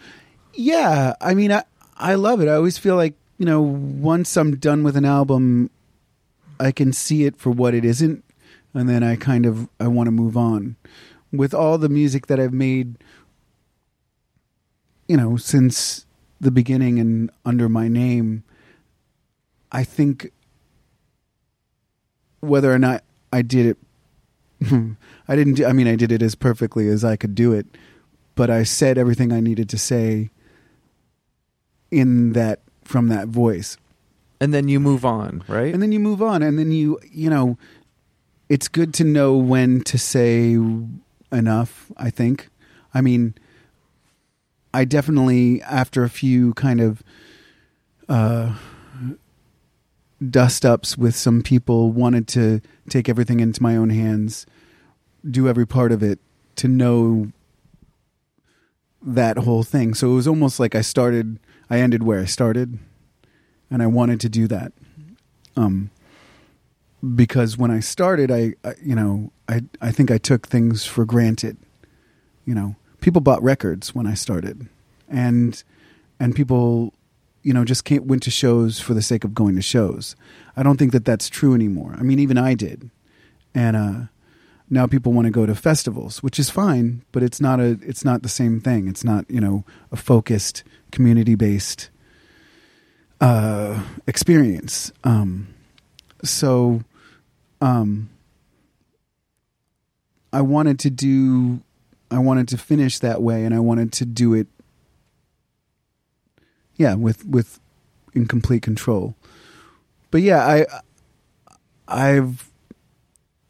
Yeah, 0.53 1.13
I 1.21 1.35
mean, 1.35 1.51
I 1.51 1.63
I 1.95 2.15
love 2.15 2.41
it. 2.41 2.47
I 2.47 2.53
always 2.53 2.77
feel 2.77 2.95
like 2.95 3.13
you 3.37 3.45
know, 3.45 3.61
once 3.61 4.35
I'm 4.35 4.57
done 4.57 4.83
with 4.83 4.97
an 4.97 5.05
album, 5.05 5.69
I 6.59 6.71
can 6.71 6.91
see 6.91 7.25
it 7.25 7.37
for 7.37 7.51
what 7.51 7.73
it 7.73 7.85
isn't, 7.85 8.23
and 8.73 8.89
then 8.89 9.03
I 9.03 9.15
kind 9.15 9.45
of 9.45 9.69
I 9.79 9.87
want 9.87 10.07
to 10.07 10.11
move 10.11 10.35
on. 10.35 10.75
With 11.31 11.53
all 11.53 11.77
the 11.77 11.89
music 11.89 12.27
that 12.27 12.39
I've 12.39 12.53
made, 12.53 12.97
you 15.07 15.15
know, 15.15 15.37
since 15.37 16.05
the 16.41 16.51
beginning 16.51 16.99
and 16.99 17.31
under 17.45 17.69
my 17.69 17.87
name, 17.87 18.43
I 19.71 19.83
think 19.83 20.31
whether 22.39 22.73
or 22.73 22.79
not 22.79 23.03
I 23.31 23.41
did 23.41 23.65
it, 23.65 23.77
I 25.27 25.35
didn't. 25.35 25.53
Do, 25.55 25.65
I 25.65 25.73
mean, 25.73 25.87
I 25.87 25.95
did 25.95 26.11
it 26.11 26.21
as 26.21 26.35
perfectly 26.35 26.87
as 26.89 27.05
I 27.05 27.15
could 27.15 27.35
do 27.35 27.53
it, 27.53 27.67
but 28.35 28.49
I 28.49 28.63
said 28.63 28.97
everything 28.97 29.31
I 29.31 29.39
needed 29.39 29.69
to 29.69 29.77
say 29.77 30.29
in 31.91 32.33
that 32.33 32.61
from 32.83 33.07
that 33.07 33.27
voice 33.27 33.77
And 34.41 34.53
then 34.53 34.67
you 34.69 34.79
move 34.79 35.03
on, 35.03 35.43
right? 35.47 35.73
and 35.73 35.81
then 35.83 35.91
you 35.91 35.99
move 35.99 36.21
on 36.21 36.41
and 36.41 36.57
then 36.57 36.71
you 36.71 36.99
you 37.11 37.29
know 37.29 37.57
it's 38.47 38.67
good 38.67 38.93
to 38.95 39.03
know 39.03 39.35
when 39.35 39.81
to 39.81 39.97
say 39.97 40.57
enough 41.31 41.91
i 41.97 42.09
think. 42.09 42.49
I 42.93 43.01
mean 43.01 43.35
i 44.73 44.85
definitely 44.85 45.61
after 45.63 46.03
a 46.03 46.09
few 46.09 46.53
kind 46.53 46.79
of 46.81 47.03
uh 48.07 48.55
dust 50.29 50.65
ups 50.65 50.97
with 50.97 51.15
some 51.15 51.41
people 51.41 51.91
wanted 51.91 52.27
to 52.27 52.61
take 52.89 53.07
everything 53.09 53.39
into 53.39 53.61
my 53.63 53.75
own 53.75 53.89
hands 53.89 54.45
do 55.29 55.47
every 55.47 55.65
part 55.67 55.91
of 55.91 56.01
it 56.03 56.19
to 56.55 56.67
know 56.67 57.31
that 59.01 59.37
whole 59.37 59.63
thing. 59.63 59.93
So 59.93 60.11
it 60.11 60.15
was 60.15 60.27
almost 60.27 60.59
like 60.59 60.75
i 60.75 60.81
started 60.81 61.39
i 61.69 61.79
ended 61.79 62.03
where 62.03 62.19
i 62.21 62.25
started 62.25 62.79
and 63.69 63.81
i 63.81 63.87
wanted 63.87 64.19
to 64.19 64.29
do 64.29 64.47
that. 64.47 64.71
Um 65.55 65.91
because 67.15 67.57
when 67.57 67.71
i 67.71 67.79
started 67.79 68.29
I, 68.29 68.53
I 68.63 68.73
you 68.83 68.95
know 68.95 69.31
i 69.47 69.61
i 69.81 69.91
think 69.91 70.11
i 70.11 70.17
took 70.17 70.47
things 70.47 70.85
for 70.85 71.05
granted. 71.05 71.57
You 72.45 72.55
know 72.55 72.75
people 73.01 73.21
bought 73.21 73.41
records 73.43 73.95
when 73.95 74.05
i 74.07 74.13
started. 74.13 74.67
And 75.07 75.61
and 76.19 76.35
people 76.35 76.93
you 77.43 77.53
know 77.53 77.63
just 77.63 77.85
can't 77.85 78.05
went 78.05 78.23
to 78.23 78.31
shows 78.31 78.79
for 78.79 78.93
the 78.93 79.01
sake 79.01 79.23
of 79.23 79.33
going 79.33 79.55
to 79.55 79.61
shows. 79.61 80.15
I 80.57 80.63
don't 80.63 80.77
think 80.77 80.91
that 80.91 81.05
that's 81.05 81.29
true 81.29 81.53
anymore. 81.53 81.95
I 81.97 82.03
mean 82.03 82.19
even 82.19 82.37
i 82.37 82.53
did. 82.53 82.89
And 83.55 83.75
uh 83.77 83.99
now 84.69 84.85
people 84.85 85.13
want 85.13 85.25
to 85.25 85.31
go 85.31 85.47
to 85.47 85.55
festivals 85.55 86.21
which 86.21 86.37
is 86.37 86.51
fine 86.51 87.01
but 87.11 87.23
it's 87.23 87.41
not 87.41 87.59
a 87.59 87.79
it's 87.81 88.03
not 88.03 88.23
the 88.23 88.29
same 88.29 88.59
thing. 88.59 88.87
It's 88.87 89.03
not 89.03 89.25
you 89.29 89.39
know 89.39 89.63
a 89.91 89.95
focused 89.95 90.63
community 90.91 91.35
based 91.35 91.89
uh 93.21 93.83
experience. 94.07 94.91
Um 95.03 95.47
so 96.23 96.81
um 97.61 98.09
I 100.31 100.41
wanted 100.41 100.79
to 100.79 100.89
do 100.89 101.61
I 102.11 102.19
wanted 102.19 102.47
to 102.49 102.57
finish 102.57 102.99
that 102.99 103.21
way 103.21 103.45
and 103.45 103.53
I 103.53 103.59
wanted 103.59 103.91
to 103.93 104.05
do 104.05 104.33
it 104.33 104.47
yeah 106.75 106.95
with 106.95 107.25
with 107.25 107.59
in 108.13 108.27
complete 108.27 108.61
control. 108.61 109.15
But 110.11 110.21
yeah 110.21 110.45
I 110.45 110.65
I've 111.87 112.49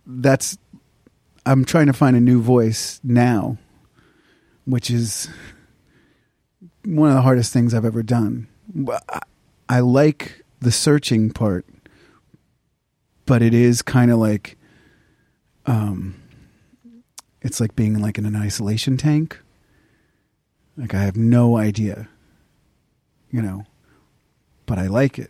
that's 0.05 0.57
I'm 1.45 1.63
trying 1.65 1.88
to 1.88 1.93
find 1.93 2.15
a 2.15 2.22
new 2.22 2.41
voice 2.41 2.99
now 3.03 3.57
which 4.65 4.91
is 4.91 5.28
one 6.86 7.09
of 7.09 7.15
the 7.15 7.22
hardest 7.22 7.51
things 7.51 7.74
I've 7.74 7.86
ever 7.86 8.03
done. 8.03 8.47
I, 9.09 9.22
I 9.70 9.80
like 9.82 10.43
the 10.59 10.72
searching 10.72 11.30
part 11.30 11.65
but 13.30 13.43
it 13.43 13.53
is 13.53 13.84
kind 13.84 14.09
of 14.09 14.17
like 14.17 14.57
um 15.67 16.20
it's 17.43 17.61
like 17.61 17.76
being 17.76 18.01
like 18.01 18.17
in 18.17 18.26
an 18.26 18.36
isolation 18.36 18.97
tank. 18.97 19.39
Like 20.76 20.95
i 20.95 21.01
have 21.01 21.15
no 21.15 21.55
idea 21.57 22.09
you 23.30 23.41
know 23.41 23.65
but 24.65 24.80
i 24.80 24.88
like 24.88 25.20
it. 25.20 25.30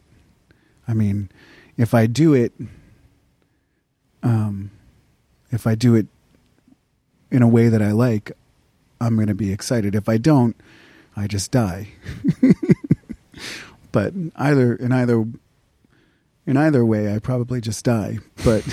I 0.88 0.94
mean 0.94 1.30
if 1.76 1.94
i 1.94 2.06
do 2.06 2.34
it 2.34 2.54
um 4.24 4.72
if 5.52 5.68
i 5.68 5.76
do 5.76 5.96
it 5.96 6.08
in 7.32 7.42
a 7.42 7.48
way 7.48 7.68
that 7.68 7.82
i 7.82 7.92
like 7.92 8.32
i'm 9.02 9.16
going 9.16 9.28
to 9.28 9.36
be 9.36 9.52
excited. 9.52 9.94
If 9.96 10.08
i 10.08 10.18
don't 10.18 10.56
i 11.18 11.28
just 11.28 11.52
die 11.52 11.90
but 13.92 14.14
either 14.36 14.76
in 14.76 14.92
either 14.92 15.26
in 16.46 16.58
either 16.58 16.84
way 16.86 17.14
i 17.14 17.20
probably 17.20 17.62
just 17.62 17.84
die. 17.86 18.20
But 18.44 18.64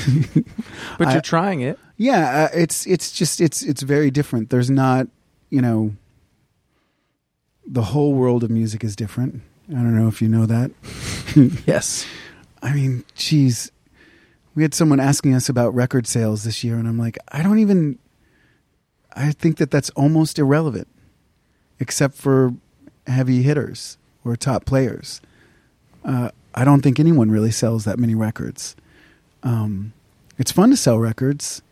but 0.99 1.13
you're 1.13 1.21
trying 1.21 1.61
it. 1.61 1.79
yeah 1.97 2.49
uh, 2.53 2.57
it's 2.59 2.87
it's 2.87 3.13
just 3.13 3.41
it's 3.41 3.63
it's 3.63 3.83
very 3.83 4.11
different. 4.11 4.51
There's 4.51 4.71
not 4.71 5.09
you 5.51 5.61
know 5.61 5.95
the 7.67 7.83
whole 7.83 8.15
world 8.15 8.45
of 8.45 8.51
music 8.51 8.85
is 8.85 8.95
different. 8.97 9.43
I 9.71 9.75
don't 9.75 9.97
know 9.97 10.09
if 10.09 10.23
you 10.23 10.29
know 10.29 10.47
that. 10.47 10.71
Yes. 11.67 12.07
i 12.63 12.73
mean 12.73 13.05
geez 13.15 13.71
we 14.55 14.63
had 14.63 14.73
someone 14.73 14.99
asking 15.01 15.35
us 15.35 15.51
about 15.51 15.75
record 15.75 16.07
sales 16.07 16.45
this 16.45 16.65
year 16.65 16.77
and 16.77 16.89
i'm 16.89 16.99
like 16.99 17.19
i 17.31 17.43
don't 17.43 17.59
even 17.59 17.99
i 19.15 19.33
think 19.33 19.59
that 19.59 19.71
that's 19.71 19.91
almost 19.91 20.39
irrelevant 20.39 20.89
except 21.79 22.15
for 22.15 22.55
heavy 23.07 23.43
hitters 23.43 23.99
or 24.27 24.37
top 24.37 24.65
players. 24.65 25.21
Uh, 26.05 26.31
i 26.55 26.65
don't 26.65 26.83
think 26.83 26.99
anyone 26.99 27.31
really 27.31 27.51
sells 27.51 27.85
that 27.85 27.99
many 27.99 28.15
records. 28.15 28.77
Um, 29.43 29.93
it's 30.39 30.53
fun 30.53 30.71
to 30.71 30.77
sell 30.77 30.99
records 30.99 31.63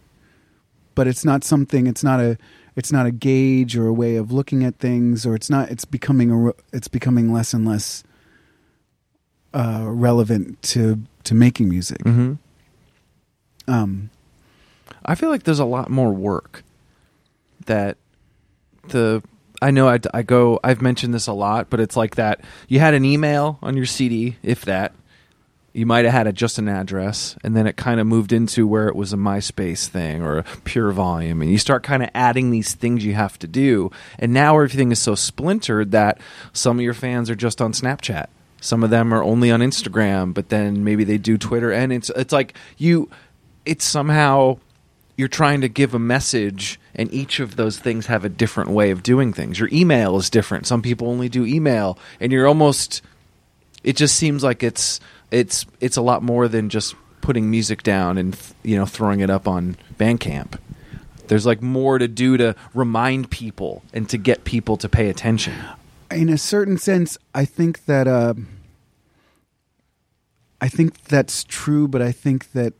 but 0.94 1.06
it's 1.06 1.24
not 1.24 1.44
something 1.44 1.86
it's 1.86 2.04
not 2.04 2.20
a 2.20 2.38
it's 2.76 2.90
not 2.90 3.06
a 3.06 3.10
gauge 3.10 3.76
or 3.76 3.86
a 3.86 3.92
way 3.92 4.16
of 4.16 4.32
looking 4.32 4.64
at 4.64 4.76
things 4.76 5.24
or 5.26 5.34
it's 5.34 5.50
not 5.50 5.70
it's 5.70 5.84
becoming 5.84 6.30
a 6.30 6.52
it's 6.72 6.88
becoming 6.88 7.32
less 7.32 7.52
and 7.54 7.66
less 7.66 8.02
uh, 9.52 9.84
relevant 9.86 10.60
to 10.62 11.00
to 11.22 11.34
making 11.34 11.68
music. 11.68 11.98
Mm-hmm. 11.98 12.34
um 13.68 14.10
I 15.04 15.14
feel 15.14 15.28
like 15.28 15.42
there's 15.44 15.58
a 15.58 15.64
lot 15.64 15.90
more 15.90 16.12
work 16.12 16.64
that 17.66 17.96
the 18.88 19.22
I 19.64 19.70
know 19.70 19.88
I, 19.88 19.98
I 20.12 20.20
go 20.22 20.60
I've 20.62 20.82
mentioned 20.82 21.14
this 21.14 21.26
a 21.26 21.32
lot, 21.32 21.70
but 21.70 21.80
it's 21.80 21.96
like 21.96 22.16
that 22.16 22.42
you 22.68 22.80
had 22.80 22.92
an 22.92 23.06
email 23.06 23.58
on 23.62 23.78
your 23.78 23.86
CD, 23.86 24.36
if 24.42 24.66
that. 24.66 24.92
You 25.72 25.86
might 25.86 26.04
have 26.04 26.14
had 26.14 26.26
a, 26.28 26.32
just 26.32 26.58
an 26.58 26.68
address, 26.68 27.34
and 27.42 27.56
then 27.56 27.66
it 27.66 27.76
kind 27.76 27.98
of 27.98 28.06
moved 28.06 28.32
into 28.32 28.64
where 28.64 28.86
it 28.86 28.94
was 28.94 29.12
a 29.12 29.16
MySpace 29.16 29.88
thing 29.88 30.22
or 30.22 30.38
a 30.38 30.44
PureVolume, 30.44 31.42
and 31.42 31.50
you 31.50 31.58
start 31.58 31.82
kind 31.82 32.02
of 32.02 32.10
adding 32.14 32.50
these 32.50 32.74
things 32.74 33.04
you 33.04 33.14
have 33.14 33.40
to 33.40 33.48
do, 33.48 33.90
and 34.18 34.32
now 34.32 34.54
everything 34.54 34.92
is 34.92 35.00
so 35.00 35.16
splintered 35.16 35.90
that 35.90 36.20
some 36.52 36.78
of 36.78 36.84
your 36.84 36.94
fans 36.94 37.28
are 37.28 37.34
just 37.34 37.60
on 37.60 37.72
Snapchat, 37.72 38.26
some 38.60 38.84
of 38.84 38.90
them 38.90 39.12
are 39.12 39.24
only 39.24 39.50
on 39.50 39.60
Instagram, 39.60 40.32
but 40.32 40.50
then 40.50 40.84
maybe 40.84 41.02
they 41.02 41.18
do 41.18 41.36
Twitter, 41.36 41.72
and 41.72 41.92
it's 41.92 42.10
it's 42.10 42.32
like 42.32 42.54
you, 42.76 43.10
it's 43.64 43.84
somehow 43.84 44.58
you're 45.16 45.28
trying 45.28 45.60
to 45.60 45.68
give 45.68 45.94
a 45.94 45.98
message 45.98 46.80
and 46.94 47.12
each 47.12 47.40
of 47.40 47.56
those 47.56 47.78
things 47.78 48.06
have 48.06 48.24
a 48.24 48.28
different 48.28 48.70
way 48.70 48.90
of 48.90 49.02
doing 49.02 49.32
things. 49.32 49.58
Your 49.58 49.68
email 49.72 50.16
is 50.16 50.30
different. 50.30 50.66
Some 50.66 50.82
people 50.82 51.08
only 51.08 51.28
do 51.28 51.44
email 51.44 51.98
and 52.20 52.32
you're 52.32 52.46
almost 52.46 53.02
it 53.82 53.96
just 53.96 54.16
seems 54.16 54.42
like 54.42 54.62
it's 54.62 54.98
it's 55.30 55.66
it's 55.80 55.96
a 55.96 56.02
lot 56.02 56.22
more 56.22 56.48
than 56.48 56.68
just 56.68 56.94
putting 57.20 57.50
music 57.50 57.82
down 57.82 58.18
and 58.18 58.36
you 58.62 58.76
know 58.76 58.86
throwing 58.86 59.20
it 59.20 59.30
up 59.30 59.46
on 59.46 59.76
bandcamp. 59.98 60.58
There's 61.28 61.46
like 61.46 61.62
more 61.62 61.98
to 61.98 62.08
do 62.08 62.36
to 62.36 62.54
remind 62.74 63.30
people 63.30 63.82
and 63.92 64.08
to 64.10 64.18
get 64.18 64.44
people 64.44 64.76
to 64.78 64.88
pay 64.88 65.08
attention. 65.08 65.54
In 66.10 66.28
a 66.28 66.36
certain 66.36 66.76
sense, 66.76 67.16
I 67.34 67.44
think 67.44 67.86
that 67.86 68.06
uh, 68.06 68.34
I 70.60 70.68
think 70.68 71.04
that's 71.04 71.44
true, 71.44 71.88
but 71.88 72.02
I 72.02 72.12
think 72.12 72.52
that 72.52 72.74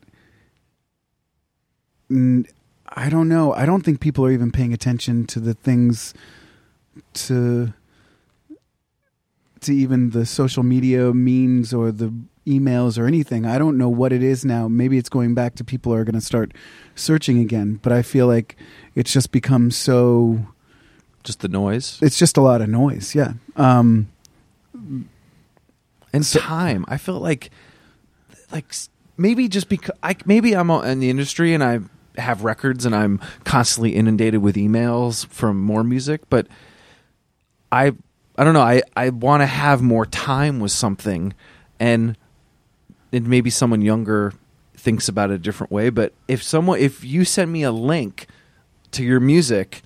I 2.89 3.09
don't 3.09 3.29
know. 3.29 3.53
I 3.53 3.67
don't 3.67 3.83
think 3.83 4.01
people 4.01 4.25
are 4.25 4.31
even 4.31 4.53
paying 4.53 4.73
attention 4.73 5.27
to 5.27 5.41
the 5.41 5.55
things 5.55 6.15
to 7.15 7.73
to 9.61 9.75
even 9.75 10.11
the 10.11 10.27
social 10.27 10.63
media 10.63 11.13
means 11.15 11.73
or 11.73 11.91
the 11.91 12.13
emails 12.47 12.99
or 12.99 13.07
anything. 13.07 13.47
I 13.47 13.57
don't 13.59 13.79
know 13.79 13.89
what 13.89 14.13
it 14.13 14.23
is 14.23 14.45
now. 14.45 14.69
Maybe 14.69 14.99
it's 14.99 15.09
going 15.09 15.35
back 15.35 15.55
to 15.57 15.65
people 15.65 15.95
are 15.95 16.05
going 16.05 16.15
to 16.15 16.21
start 16.21 16.53
searching 16.95 17.39
again, 17.39 17.81
but 17.83 17.91
I 17.91 18.03
feel 18.03 18.27
like 18.27 18.57
it's 18.95 19.13
just 19.13 19.33
become 19.33 19.71
so 19.71 20.47
Just 21.25 21.41
the 21.41 21.49
noise 21.49 21.99
it's 22.03 22.19
just 22.19 22.37
a 22.37 22.43
lot 22.43 22.61
of 22.61 22.69
noise. 22.69 23.15
Yeah. 23.15 23.33
Um 23.57 24.09
and 26.13 26.25
time. 26.25 26.85
I 26.87 26.99
feel 26.99 27.19
like 27.19 27.51
like 28.53 28.73
maybe 29.17 29.49
just 29.49 29.69
because 29.69 29.97
I 30.03 30.15
maybe 30.27 30.55
I'm 30.55 30.71
in 30.71 31.01
the 31.01 31.11
industry 31.11 31.55
and 31.55 31.65
I 31.65 31.81
have 32.17 32.45
records 32.45 32.87
and 32.87 32.95
I'm 32.95 33.21
constantly 33.45 33.95
inundated 33.95 34.43
with 34.43 34.57
emails 34.57 35.27
from 35.27 35.61
more 35.61 35.85
music, 35.85 36.23
but 36.29 36.47
I 37.73 37.93
I 38.37 38.45
don't 38.45 38.55
know. 38.55 38.61
I 38.61 38.83
I 38.97 39.11
want 39.11 39.43
to 39.43 39.47
have 39.47 39.83
more 39.83 40.07
time 40.07 40.61
with 40.61 40.73
something, 40.73 41.35
and 41.79 42.17
and 43.13 43.29
maybe 43.29 43.51
someone 43.51 43.81
younger 43.81 44.33
thinks 44.77 45.09
about 45.09 45.31
it 45.31 45.35
a 45.35 45.39
different 45.39 45.73
way. 45.73 45.91
But 45.91 46.13
if 46.29 46.43
someone 46.43 46.79
if 46.79 47.05
you 47.05 47.25
send 47.25 47.53
me 47.53 47.63
a 47.63 47.73
link 47.73 48.27
to 48.93 49.05
your 49.05 49.21
music, 49.21 49.83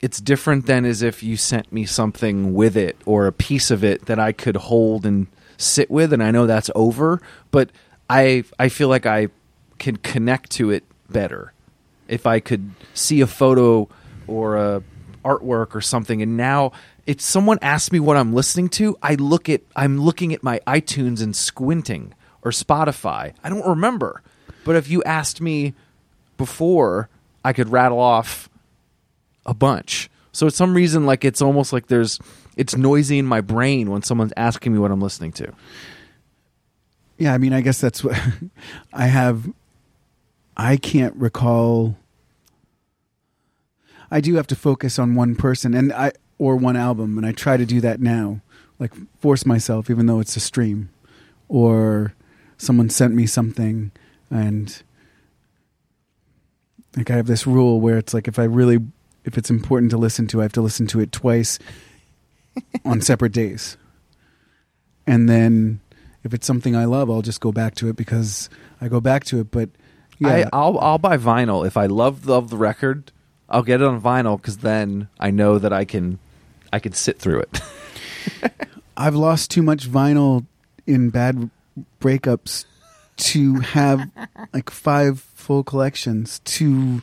it's 0.00 0.20
different 0.20 0.66
than 0.66 0.84
as 0.84 1.02
if 1.02 1.22
you 1.22 1.36
sent 1.36 1.72
me 1.72 1.84
something 1.84 2.54
with 2.54 2.76
it 2.76 2.96
or 3.06 3.26
a 3.26 3.32
piece 3.32 3.70
of 3.70 3.82
it 3.82 4.06
that 4.06 4.18
I 4.18 4.32
could 4.32 4.56
hold 4.56 5.04
and 5.04 5.26
sit 5.56 5.90
with. 5.90 6.12
And 6.12 6.22
I 6.22 6.30
know 6.30 6.46
that's 6.46 6.70
over, 6.74 7.20
but 7.50 7.70
I 8.08 8.44
I 8.58 8.68
feel 8.68 8.88
like 8.88 9.06
I 9.06 9.28
can 9.78 9.96
connect 9.96 10.50
to 10.52 10.70
it 10.70 10.84
better 11.10 11.52
if 12.08 12.26
I 12.26 12.40
could 12.40 12.70
see 12.92 13.20
a 13.20 13.26
photo 13.26 13.88
or 14.26 14.56
a 14.56 14.82
artwork 15.24 15.74
or 15.74 15.80
something. 15.80 16.22
And 16.22 16.36
now, 16.36 16.72
if 17.06 17.20
someone 17.20 17.58
asks 17.62 17.92
me 17.92 18.00
what 18.00 18.16
I'm 18.16 18.32
listening 18.32 18.68
to, 18.70 18.96
I 19.02 19.14
look 19.14 19.48
at 19.48 19.62
I'm 19.74 20.00
looking 20.00 20.32
at 20.32 20.42
my 20.42 20.60
iTunes 20.66 21.22
and 21.22 21.34
squinting 21.34 22.14
or 22.42 22.50
Spotify. 22.50 23.32
I 23.42 23.48
don't 23.48 23.66
remember, 23.66 24.22
but 24.64 24.76
if 24.76 24.88
you 24.88 25.02
asked 25.04 25.40
me 25.40 25.74
before, 26.36 27.08
I 27.44 27.52
could 27.52 27.68
rattle 27.70 28.00
off 28.00 28.48
a 29.46 29.54
bunch. 29.54 30.10
So 30.32 30.46
it's 30.46 30.56
some 30.56 30.74
reason 30.74 31.06
like 31.06 31.24
it's 31.24 31.40
almost 31.42 31.72
like 31.72 31.86
there's 31.86 32.18
it's 32.56 32.76
noisy 32.76 33.18
in 33.18 33.26
my 33.26 33.40
brain 33.40 33.90
when 33.90 34.02
someone's 34.02 34.32
asking 34.36 34.72
me 34.72 34.78
what 34.78 34.90
I'm 34.90 35.00
listening 35.00 35.32
to. 35.32 35.52
Yeah, 37.18 37.32
I 37.32 37.38
mean, 37.38 37.52
I 37.52 37.60
guess 37.60 37.80
that's 37.80 38.02
what 38.02 38.18
I 38.92 39.06
have. 39.06 39.46
I 40.56 40.76
can't 40.76 41.14
recall. 41.16 41.96
I 44.10 44.20
do 44.20 44.34
have 44.36 44.46
to 44.48 44.56
focus 44.56 44.98
on 44.98 45.14
one 45.14 45.34
person 45.34 45.74
and 45.74 45.92
I 45.92 46.12
or 46.38 46.56
one 46.56 46.76
album, 46.76 47.16
and 47.16 47.26
I 47.26 47.32
try 47.32 47.56
to 47.56 47.66
do 47.66 47.80
that 47.80 48.00
now. 48.00 48.40
Like 48.78 48.92
force 49.20 49.46
myself, 49.46 49.88
even 49.88 50.06
though 50.06 50.20
it's 50.20 50.36
a 50.36 50.40
stream, 50.40 50.90
or 51.48 52.14
someone 52.58 52.90
sent 52.90 53.14
me 53.14 53.26
something, 53.26 53.92
and 54.30 54.82
like 56.96 57.10
I 57.10 57.16
have 57.16 57.26
this 57.26 57.46
rule 57.46 57.80
where 57.80 57.98
it's 57.98 58.12
like 58.12 58.26
if 58.26 58.38
I 58.38 58.44
really, 58.44 58.78
if 59.24 59.38
it's 59.38 59.50
important 59.50 59.90
to 59.92 59.96
listen 59.96 60.26
to, 60.28 60.40
I 60.40 60.42
have 60.42 60.52
to 60.54 60.62
listen 60.62 60.86
to 60.88 61.00
it 61.00 61.12
twice 61.12 61.58
on 62.84 63.00
separate 63.00 63.32
days, 63.32 63.76
and 65.06 65.28
then 65.28 65.80
if 66.24 66.34
it's 66.34 66.46
something 66.46 66.74
I 66.74 66.86
love, 66.86 67.10
I'll 67.10 67.22
just 67.22 67.40
go 67.40 67.52
back 67.52 67.76
to 67.76 67.88
it 67.88 67.96
because 67.96 68.48
I 68.80 68.88
go 68.88 69.00
back 69.00 69.24
to 69.26 69.40
it. 69.40 69.50
But 69.52 69.70
yeah, 70.18 70.28
I, 70.28 70.44
I'll 70.52 70.78
I'll 70.78 70.98
buy 70.98 71.16
vinyl 71.16 71.66
if 71.66 71.76
I 71.76 71.86
love 71.86 72.26
love 72.26 72.50
the 72.50 72.56
record. 72.56 73.12
I'll 73.48 73.62
get 73.62 73.80
it 73.80 73.86
on 73.86 74.00
vinyl 74.00 74.36
because 74.36 74.58
then 74.58 75.08
I 75.20 75.30
know 75.30 75.58
that 75.58 75.72
I 75.72 75.84
can 75.84 76.18
I 76.72 76.78
can 76.78 76.92
sit 76.92 77.18
through 77.18 77.40
it. 77.40 77.60
I've 78.96 79.14
lost 79.14 79.50
too 79.50 79.62
much 79.62 79.88
vinyl 79.88 80.46
in 80.86 81.10
bad 81.10 81.50
breakups 82.00 82.64
to 83.16 83.56
have 83.56 84.10
like 84.52 84.70
five 84.70 85.20
full 85.20 85.62
collections 85.62 86.40
to 86.40 87.02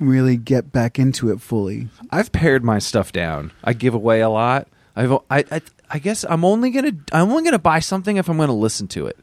really 0.00 0.36
get 0.36 0.72
back 0.72 0.98
into 0.98 1.30
it 1.30 1.40
fully. 1.40 1.88
I've 2.10 2.32
pared 2.32 2.64
my 2.64 2.78
stuff 2.78 3.12
down. 3.12 3.52
I 3.62 3.72
give 3.72 3.94
away 3.94 4.20
a 4.20 4.28
lot. 4.28 4.68
I've 4.96 5.12
I 5.30 5.44
I, 5.50 5.62
I 5.90 5.98
guess 5.98 6.24
I'm 6.28 6.44
only 6.44 6.70
gonna 6.70 6.92
I'm 7.12 7.30
only 7.30 7.44
gonna 7.44 7.58
buy 7.58 7.80
something 7.80 8.16
if 8.16 8.28
I'm 8.28 8.36
gonna 8.36 8.52
listen 8.52 8.88
to 8.88 9.06
it. 9.06 9.18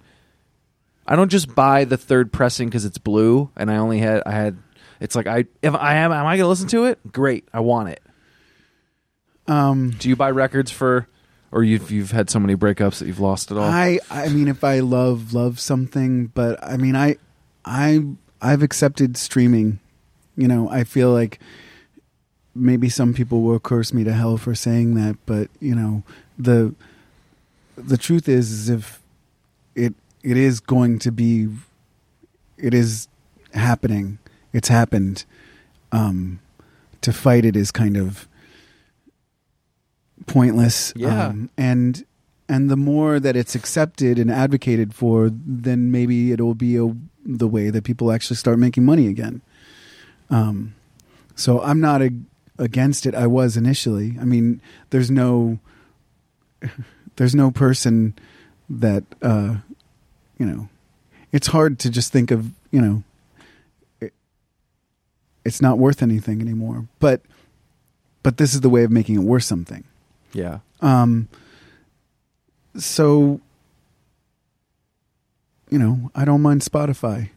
I 1.07 1.15
don't 1.15 1.29
just 1.29 1.53
buy 1.53 1.85
the 1.85 1.97
third 1.97 2.31
pressing 2.31 2.69
because 2.69 2.85
it's 2.85 2.97
blue 2.97 3.49
and 3.55 3.69
I 3.71 3.77
only 3.77 3.99
had 3.99 4.23
I 4.25 4.31
had. 4.31 4.57
It's 4.99 5.15
like 5.15 5.27
I 5.27 5.45
if 5.61 5.73
I 5.73 5.95
am 5.95 6.11
am 6.11 6.25
I 6.25 6.37
gonna 6.37 6.49
listen 6.49 6.67
to 6.69 6.85
it? 6.85 6.99
Great, 7.11 7.47
I 7.53 7.59
want 7.59 7.89
it. 7.89 8.01
Um, 9.47 9.91
Do 9.91 10.07
you 10.07 10.15
buy 10.15 10.31
records 10.31 10.71
for, 10.71 11.07
or 11.51 11.63
you've 11.63 11.91
you've 11.91 12.11
had 12.11 12.29
so 12.29 12.39
many 12.39 12.55
breakups 12.55 12.99
that 12.99 13.07
you've 13.07 13.19
lost 13.19 13.51
it 13.51 13.57
all? 13.57 13.63
I 13.63 13.99
I 14.09 14.29
mean, 14.29 14.47
if 14.47 14.63
I 14.63 14.79
love 14.79 15.33
love 15.33 15.59
something, 15.59 16.27
but 16.27 16.63
I 16.63 16.77
mean, 16.77 16.95
I 16.95 17.17
I 17.65 18.05
I've 18.41 18.61
accepted 18.61 19.17
streaming. 19.17 19.79
You 20.37 20.47
know, 20.47 20.69
I 20.69 20.83
feel 20.83 21.11
like 21.11 21.39
maybe 22.55 22.89
some 22.89 23.13
people 23.13 23.41
will 23.41 23.59
curse 23.59 23.93
me 23.93 24.03
to 24.03 24.13
hell 24.13 24.37
for 24.37 24.55
saying 24.55 24.95
that, 24.95 25.17
but 25.25 25.49
you 25.59 25.75
know, 25.75 26.03
the 26.37 26.73
the 27.75 27.97
truth 27.97 28.29
is, 28.29 28.51
is 28.51 28.69
if 28.69 29.01
it 29.75 29.93
it 30.23 30.37
is 30.37 30.59
going 30.59 30.99
to 30.99 31.11
be, 31.11 31.47
it 32.57 32.73
is 32.73 33.07
happening. 33.53 34.19
It's 34.53 34.67
happened. 34.67 35.25
Um, 35.91 36.39
to 37.01 37.11
fight 37.11 37.45
it 37.45 37.55
is 37.55 37.71
kind 37.71 37.97
of 37.97 38.27
pointless. 40.27 40.93
Yeah. 40.95 41.27
Um, 41.27 41.49
and 41.57 42.05
and 42.47 42.69
the 42.69 42.77
more 42.77 43.19
that 43.19 43.35
it's 43.35 43.55
accepted 43.55 44.19
and 44.19 44.29
advocated 44.29 44.93
for, 44.93 45.29
then 45.31 45.89
maybe 45.89 46.33
it'll 46.33 46.53
be 46.53 46.75
a, 46.75 46.93
the 47.25 47.47
way 47.47 47.69
that 47.69 47.85
people 47.85 48.11
actually 48.11 48.35
start 48.35 48.59
making 48.59 48.83
money 48.83 49.07
again. 49.07 49.41
Um, 50.29 50.75
so 51.33 51.61
I'm 51.61 51.79
not 51.79 52.01
a, 52.01 52.11
against 52.57 53.05
it. 53.05 53.15
I 53.15 53.25
was 53.27 53.55
initially. 53.55 54.17
I 54.19 54.25
mean, 54.25 54.61
there's 54.89 55.09
no 55.09 55.59
there's 57.15 57.35
no 57.35 57.51
person 57.51 58.15
that 58.69 59.03
uh, 59.21 59.55
you 60.41 60.47
know. 60.47 60.69
It's 61.31 61.47
hard 61.47 61.77
to 61.79 61.89
just 61.89 62.11
think 62.11 62.31
of 62.31 62.51
you 62.71 62.81
know. 62.81 63.03
It, 64.01 64.13
it's 65.45 65.61
not 65.61 65.77
worth 65.77 66.01
anything 66.01 66.41
anymore. 66.41 66.87
But 66.99 67.21
but 68.23 68.37
this 68.37 68.53
is 68.53 68.61
the 68.61 68.69
way 68.69 68.83
of 68.83 68.91
making 68.91 69.15
it 69.15 69.23
worth 69.23 69.43
something. 69.43 69.83
yeah. 70.33 70.59
Um, 70.81 71.27
so, 72.77 73.39
you 75.69 75.77
know, 75.77 76.09
I 76.15 76.25
don't 76.25 76.41
mind 76.41 76.61
Spotify. 76.61 77.29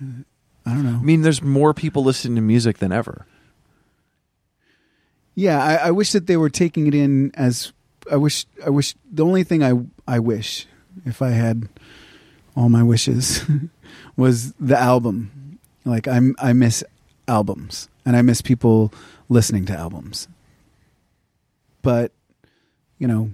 I 0.00 0.70
don't 0.74 0.84
know. 0.84 0.98
I 0.98 1.02
mean, 1.02 1.22
there's 1.22 1.40
more 1.40 1.72
people 1.72 2.02
listening 2.04 2.34
to 2.36 2.42
music 2.42 2.78
than 2.78 2.92
ever. 2.92 3.26
Yeah, 5.34 5.62
I, 5.62 5.74
I 5.88 5.90
wish 5.92 6.12
that 6.12 6.26
they 6.26 6.36
were 6.36 6.50
taking 6.50 6.86
it 6.86 6.94
in 6.94 7.30
as. 7.34 7.72
I 8.10 8.16
wish. 8.16 8.44
I 8.64 8.70
wish. 8.70 8.94
The 9.10 9.24
only 9.24 9.44
thing 9.44 9.62
I 9.62 9.72
I 10.06 10.18
wish, 10.18 10.66
if 11.04 11.22
I 11.22 11.30
had 11.30 11.68
all 12.56 12.68
my 12.68 12.82
wishes, 12.82 13.44
was 14.16 14.52
the 14.54 14.78
album. 14.78 15.58
Like 15.84 16.06
I'm. 16.06 16.34
I 16.38 16.52
miss 16.52 16.84
albums, 17.26 17.88
and 18.04 18.16
I 18.16 18.22
miss 18.22 18.42
people 18.42 18.92
listening 19.28 19.64
to 19.66 19.76
albums. 19.76 20.28
But, 21.80 22.12
you 22.98 23.08
know, 23.08 23.32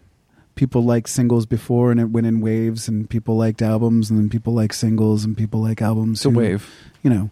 people 0.55 0.83
like 0.83 1.07
singles 1.07 1.45
before, 1.45 1.91
and 1.91 2.01
it 2.01 2.07
went 2.07 2.27
in 2.27 2.41
waves, 2.41 2.89
and 2.89 3.09
people 3.11 3.37
liked 3.37 3.61
albums, 3.61 4.09
and 4.09 4.19
then 4.19 4.31
people 4.31 4.55
like 4.55 4.73
singles, 4.73 5.25
and 5.25 5.37
people 5.37 5.61
like 5.61 5.83
albums. 5.83 6.21
It's 6.21 6.27
a 6.27 6.31
wave. 6.31 6.71
You 7.03 7.11
know. 7.11 7.31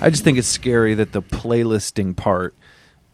I 0.00 0.10
just 0.10 0.24
think 0.24 0.38
it's 0.38 0.48
scary 0.48 0.94
that 0.94 1.12
the 1.12 1.22
playlisting 1.22 2.16
part 2.16 2.54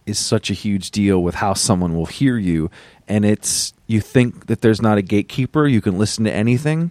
is 0.07 0.19
such 0.19 0.51
a 0.51 0.55
huge 0.55 0.91
deal 0.91 1.23
with 1.23 1.37
how 1.37 1.55
someone 1.55 1.95
will 1.95 2.07
hear 2.07 2.37
you 2.37 2.71
and 3.07 3.25
it's 3.25 3.73
you 3.95 4.01
think 4.01 4.47
that 4.47 4.61
there's 4.61 4.81
not 4.83 4.99
a 4.99 5.03
gatekeeper 5.03 5.67
you 5.67 5.81
can 5.81 5.99
listen 5.99 6.25
to 6.25 6.33
anything? 6.33 6.91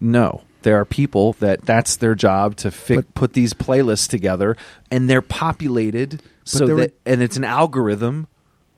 No. 0.00 0.42
There 0.62 0.76
are 0.80 0.84
people 0.84 1.32
that 1.34 1.62
that's 1.62 1.96
their 1.96 2.14
job 2.14 2.56
to 2.56 2.70
fi- 2.70 2.96
But- 2.96 3.14
put 3.14 3.32
these 3.32 3.52
playlists 3.52 4.08
together 4.08 4.56
and 4.90 5.08
they're 5.10 5.22
populated 5.22 6.22
so 6.44 6.66
there 6.66 6.74
were- 6.76 6.80
that 6.82 6.94
and 7.04 7.22
it's 7.22 7.36
an 7.36 7.44
algorithm 7.44 8.26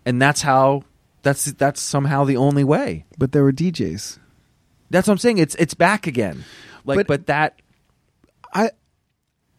and 0.06 0.20
that's 0.20 0.42
how 0.42 0.82
that's 1.22 1.44
that's 1.52 1.80
somehow 1.80 2.24
the 2.24 2.36
only 2.36 2.64
way. 2.64 3.04
But 3.18 3.32
there 3.32 3.42
were 3.42 3.52
DJs. 3.52 4.18
that's 4.90 5.08
what 5.08 5.12
i'm 5.12 5.18
saying. 5.18 5.38
It's 5.38 5.54
it's 5.56 5.74
back 5.74 6.06
again. 6.06 6.44
Like 6.84 6.96
But- 6.96 7.06
but 7.06 7.26
that 7.26 7.60
I 8.52 8.70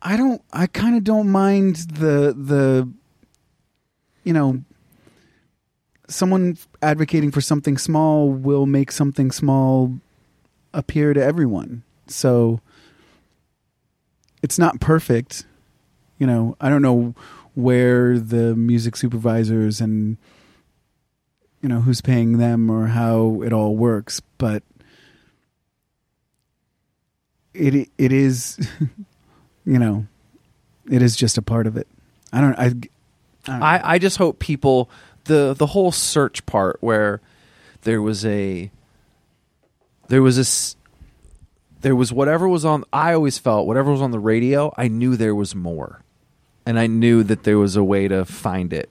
I 0.02 0.18
don't 0.18 0.42
I 0.54 0.68
kind 0.68 0.96
of 0.96 1.04
don't 1.04 1.30
mind 1.30 1.76
the 1.76 2.34
the 2.38 2.90
you 4.24 4.34
know 4.34 4.62
someone 6.08 6.58
advocating 6.82 7.32
for 7.32 7.42
something 7.42 7.78
small 7.78 8.30
will 8.30 8.66
make 8.66 8.92
something 8.92 9.32
small 9.32 10.00
appear 10.74 11.14
to 11.14 11.24
everyone. 11.24 11.84
So 12.08 12.60
it's 14.42 14.60
not 14.60 14.80
perfect. 14.80 15.46
You 16.20 16.28
know, 16.28 16.56
I 16.62 16.70
don't 16.70 16.82
know 16.82 17.16
where 17.56 18.20
the 18.20 18.56
music 18.56 18.96
supervisors 18.96 19.80
and 19.82 20.18
you 21.62 21.70
know 21.70 21.82
who's 21.82 22.02
paying 22.02 22.38
them 22.38 22.70
or 22.70 22.88
how 22.88 23.42
it 23.42 23.52
all 23.52 23.76
works, 23.76 24.22
but 24.38 24.62
it 27.54 27.90
it 27.98 28.12
is 28.12 28.60
you 29.66 29.80
know 29.80 30.06
it 30.92 31.02
is 31.02 31.16
just 31.16 31.38
a 31.38 31.42
part 31.42 31.66
of 31.66 31.76
it. 31.78 31.88
I 32.32 32.42
don't 32.42 32.56
I 32.56 32.66
I, 32.66 32.70
don't. 32.70 33.64
I, 33.64 33.82
I 33.84 34.00
just 34.00 34.18
hope 34.18 34.40
people 34.40 34.90
the 35.26 35.54
the 35.54 35.68
whole 35.68 35.92
search 35.92 36.46
part 36.46 36.78
where 36.82 37.22
there 37.82 38.02
was 38.02 38.26
a 38.26 38.72
there 40.08 40.22
was 40.22 40.38
this 40.38 40.76
there 41.82 41.96
was 41.96 42.12
whatever 42.12 42.48
was 42.48 42.66
on 42.66 42.84
I 42.92 43.14
always 43.14 43.38
felt 43.38 43.68
whatever 43.68 43.92
was 43.92 44.02
on 44.02 44.12
the 44.12 44.20
radio 44.20 44.74
I 44.78 44.88
knew 44.88 45.16
there 45.16 45.36
was 45.36 45.54
more. 45.54 46.02
And 46.68 46.80
I 46.80 46.88
knew 46.88 47.22
that 47.22 47.44
there 47.44 47.60
was 47.60 47.76
a 47.76 47.84
way 47.84 48.08
to 48.08 48.26
find 48.26 48.74
it. 48.74 48.90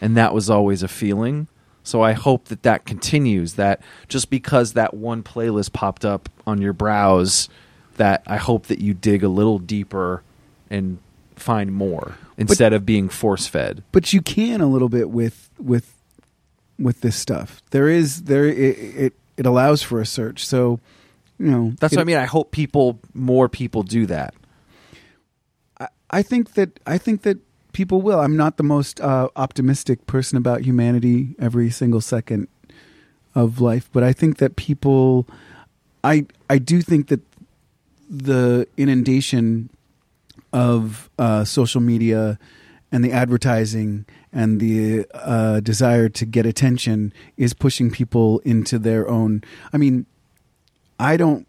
And 0.00 0.16
that 0.16 0.32
was 0.32 0.48
always 0.48 0.84
a 0.84 0.88
feeling. 0.88 1.48
So 1.82 2.02
I 2.02 2.12
hope 2.12 2.44
that 2.46 2.62
that 2.62 2.84
continues 2.84 3.54
that 3.54 3.80
just 4.06 4.30
because 4.30 4.74
that 4.74 4.94
one 4.94 5.24
playlist 5.24 5.72
popped 5.72 6.04
up 6.04 6.28
on 6.46 6.62
your 6.62 6.72
browse 6.72 7.48
that 7.96 8.22
I 8.26 8.36
hope 8.36 8.66
that 8.66 8.80
you 8.80 8.94
dig 8.94 9.24
a 9.24 9.28
little 9.28 9.58
deeper 9.58 10.22
and 10.70 10.98
find 11.34 11.72
more 11.72 12.16
instead 12.40 12.72
of 12.72 12.84
being 12.86 13.08
force 13.08 13.46
fed 13.46 13.82
but 13.92 14.12
you 14.12 14.20
can 14.22 14.60
a 14.60 14.66
little 14.66 14.88
bit 14.88 15.10
with 15.10 15.50
with 15.58 15.94
with 16.78 17.02
this 17.02 17.14
stuff. 17.14 17.60
There 17.70 17.88
is 17.88 18.22
there 18.22 18.46
it 18.46 18.54
it, 19.04 19.12
it 19.36 19.44
allows 19.46 19.82
for 19.82 20.00
a 20.00 20.06
search. 20.06 20.46
So 20.46 20.80
you 21.38 21.46
know 21.50 21.72
That's 21.78 21.92
it- 21.92 21.96
what 21.96 22.02
I 22.02 22.04
mean. 22.06 22.16
I 22.16 22.24
hope 22.24 22.50
people, 22.52 22.98
more 23.12 23.48
people, 23.50 23.82
do 23.82 24.06
that. 24.06 24.32
I, 25.78 25.88
I 26.10 26.22
think 26.22 26.54
that 26.54 26.80
I 26.86 26.96
think 26.98 27.22
that 27.22 27.36
people 27.72 28.00
will. 28.00 28.18
I'm 28.20 28.36
not 28.36 28.56
the 28.56 28.62
most 28.62 29.00
uh, 29.00 29.28
optimistic 29.36 30.06
person 30.06 30.38
about 30.38 30.62
humanity 30.62 31.34
every 31.38 31.68
single 31.70 32.00
second 32.00 32.48
of 33.34 33.60
life, 33.60 33.88
but 33.92 34.02
I 34.02 34.12
think 34.14 34.38
that 34.38 34.56
people, 34.56 35.26
I 36.02 36.24
I 36.48 36.58
do 36.58 36.80
think 36.82 37.08
that 37.08 37.20
the 38.08 38.66
inundation 38.78 39.68
of 40.52 41.10
uh, 41.18 41.44
social 41.44 41.80
media 41.80 42.38
and 42.92 43.04
the 43.04 43.12
advertising 43.12 44.04
and 44.32 44.60
the 44.60 45.06
uh, 45.14 45.60
desire 45.60 46.08
to 46.08 46.24
get 46.24 46.46
attention 46.46 47.12
is 47.36 47.54
pushing 47.54 47.90
people 47.90 48.40
into 48.40 48.78
their 48.78 49.08
own. 49.08 49.42
I 49.72 49.76
mean, 49.76 50.06
I 50.98 51.16
don't 51.16 51.46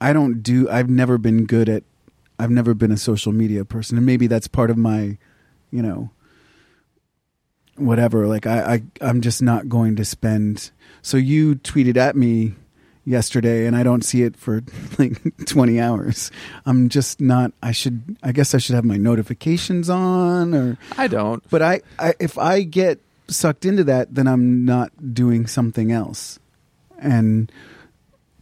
I 0.00 0.12
don't 0.12 0.42
do 0.42 0.68
I've 0.68 0.90
never 0.90 1.18
been 1.18 1.44
good 1.44 1.68
at 1.68 1.84
I've 2.38 2.50
never 2.50 2.72
been 2.74 2.90
a 2.90 2.96
social 2.96 3.32
media 3.32 3.64
person. 3.64 3.96
And 3.96 4.06
maybe 4.06 4.26
that's 4.26 4.48
part 4.48 4.70
of 4.70 4.76
my 4.76 5.18
you 5.70 5.82
know 5.82 6.10
whatever. 7.76 8.26
Like 8.26 8.46
I, 8.46 8.74
I 8.74 8.82
I'm 9.00 9.20
just 9.20 9.42
not 9.42 9.68
going 9.68 9.96
to 9.96 10.04
spend. 10.04 10.70
So 11.02 11.16
you 11.16 11.56
tweeted 11.56 11.96
at 11.96 12.16
me 12.16 12.54
yesterday 13.10 13.66
and 13.66 13.76
I 13.76 13.82
don't 13.82 14.02
see 14.04 14.22
it 14.22 14.36
for 14.36 14.62
like 14.98 15.20
20 15.46 15.80
hours. 15.80 16.30
I'm 16.64 16.88
just 16.88 17.20
not 17.20 17.52
I 17.62 17.72
should 17.72 18.16
I 18.22 18.32
guess 18.32 18.54
I 18.54 18.58
should 18.58 18.74
have 18.74 18.84
my 18.84 18.96
notifications 18.96 19.90
on 19.90 20.54
or 20.54 20.78
I 20.96 21.08
don't. 21.08 21.42
but 21.50 21.62
I, 21.62 21.80
I 21.98 22.14
if 22.18 22.38
I 22.38 22.62
get 22.62 23.00
sucked 23.30 23.64
into 23.64 23.84
that, 23.84 24.14
then 24.14 24.26
I'm 24.26 24.64
not 24.64 25.14
doing 25.14 25.46
something 25.46 25.92
else, 25.92 26.38
and 26.98 27.50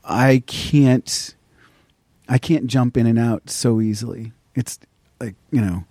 I 0.04 0.42
can't 0.46 1.34
I 2.28 2.38
can't 2.38 2.66
jump 2.66 2.96
in 2.96 3.06
and 3.06 3.18
out 3.18 3.50
so 3.50 3.80
easily. 3.80 4.32
It's 4.54 4.78
like 5.20 5.34
you 5.50 5.60
know. 5.60 5.84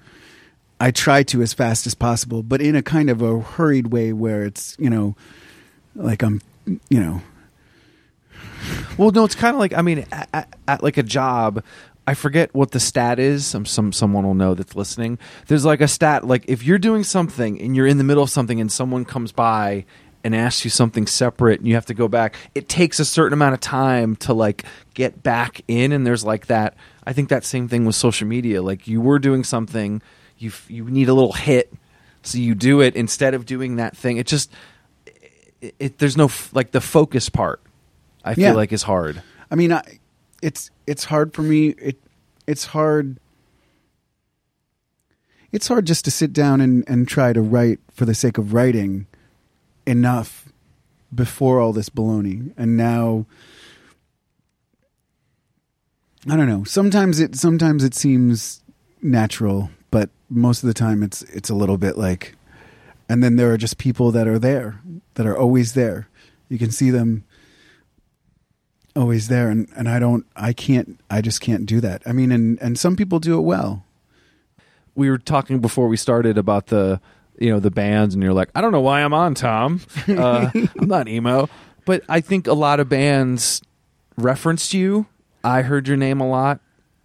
I 0.80 0.92
try 0.92 1.24
to 1.24 1.42
as 1.42 1.56
fast 1.56 1.88
as 1.88 1.96
possible, 1.96 2.44
but 2.44 2.62
in 2.62 2.76
a 2.76 2.84
kind 2.84 3.10
of 3.10 3.24
a 3.24 3.40
hurried 3.40 3.88
way 3.88 4.14
where 4.14 4.44
it's, 4.44 4.76
you 4.78 4.92
know, 4.92 5.16
like 5.96 6.22
I'm, 6.22 6.40
you 6.68 7.00
know, 7.00 7.24
Well, 8.98 9.12
no, 9.12 9.24
it's 9.26 9.36
kind 9.36 9.56
of 9.56 9.60
like 9.60 9.74
I 9.74 9.82
mean, 9.82 10.06
at, 10.12 10.54
at, 10.68 10.84
like 10.84 10.98
a 10.98 11.04
job. 11.04 11.64
I 12.10 12.14
forget 12.14 12.54
what 12.56 12.72
the 12.72 12.80
stat 12.80 13.20
is. 13.20 13.46
Some 13.46 13.66
some 13.66 13.92
someone 13.92 14.26
will 14.26 14.34
know 14.34 14.54
that's 14.54 14.76
listening. 14.76 15.20
There's 15.48 15.66
like 15.66 15.82
a 15.82 15.88
stat 15.88 16.26
like 16.26 16.46
if 16.48 16.64
you're 16.64 16.78
doing 16.78 17.04
something 17.04 17.60
and 17.62 17.76
you're 17.76 17.88
in 17.88 17.98
the 17.98 18.04
middle 18.04 18.24
of 18.24 18.30
something 18.30 18.62
and 18.62 18.72
someone 18.72 19.04
comes 19.06 19.32
by 19.32 19.86
and 20.24 20.36
asks 20.36 20.64
you 20.66 20.70
something 20.70 21.06
separate 21.06 21.60
and 21.60 21.68
you 21.68 21.76
have 21.76 21.86
to 21.86 21.94
go 21.94 22.08
back, 22.08 22.36
it 22.56 22.68
takes 22.68 23.00
a 23.00 23.06
certain 23.06 23.34
amount 23.34 23.54
of 23.54 23.60
time 23.60 24.16
to 24.18 24.34
like 24.34 24.64
get 24.94 25.22
back 25.22 25.62
in. 25.68 25.92
And 25.92 26.06
there's 26.06 26.24
like 26.24 26.48
that. 26.48 26.76
I 27.06 27.14
think 27.14 27.30
that 27.30 27.46
same 27.46 27.68
thing 27.68 27.86
with 27.86 27.96
social 27.96 28.28
media. 28.28 28.62
Like 28.62 28.88
you 28.88 29.00
were 29.00 29.20
doing 29.20 29.44
something, 29.44 30.02
you 30.38 30.52
you 30.68 30.86
need 30.86 31.10
a 31.10 31.14
little 31.14 31.34
hit, 31.34 31.74
so 32.24 32.38
you 32.38 32.56
do 32.56 32.82
it 32.82 32.96
instead 32.96 33.34
of 33.34 33.46
doing 33.46 33.78
that 33.78 33.96
thing. 33.96 34.18
It 34.18 34.28
just 34.28 34.52
it, 35.62 35.76
it 35.80 35.98
there's 35.98 36.18
no 36.18 36.26
f- 36.26 36.54
like 36.54 36.72
the 36.72 36.82
focus 36.82 37.30
part. 37.30 37.62
I 38.24 38.34
feel 38.34 38.44
Yeah. 38.46 38.52
like 38.54 38.74
is 38.74 38.84
hard. 38.84 39.22
I 39.52 39.56
mean, 39.56 39.72
I, 39.72 39.82
it's 40.42 40.70
it's 40.86 41.06
hard 41.06 41.34
for 41.34 41.42
me. 41.42 41.70
It 41.70 41.98
it's 42.46 42.66
hard. 42.66 43.20
It's 45.52 45.68
hard 45.68 45.86
just 45.88 46.04
to 46.06 46.12
sit 46.12 46.34
down 46.34 46.60
and, 46.62 46.84
and 46.88 47.08
try 47.08 47.32
to 47.34 47.42
write 47.42 47.80
for 47.92 48.06
the 48.06 48.14
sake 48.14 48.38
of 48.38 48.54
writing 48.54 49.08
enough 49.86 50.52
before 51.16 51.62
all 51.62 51.72
this 51.72 51.90
baloney, 51.90 52.52
and 52.58 52.76
now 52.76 53.26
I 56.30 56.36
don't 56.36 56.48
know. 56.48 56.64
Sometimes 56.66 57.20
it 57.20 57.36
sometimes 57.36 57.84
it 57.84 57.94
seems 57.94 58.62
natural, 59.02 59.70
but 59.92 60.10
most 60.30 60.64
of 60.64 60.68
the 60.68 60.74
time 60.74 61.02
it's 61.04 61.22
it's 61.24 61.50
a 61.50 61.56
little 61.56 61.78
bit 61.78 61.98
like. 61.98 62.36
And 63.10 63.24
then 63.24 63.38
there 63.38 63.50
are 63.54 63.58
just 63.58 63.78
people 63.78 64.12
that 64.12 64.28
are 64.28 64.38
there, 64.38 64.82
that 65.14 65.26
are 65.26 65.38
always 65.38 65.74
there. 65.76 66.10
You 66.50 66.58
can 66.58 66.72
see 66.72 66.90
them 66.90 67.24
always 68.98 69.28
there 69.28 69.50
and, 69.50 69.68
and 69.76 69.88
I 69.88 70.00
don't 70.00 70.26
I 70.36 70.54
can't 70.54 71.00
I 71.10 71.22
just 71.22 71.40
can't 71.42 71.66
do 71.66 71.80
that. 71.82 72.02
I 72.06 72.12
mean 72.12 72.32
and 72.32 72.58
and 72.62 72.78
some 72.80 72.96
people 72.96 73.20
do 73.20 73.38
it 73.38 73.42
well. 73.44 73.84
we 74.96 75.10
were 75.10 75.18
talking 75.20 75.60
before 75.60 75.88
we 75.88 75.98
started 75.98 76.38
about 76.38 76.68
the 76.68 77.00
you 77.40 77.52
know 77.52 77.60
the 77.60 77.70
bands 77.72 78.16
and 78.16 78.24
you're 78.24 78.34
like 78.34 78.50
i 78.56 78.62
don't 78.62 78.72
know 78.72 78.82
why 78.82 79.02
i'm 79.02 79.14
on 79.14 79.36
tom 79.36 79.80
uh, 80.08 80.50
i'm 80.80 80.88
not 80.88 81.08
emo 81.08 81.48
but 81.86 82.02
i 82.10 82.20
think 82.20 82.48
a 82.48 82.54
lot 82.54 82.80
of 82.80 82.90
bands 82.90 83.62
referenced 84.18 84.74
you 84.74 85.06
i 85.44 85.62
heard 85.62 85.88
your 85.88 85.98
name 85.98 86.20
a 86.20 86.28
lot 86.28 86.60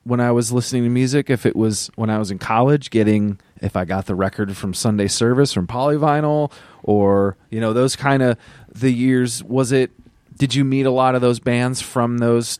when 0.04 0.20
i 0.20 0.32
was 0.32 0.50
listening 0.50 0.84
to 0.84 0.88
music 0.88 1.28
if 1.28 1.44
it 1.44 1.54
was 1.54 1.90
when 1.96 2.08
i 2.08 2.16
was 2.16 2.30
in 2.30 2.38
college 2.38 2.88
getting 2.88 3.38
if 3.60 3.76
i 3.76 3.84
got 3.84 4.06
the 4.06 4.14
record 4.14 4.56
from 4.56 4.72
sunday 4.72 5.06
service 5.06 5.52
from 5.52 5.66
polyvinyl 5.66 6.50
or 6.82 7.36
you 7.50 7.60
know 7.60 7.74
those 7.74 7.94
kind 7.94 8.22
of 8.22 8.38
the 8.74 8.90
years 8.90 9.44
was 9.44 9.70
it 9.70 9.90
did 10.36 10.54
you 10.54 10.64
meet 10.64 10.86
a 10.86 10.90
lot 10.90 11.14
of 11.14 11.20
those 11.20 11.40
bands 11.40 11.80
from 11.80 12.18
those 12.18 12.58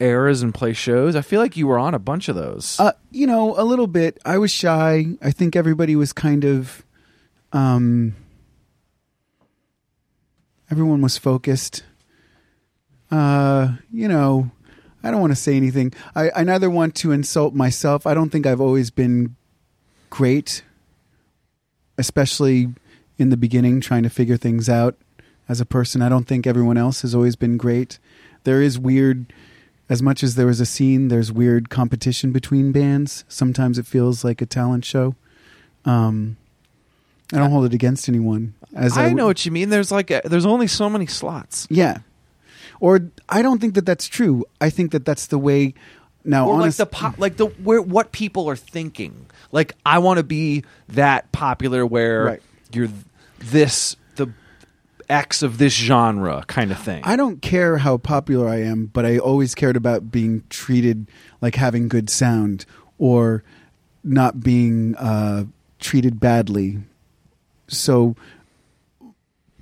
eras 0.00 0.42
and 0.42 0.52
play 0.54 0.72
shows 0.72 1.14
i 1.14 1.20
feel 1.20 1.40
like 1.40 1.56
you 1.56 1.66
were 1.66 1.78
on 1.78 1.94
a 1.94 1.98
bunch 1.98 2.28
of 2.28 2.34
those 2.34 2.78
Uh 2.80 2.92
you 3.14 3.28
know, 3.28 3.54
a 3.56 3.62
little 3.62 3.86
bit. 3.86 4.18
I 4.24 4.38
was 4.38 4.50
shy. 4.50 5.06
I 5.22 5.30
think 5.30 5.54
everybody 5.54 5.94
was 5.94 6.12
kind 6.12 6.44
of 6.44 6.84
um 7.52 8.16
everyone 10.68 11.00
was 11.00 11.16
focused. 11.16 11.84
Uh, 13.12 13.74
you 13.92 14.08
know, 14.08 14.50
I 15.04 15.12
don't 15.12 15.20
want 15.20 15.30
to 15.30 15.36
say 15.36 15.56
anything. 15.56 15.92
I, 16.16 16.30
I 16.34 16.42
neither 16.42 16.68
want 16.68 16.96
to 16.96 17.12
insult 17.12 17.54
myself. 17.54 18.04
I 18.04 18.14
don't 18.14 18.30
think 18.30 18.46
I've 18.46 18.60
always 18.60 18.90
been 18.90 19.36
great, 20.10 20.64
especially 21.96 22.74
in 23.16 23.28
the 23.28 23.36
beginning, 23.36 23.80
trying 23.80 24.02
to 24.02 24.10
figure 24.10 24.36
things 24.36 24.68
out 24.68 24.96
as 25.48 25.60
a 25.60 25.66
person. 25.66 26.02
I 26.02 26.08
don't 26.08 26.26
think 26.26 26.46
everyone 26.46 26.76
else 26.76 27.02
has 27.02 27.14
always 27.14 27.36
been 27.36 27.56
great. 27.56 27.98
There 28.44 28.60
is 28.62 28.78
weird, 28.78 29.32
as 29.88 30.02
much 30.02 30.22
as 30.22 30.34
there 30.34 30.48
is 30.48 30.60
a 30.60 30.66
scene, 30.66 31.08
there's 31.08 31.32
weird 31.32 31.70
competition 31.70 32.32
between 32.32 32.72
bands. 32.72 33.24
Sometimes 33.28 33.78
it 33.78 33.86
feels 33.86 34.24
like 34.24 34.40
a 34.42 34.46
talent 34.46 34.84
show. 34.84 35.14
Um, 35.84 36.36
I 37.32 37.38
don't 37.38 37.50
hold 37.50 37.64
it 37.66 37.74
against 37.74 38.08
anyone. 38.08 38.54
As 38.74 38.96
I, 38.98 39.06
I 39.06 39.12
know 39.12 39.26
what 39.26 39.44
you 39.44 39.52
mean. 39.52 39.70
There's 39.70 39.90
like 39.92 40.10
a, 40.10 40.20
there's 40.24 40.46
only 40.46 40.66
so 40.66 40.88
many 40.90 41.06
slots. 41.06 41.66
Yeah. 41.70 41.98
Or 42.80 43.00
I 43.28 43.40
don't 43.42 43.60
think 43.60 43.74
that 43.74 43.86
that's 43.86 44.06
true. 44.08 44.44
I 44.60 44.68
think 44.70 44.92
that 44.92 45.04
that's 45.04 45.26
the 45.26 45.38
way. 45.38 45.74
Now, 46.24 46.48
Or 46.48 46.58
like 46.60 46.74
the 46.74 46.86
pop, 46.86 47.18
like 47.18 47.36
the 47.36 47.46
where 47.46 47.80
what 47.82 48.12
people 48.12 48.48
are 48.48 48.56
thinking. 48.56 49.26
Like 49.52 49.74
I 49.84 49.98
want 49.98 50.18
to 50.18 50.24
be 50.24 50.64
that 50.88 51.30
popular 51.32 51.84
where 51.86 52.24
Right. 52.24 52.42
you're 52.72 52.88
this 53.38 53.96
the 54.16 54.32
X 55.08 55.42
of 55.42 55.58
this 55.58 55.72
genre 55.74 56.44
kind 56.46 56.70
of 56.70 56.78
thing. 56.78 57.02
I 57.04 57.16
don't 57.16 57.40
care 57.42 57.78
how 57.78 57.96
popular 57.98 58.48
I 58.48 58.62
am, 58.62 58.86
but 58.86 59.04
I 59.04 59.18
always 59.18 59.54
cared 59.54 59.76
about 59.76 60.10
being 60.10 60.42
treated 60.50 61.06
like 61.40 61.54
having 61.56 61.88
good 61.88 62.08
sound 62.10 62.66
or 62.98 63.42
not 64.02 64.40
being 64.40 64.94
uh, 64.96 65.44
treated 65.80 66.20
badly. 66.20 66.78
So 67.68 68.14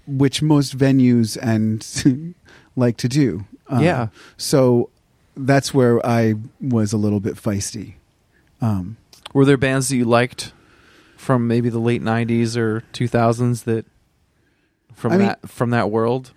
which 0.07 0.43
most 0.43 0.77
venues 0.77 1.39
and 1.41 2.35
like 2.77 2.97
to 2.99 3.09
do. 3.09 3.45
Uh, 3.71 3.81
Yeah. 3.81 4.09
So 4.37 4.91
that's 5.37 5.73
where 5.73 6.05
I 6.05 6.35
was 6.61 6.93
a 6.93 6.97
little 6.97 7.21
bit 7.21 7.35
feisty. 7.37 7.95
Um, 8.61 8.97
Were 9.33 9.45
there 9.45 9.57
bands 9.57 9.89
that 9.89 9.97
you 9.97 10.05
liked 10.05 10.53
from 11.17 11.47
maybe 11.47 11.69
the 11.69 11.79
late 11.79 12.03
'90s 12.03 12.57
or 12.57 12.83
2000s 12.93 13.65
that 13.65 13.87
from 14.95 15.13
I 15.13 15.17
mean- 15.17 15.27
that 15.29 15.49
from 15.49 15.71
that 15.71 15.91
world? 15.91 16.33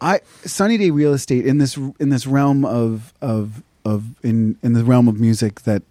I 0.00 0.20
Sunny 0.44 0.76
Day 0.76 0.90
Real 0.90 1.14
Estate 1.14 1.46
in 1.46 1.58
this 1.58 1.78
in 1.98 2.10
this 2.10 2.26
realm 2.26 2.64
of 2.64 3.14
of 3.22 3.62
of 3.84 4.04
in 4.22 4.58
in 4.62 4.74
the 4.74 4.84
realm 4.84 5.08
of 5.08 5.18
music 5.18 5.62
that 5.62 5.82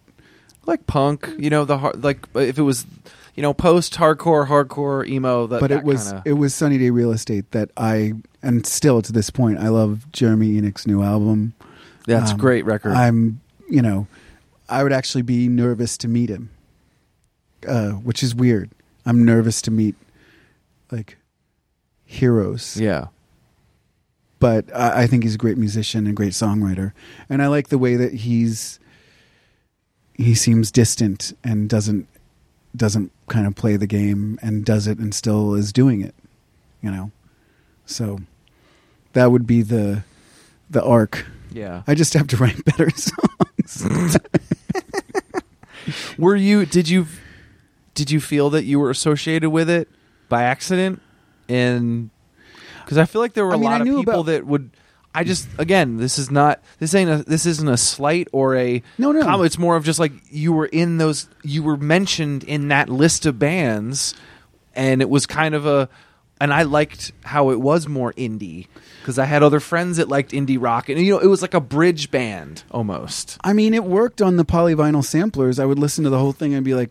Like 0.68 0.86
punk, 0.86 1.30
you 1.38 1.50
know, 1.50 1.66
the 1.66 1.78
hard, 1.80 2.04
like 2.04 2.28
if 2.36 2.58
it 2.60 2.62
was, 2.64 2.86
you 3.36 3.42
know, 3.42 3.54
post 3.54 3.94
hardcore, 3.96 4.48
hardcore 4.48 5.08
emo. 5.08 5.48
That, 5.48 5.60
but 5.60 5.70
that 5.70 5.80
it 5.80 5.84
was 5.84 6.08
kinda- 6.12 6.24
it 6.26 6.34
was 6.34 6.54
Sunny 6.54 6.78
Day 6.78 6.90
Real 6.92 7.12
Estate 7.12 7.50
that 7.52 7.72
I 7.78 8.14
and 8.44 8.66
still 8.66 9.02
to 9.02 9.12
this 9.12 9.30
point 9.32 9.58
I 9.60 9.70
love 9.70 10.12
Jeremy 10.12 10.58
Enigk's 10.58 10.86
new 10.86 11.02
album. 11.02 11.54
that's 12.06 12.30
a 12.32 12.34
um, 12.36 12.40
great 12.40 12.66
record. 12.66 12.92
I'm 12.94 13.42
you 13.68 13.82
know 13.82 14.06
I 14.70 14.84
would 14.84 14.94
actually 14.94 15.24
be 15.24 15.48
nervous 15.48 15.98
to 16.00 16.08
meet 16.08 16.30
him, 16.30 16.50
uh, 17.68 17.92
which 17.92 18.22
is 18.22 18.36
weird. 18.36 18.70
I'm 19.06 19.24
nervous 19.26 19.62
to 19.64 19.72
meet 19.72 19.96
like 20.92 21.18
heroes. 22.16 22.78
yeah, 22.80 23.08
but 24.40 24.66
I, 24.76 25.04
I 25.04 25.08
think 25.08 25.24
he's 25.24 25.36
a 25.36 25.38
great 25.38 25.58
musician 25.58 26.08
and 26.08 26.16
great 26.16 26.34
songwriter, 26.34 26.92
and 27.30 27.42
I 27.42 27.48
like 27.48 27.70
the 27.70 27.78
way 27.78 27.96
that 27.96 28.14
he's 28.14 28.80
he 30.14 30.34
seems 30.36 30.72
distant 30.72 31.34
and 31.44 31.70
doesn't 31.70 32.08
doesn't 32.76 33.12
kind 33.28 33.48
of 33.48 33.56
play 33.56 33.78
the 33.78 33.88
game 33.88 34.38
and 34.42 34.66
does 34.66 34.88
it 34.88 34.98
and 34.98 35.14
still 35.14 35.54
is 35.56 35.72
doing 35.72 36.02
it, 36.02 36.16
you 36.82 36.92
know. 36.92 37.12
So 37.86 38.20
that 39.14 39.32
would 39.32 39.46
be 39.48 39.62
the 39.62 40.04
the 40.70 40.84
arc. 40.84 41.26
yeah. 41.52 41.84
I 41.88 41.94
just 41.96 42.14
have 42.16 42.28
to 42.28 42.38
write 42.38 42.64
better 42.78 42.90
songs. 42.90 44.18
Were 46.18 46.36
you? 46.36 46.66
Did 46.66 46.90
you? 46.90 47.08
Did 47.94 48.12
you 48.12 48.20
feel 48.20 48.50
that 48.50 48.64
you 48.66 48.80
were 48.80 48.90
associated 48.90 49.52
with 49.52 49.70
it 49.70 49.88
by 50.28 50.44
accident? 50.44 51.02
And 51.50 52.10
because 52.84 52.98
I 52.98 53.06
feel 53.06 53.22
like 53.22 53.34
there 53.34 53.46
were 53.46 53.52
a 53.52 53.56
I 53.56 53.58
mean, 53.58 53.64
lot 53.70 53.82
I 53.82 53.84
of 53.84 53.96
people 53.98 54.14
about- 54.22 54.26
that 54.28 54.46
would. 54.46 54.72
I 55.18 55.24
just 55.24 55.48
again, 55.58 55.96
this 55.96 56.20
is 56.20 56.30
not. 56.30 56.62
This 56.80 56.94
ain't 56.94 57.10
a. 57.10 57.24
This 57.24 57.46
isn't 57.46 57.70
a 57.70 57.78
slight 57.78 58.28
or 58.34 58.56
a. 58.58 58.84
No, 58.98 59.14
no. 59.14 59.22
com- 59.24 59.46
It's 59.46 59.58
more 59.58 59.78
of 59.78 59.86
just 59.86 59.98
like 59.98 60.12
you 60.30 60.52
were 60.52 60.66
in 60.66 60.98
those. 60.98 61.30
You 61.42 61.64
were 61.64 61.78
mentioned 61.78 62.44
in 62.44 62.68
that 62.68 62.90
list 62.90 63.26
of 63.26 63.40
bands, 63.40 64.14
and 64.76 65.02
it 65.02 65.10
was 65.10 65.26
kind 65.26 65.56
of 65.56 65.66
a. 65.66 65.88
And 66.42 66.52
I 66.54 66.64
liked 66.64 67.14
how 67.24 67.52
it 67.52 67.62
was 67.62 67.88
more 67.88 68.12
indie 68.14 68.68
because 69.00 69.18
I 69.18 69.24
had 69.24 69.42
other 69.42 69.62
friends 69.62 69.96
that 69.98 70.10
liked 70.10 70.32
indie 70.32 70.58
rock, 70.60 70.90
and 70.90 71.00
you 71.00 71.14
know, 71.14 71.20
it 71.20 71.28
was 71.28 71.42
like 71.42 71.54
a 71.54 71.62
bridge 71.62 72.12
band 72.12 72.64
almost. 72.70 73.38
I 73.42 73.54
mean, 73.54 73.74
it 73.74 73.86
worked 73.86 74.22
on 74.22 74.36
the 74.36 74.44
polyvinyl 74.44 75.06
samplers. 75.06 75.60
I 75.60 75.66
would 75.66 75.80
listen 75.80 76.04
to 76.04 76.10
the 76.10 76.20
whole 76.20 76.34
thing 76.34 76.54
and 76.54 76.66
be 76.66 76.74
like, 76.74 76.90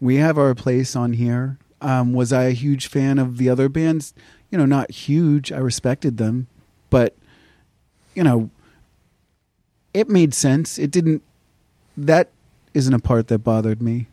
"We 0.00 0.16
have 0.16 0.38
our 0.38 0.54
place 0.54 0.96
on 0.96 1.12
here." 1.12 1.58
Um, 1.80 2.12
was 2.12 2.32
I 2.32 2.44
a 2.44 2.50
huge 2.50 2.88
fan 2.88 3.18
of 3.18 3.38
the 3.38 3.48
other 3.48 3.68
bands? 3.68 4.12
You 4.50 4.58
know, 4.58 4.66
not 4.66 4.90
huge. 4.90 5.52
I 5.52 5.58
respected 5.58 6.16
them, 6.16 6.48
but 6.90 7.14
you 8.14 8.22
know, 8.24 8.50
it 9.94 10.08
made 10.08 10.34
sense. 10.34 10.78
It 10.78 10.90
didn't. 10.90 11.22
That 11.96 12.30
isn't 12.74 12.94
a 12.94 12.98
part 12.98 13.28
that 13.28 13.38
bothered 13.40 13.82
me. 13.82 14.06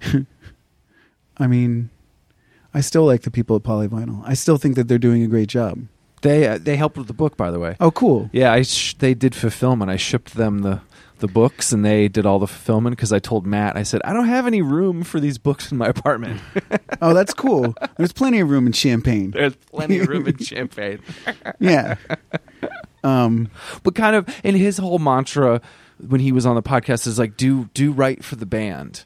I 1.38 1.46
mean, 1.46 1.90
I 2.72 2.80
still 2.80 3.04
like 3.04 3.22
the 3.22 3.30
people 3.30 3.56
at 3.56 3.62
Polyvinyl. 3.62 4.22
I 4.26 4.34
still 4.34 4.56
think 4.58 4.74
that 4.76 4.88
they're 4.88 4.98
doing 4.98 5.22
a 5.22 5.26
great 5.26 5.48
job. 5.48 5.86
They 6.22 6.46
uh, 6.46 6.58
they 6.58 6.76
helped 6.76 6.96
with 6.96 7.06
the 7.06 7.12
book, 7.14 7.36
by 7.36 7.50
the 7.50 7.58
way. 7.58 7.76
Oh, 7.80 7.90
cool. 7.90 8.30
Yeah, 8.32 8.52
I 8.52 8.62
sh- 8.62 8.94
they 8.98 9.14
did 9.14 9.34
fulfillment. 9.34 9.90
I 9.90 9.96
shipped 9.96 10.34
them 10.34 10.60
the 10.60 10.80
the 11.18 11.28
books, 11.28 11.72
and 11.72 11.84
they 11.84 12.08
did 12.08 12.26
all 12.26 12.38
the 12.38 12.46
fulfillment 12.46 12.96
because 12.96 13.12
I 13.12 13.18
told 13.18 13.46
Matt, 13.46 13.76
I 13.76 13.82
said, 13.82 14.00
I 14.04 14.12
don't 14.12 14.26
have 14.28 14.46
any 14.46 14.62
room 14.62 15.02
for 15.02 15.20
these 15.20 15.38
books 15.38 15.70
in 15.72 15.78
my 15.78 15.86
apartment. 15.88 16.40
Oh, 17.02 17.12
that's 17.12 17.34
cool. 17.34 17.74
There's 17.98 18.12
plenty 18.12 18.40
of 18.40 18.48
room 18.48 18.66
in 18.66 18.72
Champaign. 18.72 19.32
There's 19.32 19.54
plenty 19.54 19.98
of 19.98 20.08
room 20.08 20.26
in 20.26 20.36
Champaign. 20.38 21.00
Yeah. 21.58 21.96
Um, 23.04 23.50
But 23.82 23.94
kind 23.94 24.16
of, 24.16 24.26
in 24.42 24.54
his 24.54 24.78
whole 24.78 24.98
mantra 24.98 25.60
when 25.98 26.20
he 26.20 26.32
was 26.32 26.46
on 26.46 26.54
the 26.54 26.62
podcast 26.62 27.06
is 27.06 27.18
like, 27.18 27.36
do 27.36 27.68
do 27.74 27.92
right 27.92 28.24
for 28.24 28.36
the 28.36 28.46
band. 28.46 29.04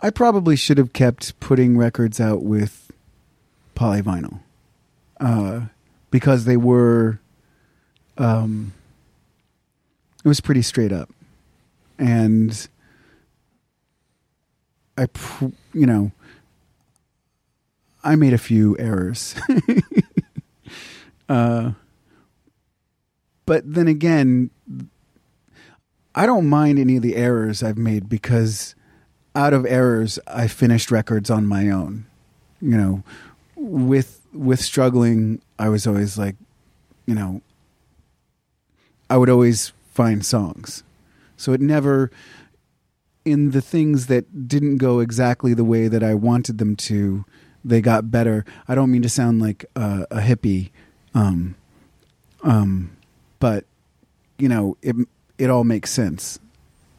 I 0.00 0.10
probably 0.10 0.56
should 0.56 0.76
have 0.78 0.92
kept 0.92 1.38
putting 1.38 1.78
records 1.78 2.20
out 2.20 2.42
with 2.42 2.90
polyvinyl 3.76 4.40
uh, 5.20 5.66
because 6.10 6.44
they 6.46 6.56
were. 6.56 7.20
Um, 8.18 8.72
it 10.24 10.28
was 10.28 10.40
pretty 10.40 10.62
straight 10.62 10.92
up, 10.92 11.10
and 12.04 12.68
I, 14.98 15.08
you 15.72 15.86
know, 15.86 16.12
I 18.02 18.14
made 18.16 18.34
a 18.34 18.38
few 18.38 18.76
errors. 18.78 19.34
uh, 21.28 21.72
but 23.46 23.72
then 23.72 23.88
again, 23.88 24.50
I 26.14 26.26
don't 26.26 26.46
mind 26.46 26.78
any 26.78 26.96
of 26.96 27.02
the 27.02 27.16
errors 27.16 27.62
I've 27.62 27.78
made 27.78 28.08
because 28.08 28.74
out 29.34 29.54
of 29.54 29.64
errors, 29.66 30.18
I 30.26 30.46
finished 30.46 30.90
records 30.90 31.30
on 31.30 31.46
my 31.46 31.70
own. 31.70 32.04
You 32.60 32.76
know, 32.76 33.02
with 33.56 34.20
with 34.32 34.60
struggling, 34.60 35.40
I 35.58 35.70
was 35.70 35.86
always 35.86 36.18
like, 36.18 36.36
you 37.06 37.14
know, 37.14 37.40
I 39.08 39.16
would 39.16 39.28
always 39.30 39.72
find 39.90 40.24
songs. 40.24 40.83
So 41.44 41.52
it 41.52 41.60
never 41.60 42.10
in 43.26 43.50
the 43.50 43.60
things 43.60 44.06
that 44.06 44.48
didn't 44.48 44.78
go 44.78 45.00
exactly 45.00 45.52
the 45.52 45.62
way 45.64 45.88
that 45.88 46.02
I 46.02 46.14
wanted 46.14 46.56
them 46.56 46.74
to, 46.76 47.24
they 47.62 47.82
got 47.82 48.10
better. 48.10 48.46
I 48.66 48.74
don't 48.74 48.90
mean 48.90 49.02
to 49.02 49.08
sound 49.10 49.42
like 49.42 49.66
uh, 49.76 50.06
a 50.10 50.20
hippie, 50.20 50.70
um, 51.14 51.54
um, 52.42 52.96
but 53.40 53.66
you 54.38 54.48
know, 54.48 54.78
it 54.80 54.96
it 55.36 55.50
all 55.50 55.64
makes 55.64 55.90
sense. 55.90 56.38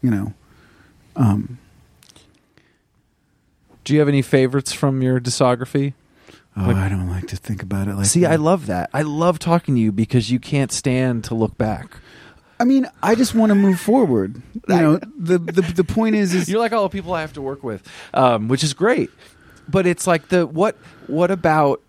You 0.03 0.11
know, 0.11 0.33
um, 1.15 1.57
Do 3.83 3.93
you 3.93 3.99
have 3.99 4.07
any 4.07 4.21
favorites 4.21 4.73
from 4.73 5.01
your 5.01 5.19
discography? 5.19 5.93
oh, 6.55 6.67
Like- 6.67 6.75
I 6.75 6.89
don't 6.89 7.09
like 7.09 7.27
to 7.29 7.35
think 7.35 7.63
about 7.63 7.87
it 7.87 7.95
like. 7.95 8.05
See, 8.05 8.21
that. 8.21 8.31
I 8.31 8.35
love 8.35 8.67
that. 8.67 8.89
I 8.93 9.01
love 9.01 9.39
talking 9.39 9.73
to 9.75 9.81
you 9.81 9.91
because 9.91 10.29
you 10.29 10.39
can't 10.39 10.71
stand 10.71 11.23
to 11.25 11.35
look 11.35 11.57
back. 11.57 11.97
I 12.65 12.67
mean, 12.67 12.87
I 13.03 13.13
just 13.13 13.35
want 13.35 13.51
to 13.51 13.55
move 13.55 13.79
forward. 13.79 14.41
You 14.67 14.75
know, 14.75 14.97
the 14.97 15.37
the 15.37 15.61
the 15.61 15.83
point 15.83 16.15
is, 16.15 16.33
is 16.33 16.49
You're 16.49 16.59
like 16.59 16.73
all 16.73 16.81
the 16.81 16.89
people 16.89 17.13
I 17.13 17.21
have 17.21 17.33
to 17.33 17.41
work 17.41 17.63
with, 17.63 17.87
um, 18.11 18.47
which 18.47 18.63
is 18.63 18.73
great. 18.73 19.11
But 19.67 19.85
it's 19.85 20.07
like 20.07 20.29
the 20.29 20.47
what? 20.47 20.75
What 21.05 21.29
about? 21.29 21.81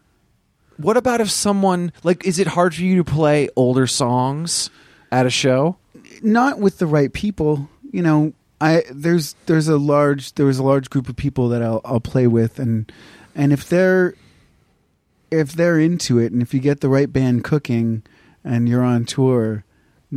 What 0.77 0.99
about 0.99 1.23
if 1.23 1.31
someone 1.31 1.93
like? 2.03 2.27
Is 2.27 2.39
it 2.39 2.47
hard 2.47 2.75
for 2.75 2.83
you 2.83 2.97
to 2.97 3.05
play 3.05 3.49
older 3.57 3.87
songs 3.87 4.69
at 5.11 5.25
a 5.25 5.31
show? 5.31 5.79
not 6.23 6.59
with 6.59 6.79
the 6.79 6.87
right 6.87 7.13
people. 7.13 7.69
You 7.91 8.03
know, 8.03 8.33
I 8.61 8.85
there's 8.91 9.35
there's 9.47 9.69
a 9.69 9.79
large 9.79 10.35
there 10.35 10.47
was 10.47 10.59
a 10.59 10.63
large 10.63 10.91
group 10.91 11.09
of 11.09 11.17
people 11.17 11.49
that 11.51 11.63
I'll 11.63 11.81
I'll 11.85 12.01
play 12.01 12.27
with, 12.27 12.59
and 12.59 12.91
and 13.35 13.53
if 13.53 13.69
they're 13.69 14.15
if 15.31 15.53
they're 15.53 15.81
into 15.81 16.19
it, 16.19 16.33
and 16.33 16.43
if 16.43 16.55
you 16.55 16.61
get 16.61 16.81
the 16.81 16.89
right 16.89 17.13
band 17.13 17.45
cooking, 17.45 18.03
and 18.45 18.69
you're 18.69 18.85
on 18.85 19.05
tour, 19.05 19.65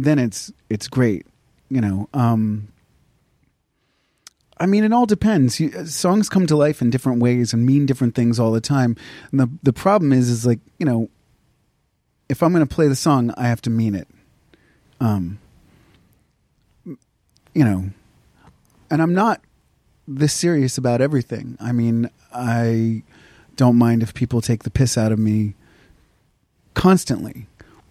then 0.04 0.20
it's 0.20 0.52
it's 0.70 0.88
great. 0.88 1.26
You 1.70 1.82
know, 1.82 2.10
um, 2.14 2.68
I 4.60 4.66
mean, 4.66 4.84
it 4.84 4.91
all 4.91 5.06
depends. 5.06 5.60
You, 5.60 5.86
songs 5.86 6.30
come 6.30 6.47
to 6.47 6.56
life 6.56 6.82
in 6.82 6.89
different 6.89 7.22
ways 7.22 7.54
and 7.54 7.66
mean 7.66 7.86
different 7.86 8.16
things 8.16 8.39
all 8.39 8.52
the 8.52 8.62
time. 8.62 8.95
And 9.32 9.39
the 9.39 9.50
the 9.64 9.74
problem 9.74 10.12
is, 10.12 10.30
is 10.30 10.45
like 10.45 10.60
you 10.78 10.86
know, 10.86 11.10
if 12.28 12.43
I'm 12.43 12.54
going 12.54 12.68
to 12.68 12.76
play 12.76 12.88
the 12.88 12.95
song, 12.95 13.34
I 13.38 13.47
have 13.47 13.62
to 13.64 13.70
mean 13.70 13.95
it. 13.95 14.08
Um, 15.00 15.39
you 16.86 17.64
know, 17.66 17.89
and 18.89 19.02
I'm 19.02 19.14
not 19.14 19.41
this 20.08 20.34
serious 20.34 20.78
about 20.78 21.02
everything. 21.02 21.58
I 21.60 21.72
mean, 21.72 22.10
I 22.34 23.04
don't 23.56 23.78
mind 23.78 24.04
if 24.04 24.14
people 24.14 24.41
take 24.41 24.64
the 24.64 24.70
piss 24.70 24.97
out 24.97 25.12
of 25.12 25.20
me 25.20 25.56
constantly, 26.74 27.47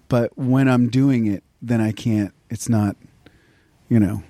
but 0.09 0.37
when 0.37 0.69
I'm 0.69 0.89
doing 0.89 1.27
it, 1.27 1.43
then 1.63 1.81
I 1.81 1.93
can't. 1.93 2.33
It's 2.51 2.69
not, 2.69 2.97
you 3.89 3.99
know, 4.01 4.23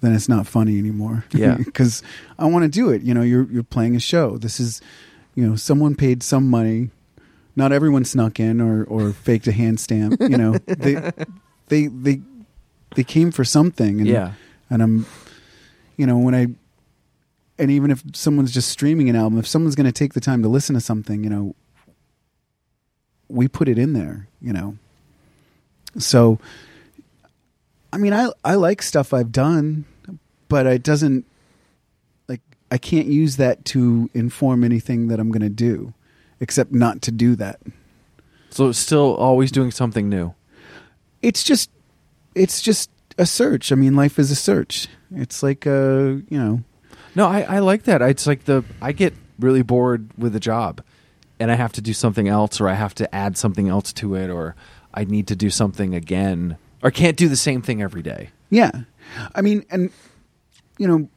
then 0.00 0.14
it's 0.14 0.28
not 0.28 0.46
funny 0.46 0.78
anymore. 0.78 1.24
Yeah. 1.32 1.56
because 1.64 2.02
I 2.38 2.46
want 2.46 2.64
to 2.64 2.68
do 2.68 2.90
it. 2.90 3.02
You 3.02 3.14
know, 3.14 3.22
you're 3.22 3.44
you're 3.50 3.62
playing 3.62 3.96
a 3.96 4.00
show. 4.00 4.36
This 4.38 4.58
is, 4.60 4.80
you 5.34 5.46
know, 5.46 5.56
someone 5.56 5.94
paid 5.94 6.22
some 6.22 6.48
money. 6.48 6.90
Not 7.54 7.70
everyone 7.72 8.04
snuck 8.04 8.40
in 8.40 8.60
or 8.60 8.84
or 8.84 9.12
faked 9.24 9.46
a 9.46 9.52
hand 9.52 9.78
stamp. 9.80 10.20
You 10.20 10.36
know, 10.38 10.52
they 10.66 11.10
they 11.68 11.86
they 11.88 12.20
they 12.94 13.04
came 13.04 13.30
for 13.30 13.44
something. 13.44 14.00
And, 14.00 14.06
Yeah. 14.08 14.32
and 14.70 14.82
I'm, 14.82 15.06
you 15.96 16.06
know, 16.06 16.18
when 16.18 16.34
I, 16.34 16.46
and 17.58 17.70
even 17.70 17.90
if 17.90 18.02
someone's 18.14 18.52
just 18.52 18.68
streaming 18.68 19.08
an 19.08 19.16
album, 19.16 19.38
if 19.38 19.46
someone's 19.46 19.74
going 19.74 19.86
to 19.86 19.92
take 19.92 20.12
the 20.14 20.20
time 20.20 20.42
to 20.42 20.48
listen 20.48 20.74
to 20.74 20.80
something, 20.80 21.22
you 21.24 21.30
know, 21.30 21.54
we 23.28 23.48
put 23.48 23.68
it 23.68 23.78
in 23.78 23.92
there, 23.94 24.28
you 24.40 24.52
know. 24.52 24.76
So, 25.98 26.38
I 27.92 27.98
mean, 27.98 28.12
I 28.12 28.30
I 28.44 28.54
like 28.54 28.82
stuff 28.82 29.12
I've 29.12 29.32
done, 29.32 29.84
but 30.48 30.66
it 30.66 30.82
doesn't 30.82 31.26
like 32.28 32.40
I 32.70 32.78
can't 32.78 33.06
use 33.08 33.36
that 33.36 33.64
to 33.66 34.08
inform 34.14 34.64
anything 34.64 35.08
that 35.08 35.20
I'm 35.20 35.30
going 35.30 35.42
to 35.42 35.48
do, 35.48 35.92
except 36.40 36.72
not 36.72 37.02
to 37.02 37.10
do 37.10 37.36
that. 37.36 37.60
So 38.50 38.68
it's 38.68 38.78
still 38.78 39.14
always 39.16 39.50
doing 39.50 39.70
something 39.70 40.08
new. 40.08 40.34
It's 41.22 41.44
just 41.44 41.70
it's 42.34 42.60
just 42.62 42.90
a 43.18 43.26
search. 43.26 43.72
I 43.72 43.74
mean, 43.74 43.94
life 43.96 44.18
is 44.18 44.30
a 44.30 44.34
search. 44.36 44.88
It's 45.14 45.42
like 45.42 45.66
a 45.66 46.22
you 46.28 46.38
know, 46.38 46.62
No, 47.14 47.26
I, 47.28 47.42
I 47.42 47.58
like 47.58 47.84
that. 47.84 48.00
It's 48.02 48.26
like 48.26 48.44
the 48.44 48.64
I 48.80 48.92
get 48.92 49.14
really 49.38 49.62
bored 49.62 50.08
with 50.16 50.34
a 50.36 50.40
job, 50.40 50.82
and 51.38 51.50
I 51.50 51.54
have 51.54 51.72
to 51.72 51.82
do 51.82 51.92
something 51.92 52.28
else, 52.28 52.60
or 52.60 52.68
I 52.68 52.74
have 52.74 52.94
to 52.96 53.14
add 53.14 53.36
something 53.36 53.68
else 53.68 53.92
to 53.94 54.14
it, 54.14 54.30
or 54.30 54.54
I 54.94 55.04
need 55.04 55.26
to 55.28 55.36
do 55.36 55.50
something 55.50 55.94
again, 55.94 56.56
or 56.82 56.90
can't 56.90 57.16
do 57.16 57.28
the 57.28 57.36
same 57.36 57.62
thing 57.62 57.82
every 57.82 58.02
day. 58.02 58.30
yeah. 58.50 58.70
I 59.34 59.42
mean, 59.42 59.64
and 59.70 59.90
you 60.78 60.88
know, 60.88 61.08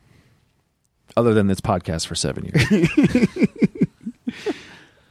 Other 1.16 1.34
than 1.34 1.48
this 1.48 1.62
podcast 1.62 2.08
for 2.08 2.16
seven 2.16 2.46
years. 2.46 3.28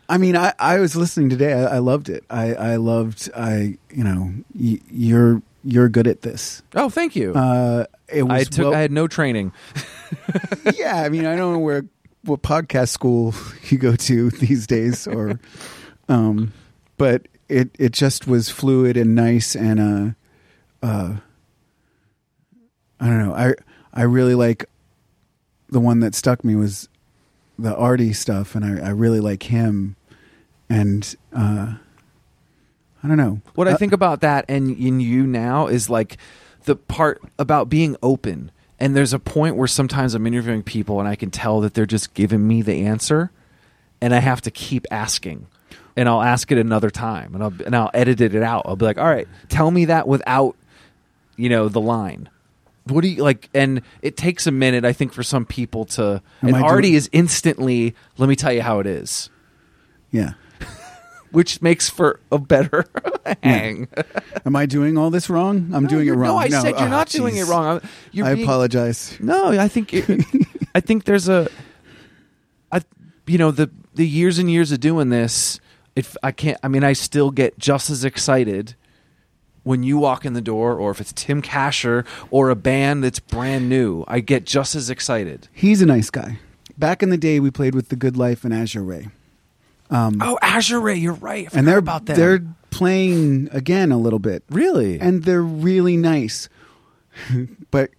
I 0.09 0.19
mean, 0.19 0.37
I, 0.37 0.53
I 0.59 0.81
was 0.81 0.95
listening 0.95 1.31
today. 1.31 1.55
I, 1.55 1.77
I 1.77 1.79
loved 1.79 2.11
it. 2.11 2.25
I, 2.29 2.55
I 2.55 2.77
loved. 2.77 3.31
I 3.35 3.79
you 3.91 4.05
know, 4.05 4.35
y- 4.55 4.81
you're 4.91 5.41
you're 5.65 5.89
good 5.89 6.07
at 6.07 6.21
this. 6.23 6.63
oh, 6.75 6.91
thank 6.91 7.17
you. 7.17 7.33
Uh, 7.33 7.87
it 8.09 8.23
was 8.25 8.33
I 8.33 8.45
took. 8.45 8.65
well- 8.67 8.75
I 8.75 8.81
had 8.81 8.93
no 8.93 9.09
training. 9.09 9.53
yeah. 10.75 10.97
I 11.03 11.09
mean, 11.09 11.25
I 11.25 11.37
don't 11.37 11.55
know 11.55 11.59
where 11.59 11.85
what 12.25 12.43
podcast 12.43 12.89
school 12.91 13.35
you 13.71 13.79
go 13.79 13.97
to 13.97 14.29
these 14.31 14.67
days, 14.67 15.07
or, 15.07 15.41
um, 16.11 16.53
but 16.99 17.27
it 17.49 17.71
it 17.79 17.93
just 17.93 18.27
was 18.27 18.49
fluid 18.49 18.97
and 18.97 19.15
nice 19.15 19.55
and 19.55 19.81
uh, 19.81 20.87
uh, 20.87 21.17
I 23.01 23.07
don't 23.07 23.19
know. 23.19 23.35
I 23.35 23.55
I 23.93 24.03
really 24.03 24.35
like 24.35 24.67
the 25.69 25.81
one 25.81 26.01
that 26.01 26.15
stuck 26.15 26.45
me 26.45 26.55
was 26.55 26.89
the 27.59 27.75
Artie 27.75 28.13
stuff, 28.13 28.55
and 28.55 28.65
I 28.65 28.89
I 28.89 28.91
really 28.91 29.21
like 29.21 29.45
him, 29.45 29.97
and 30.69 31.15
uh, 31.35 31.75
I 33.03 33.09
don't 33.09 33.17
know 33.17 33.41
What 33.55 33.69
I 33.69 33.73
Uh, 33.73 33.77
think 33.77 33.93
about 33.93 34.21
that 34.23 34.45
and 34.49 34.71
in 34.71 35.01
you 35.01 35.27
now 35.27 35.67
is 35.67 35.91
like 35.91 36.17
the 36.65 36.77
part 36.77 37.23
about 37.39 37.69
being 37.69 37.97
open. 38.03 38.51
And 38.81 38.97
there's 38.97 39.13
a 39.13 39.19
point 39.21 39.57
where 39.57 39.69
sometimes 39.69 40.15
I'm 40.15 40.27
interviewing 40.27 40.63
people 40.65 40.99
and 40.99 41.09
I 41.09 41.15
can 41.15 41.31
tell 41.31 41.61
that 41.61 41.75
they're 41.75 41.87
just 41.87 42.13
giving 42.13 42.47
me 42.47 42.61
the 42.61 42.85
answer, 42.85 43.31
and 44.01 44.13
I 44.13 44.19
have 44.19 44.41
to 44.43 44.51
keep 44.51 44.85
asking. 44.91 45.47
And 45.97 46.09
I'll 46.09 46.23
ask 46.23 46.51
it 46.51 46.59
another 46.59 46.91
time, 46.91 47.35
and 47.35 47.43
I'll 47.45 47.55
and 47.65 47.77
I'll 47.77 47.91
edit 47.95 48.21
it 48.21 48.35
out. 48.43 48.63
I'll 48.67 48.75
be 48.75 48.85
like, 48.85 48.99
"All 48.99 49.07
right, 49.07 49.29
tell 49.49 49.71
me 49.71 49.85
that 49.85 50.09
without, 50.09 50.57
you 51.37 51.49
know, 51.49 51.69
the 51.69 51.81
line." 51.81 52.29
What 52.87 53.01
do 53.03 53.09
you 53.09 53.23
like? 53.23 53.49
And 53.55 53.81
it 54.03 54.17
takes 54.17 54.47
a 54.47 54.51
minute, 54.51 54.85
I 54.85 54.93
think, 54.93 55.13
for 55.13 55.23
some 55.23 55.47
people 55.47 55.85
to. 55.87 56.21
Am 56.43 56.49
and 56.49 56.57
I 56.57 56.63
Artie 56.63 56.89
doing- 56.89 56.95
is 56.95 57.09
instantly. 57.13 57.95
Let 58.19 58.29
me 58.29 58.35
tell 58.37 58.53
you 58.53 58.61
how 58.63 58.81
it 58.81 58.87
is, 58.87 59.31
yeah. 60.11 60.33
which 61.31 61.63
makes 61.63 61.89
for 61.89 62.19
a 62.33 62.39
better 62.39 62.85
hang. 63.43 63.87
Am 64.45 64.57
I 64.57 64.67
doing 64.67 64.99
all 64.99 65.11
this 65.11 65.31
wrong? 65.31 65.71
I'm 65.73 65.87
doing 65.87 66.09
it 66.09 66.13
wrong. 66.13 66.29
No, 66.29 66.37
I 66.37 66.49
said 66.49 66.71
you're 66.71 66.81
oh, 66.81 66.89
not 66.89 67.09
doing 67.09 67.37
it 67.37 67.45
wrong. 67.47 67.81
You're 68.11 68.27
I 68.27 68.35
being- 68.35 68.45
apologize. 68.47 69.17
No, 69.21 69.49
I 69.53 69.69
think 69.69 69.95
it, 69.95 70.25
I 70.75 70.81
think 70.81 71.05
there's 71.05 71.29
a, 71.29 71.49
I, 72.73 72.83
you 73.27 73.39
know, 73.39 73.53
the 73.53 73.71
the 73.95 74.07
years 74.07 74.39
and 74.39 74.51
years 74.51 74.73
of 74.73 74.81
doing 74.81 75.09
this. 75.11 75.61
If 75.97 76.17
I 76.23 76.33
can't, 76.33 76.59
I 76.63 76.69
mean, 76.69 76.83
I 76.85 76.93
still 76.93 77.31
get 77.31 77.59
just 77.59 77.89
as 77.91 78.05
excited 78.05 78.75
when 79.63 79.83
you 79.83 79.97
walk 79.97 80.25
in 80.27 80.33
the 80.35 80.41
door, 80.43 80.75
or 80.75 80.91
if 80.91 81.01
it's 81.01 81.13
Tim 81.13 81.41
Kasher 81.41 82.05
or 82.31 82.51
a 82.51 82.55
band 82.57 83.03
that's 83.03 83.19
brand 83.19 83.69
new. 83.69 84.05
I 84.07 84.21
get 84.21 84.45
just 84.45 84.75
as 84.75 84.91
excited. 84.91 85.49
He's 85.53 85.81
a 85.81 85.87
nice 85.87 86.11
guy. 86.11 86.39
Back 86.77 87.03
in 87.03 87.09
the 87.11 87.17
day, 87.17 87.41
we 87.41 87.51
played 87.51 87.75
with 87.75 87.89
the 87.89 87.97
Good 87.97 88.17
Life 88.17 88.45
and 88.45 88.53
Azure 88.53 88.83
Ray, 88.83 89.09
Oh, 89.91 90.39
Azure 90.43 90.81
Ray, 90.81 90.97
you're 90.97 91.13
right. 91.15 91.49
I 91.55 91.59
and 91.59 91.69
they're 91.69 91.79
about 91.79 92.07
that. 92.07 92.17
they're 92.17 92.45
playing 92.71 93.49
again 93.53 93.93
a 93.93 93.97
little 93.97 94.19
bit, 94.19 94.43
really 94.51 94.99
and 94.99 95.23
they're 95.23 95.41
really 95.43 95.97
nice. 95.97 96.49
but, 97.71 97.91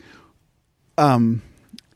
um, 0.98 1.42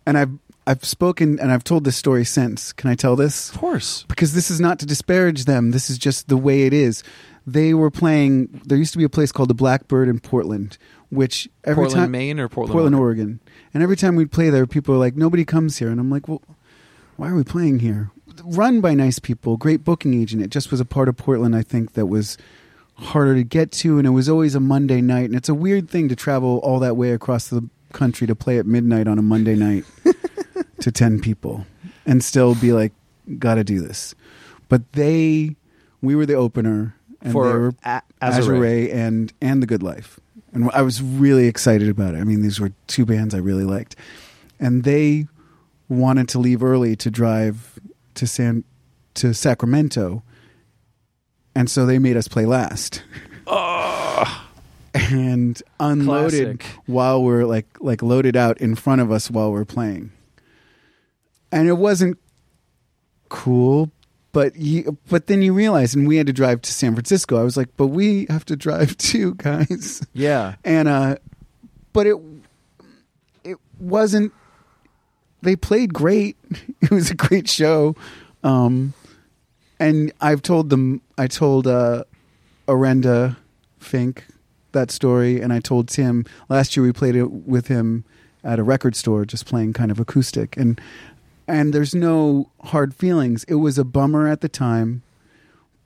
and 0.06 0.18
I've 0.18 0.32
I've 0.70 0.86
spoken 0.86 1.40
and 1.40 1.52
I've 1.52 1.64
told 1.64 1.84
this 1.84 1.98
story 1.98 2.24
since. 2.24 2.74
Can 2.74 2.92
I 2.92 2.96
tell 2.96 3.16
this? 3.16 3.50
of 3.50 3.58
course. 3.58 4.06
because 4.08 4.34
this 4.34 4.52
is 4.52 4.60
not 4.60 4.78
to 4.80 4.86
disparage 4.86 5.46
them. 5.46 5.72
This 5.72 5.90
is 5.90 5.98
just 5.98 6.28
the 6.28 6.38
way 6.38 6.68
it 6.68 6.74
is. 6.74 7.04
They 7.48 7.74
were 7.74 7.90
playing. 7.90 8.62
There 8.66 8.78
used 8.78 8.92
to 8.92 9.00
be 9.00 9.04
a 9.04 9.10
place 9.10 9.32
called 9.32 9.50
the 9.50 9.56
Blackbird 9.56 10.08
in 10.08 10.20
Portland, 10.20 10.78
which 11.10 11.50
every 11.64 11.86
Portland, 11.86 12.04
time 12.04 12.12
Maine, 12.12 12.40
or 12.40 12.48
Portland, 12.48 12.74
Portland, 12.74 12.96
Oregon? 12.96 13.26
Oregon. 13.26 13.40
And 13.74 13.82
every 13.82 13.96
time 13.96 14.16
we'd 14.16 14.32
play 14.32 14.52
there, 14.52 14.68
people 14.68 14.94
were 14.94 15.00
like, 15.00 15.16
"Nobody 15.16 15.44
comes 15.44 15.80
here," 15.80 15.90
and 15.90 16.00
I'm 16.00 16.12
like, 16.12 16.28
"Well, 16.28 16.44
why 17.16 17.30
are 17.30 17.36
we 17.36 17.44
playing 17.44 17.80
here?" 17.80 18.12
Run 18.44 18.80
by 18.80 18.94
nice 18.94 19.18
people, 19.18 19.58
great 19.58 19.84
booking 19.84 20.14
agent. 20.14 20.44
It 20.44 20.52
just 20.52 20.70
was 20.70 20.80
a 20.80 20.86
part 20.86 21.10
of 21.10 21.18
Portland, 21.18 21.56
I 21.56 21.64
think, 21.64 21.94
that 21.94 22.06
was 22.06 22.38
harder 22.94 23.34
to 23.34 23.44
get 23.44 23.72
to, 23.72 23.98
and 23.98 24.06
it 24.06 24.12
was 24.12 24.30
always 24.30 24.54
a 24.54 24.60
Monday 24.60 25.02
night. 25.02 25.26
And 25.26 25.36
it's 25.36 25.50
a 25.50 25.56
weird 25.56 25.90
thing 25.90 26.10
to 26.10 26.16
travel 26.16 26.60
all 26.60 26.78
that 26.80 26.96
way 26.96 27.12
across 27.12 27.48
the 27.48 27.68
country 27.94 28.28
to 28.28 28.36
play 28.36 28.60
at 28.60 28.66
midnight 28.66 29.08
on 29.08 29.18
a 29.20 29.22
Monday 29.22 29.56
night 29.56 29.86
to 30.82 30.92
ten 30.92 31.20
people, 31.20 31.66
and 32.06 32.24
still 32.24 32.56
be 32.56 32.72
like, 32.74 32.94
"Got 33.38 33.56
to 33.56 33.64
do 33.64 33.82
this." 33.82 34.16
But 34.68 34.92
they, 34.94 35.56
we 36.02 36.16
were 36.16 36.26
the 36.26 36.36
opener, 36.36 36.96
and 37.22 37.34
For 37.34 37.48
they 37.48 37.54
were 37.54 37.74
A- 37.84 38.02
Azure 38.22 38.42
Azure 38.42 38.60
Ray 38.60 38.92
and 38.92 39.34
and 39.42 39.62
the 39.64 39.68
Good 39.68 39.84
Life, 39.84 40.20
and 40.54 40.70
I 40.72 40.82
was 40.82 41.02
really 41.02 41.48
excited 41.48 41.90
about 41.90 42.16
it. 42.16 42.20
I 42.20 42.24
mean, 42.24 42.42
these 42.42 42.60
were 42.60 42.72
two 42.88 43.06
bands 43.06 43.34
I 43.34 43.40
really 43.40 43.66
liked, 43.66 43.96
and 44.60 44.84
they 44.84 45.28
wanted 45.88 46.30
to 46.30 46.40
leave 46.40 46.64
early 46.64 46.96
to 46.98 47.10
drive 47.10 47.80
to 48.16 48.28
San 48.28 48.64
to 49.16 49.34
Sacramento, 49.34 50.24
and 51.56 51.70
so 51.70 51.86
they 51.86 52.00
made 52.00 52.16
us 52.18 52.28
play 52.28 52.46
last. 52.46 53.04
And 54.94 55.62
unloaded 55.80 56.60
Classic. 56.60 56.80
while 56.88 57.24
we're 57.24 57.46
like 57.46 57.68
like 57.80 58.02
loaded 58.02 58.36
out 58.36 58.58
in 58.60 58.76
front 58.76 59.02
of 59.02 59.12
us 59.12 59.30
while 59.30 59.52
we're 59.52 59.66
playing, 59.66 60.12
and 61.52 61.68
it 61.68 61.74
wasn't 61.74 62.18
cool. 63.30 63.92
But 64.32 64.56
you, 64.56 64.98
but 65.10 65.26
then 65.26 65.42
you 65.42 65.54
realize, 65.54 65.96
and 65.96 66.08
we 66.08 66.18
had 66.18 66.28
to 66.28 66.34
drive 66.34 66.62
to 66.62 66.72
San 66.72 66.94
Francisco. 66.94 67.40
I 67.40 67.44
was 67.44 67.58
like, 67.58 67.70
but 67.78 67.88
we 67.88 68.28
have 68.30 68.46
to 68.46 68.56
drive 68.56 68.96
too, 69.10 69.34
guys. 69.36 70.06
Yeah. 70.14 70.56
And 70.64 70.88
uh, 70.88 71.18
but 71.94 72.06
it 72.08 72.16
it 73.44 73.58
wasn't. 73.80 74.34
They 75.42 75.56
played 75.56 75.94
great. 75.94 76.38
It 76.82 76.92
was 76.92 77.12
a 77.12 77.16
great 77.16 77.50
show. 77.50 77.96
Um, 78.44 78.94
and 79.80 80.14
I've 80.22 80.42
told 80.42 80.70
them. 80.70 81.02
I 81.18 81.28
told 81.28 81.68
uh, 81.68 82.04
Orenda 82.68 83.36
Fink 83.80 84.26
that 84.72 84.92
story, 84.92 85.42
and 85.42 85.52
I 85.54 85.60
told 85.60 85.88
Tim 85.88 86.26
last 86.50 86.76
year 86.78 86.84
we 86.86 86.92
played 86.94 87.16
it 87.16 87.32
with 87.32 87.68
him 87.68 88.04
at 88.44 88.60
a 88.60 88.64
record 88.64 88.96
store, 88.96 89.26
just 89.26 89.46
playing 89.46 89.74
kind 89.74 89.92
of 89.92 90.00
acoustic, 90.00 90.56
and 90.58 90.80
and 91.48 91.74
there's 91.74 91.96
no 91.96 92.50
hard 92.64 92.94
feelings. 92.94 93.44
It 93.46 93.56
was 93.56 93.78
a 93.78 93.84
bummer 93.84 94.28
at 94.28 94.42
the 94.42 94.50
time, 94.50 95.02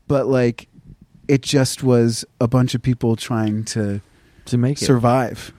but 0.08 0.28
like 0.28 0.68
it 1.28 1.42
just 1.42 1.84
was 1.84 2.26
a 2.42 2.48
bunch 2.48 2.76
of 2.76 2.82
people 2.82 3.16
trying 3.16 3.64
to 3.64 4.02
To 4.46 4.58
make 4.58 4.82
it. 4.82 4.86
survive, 4.86 5.54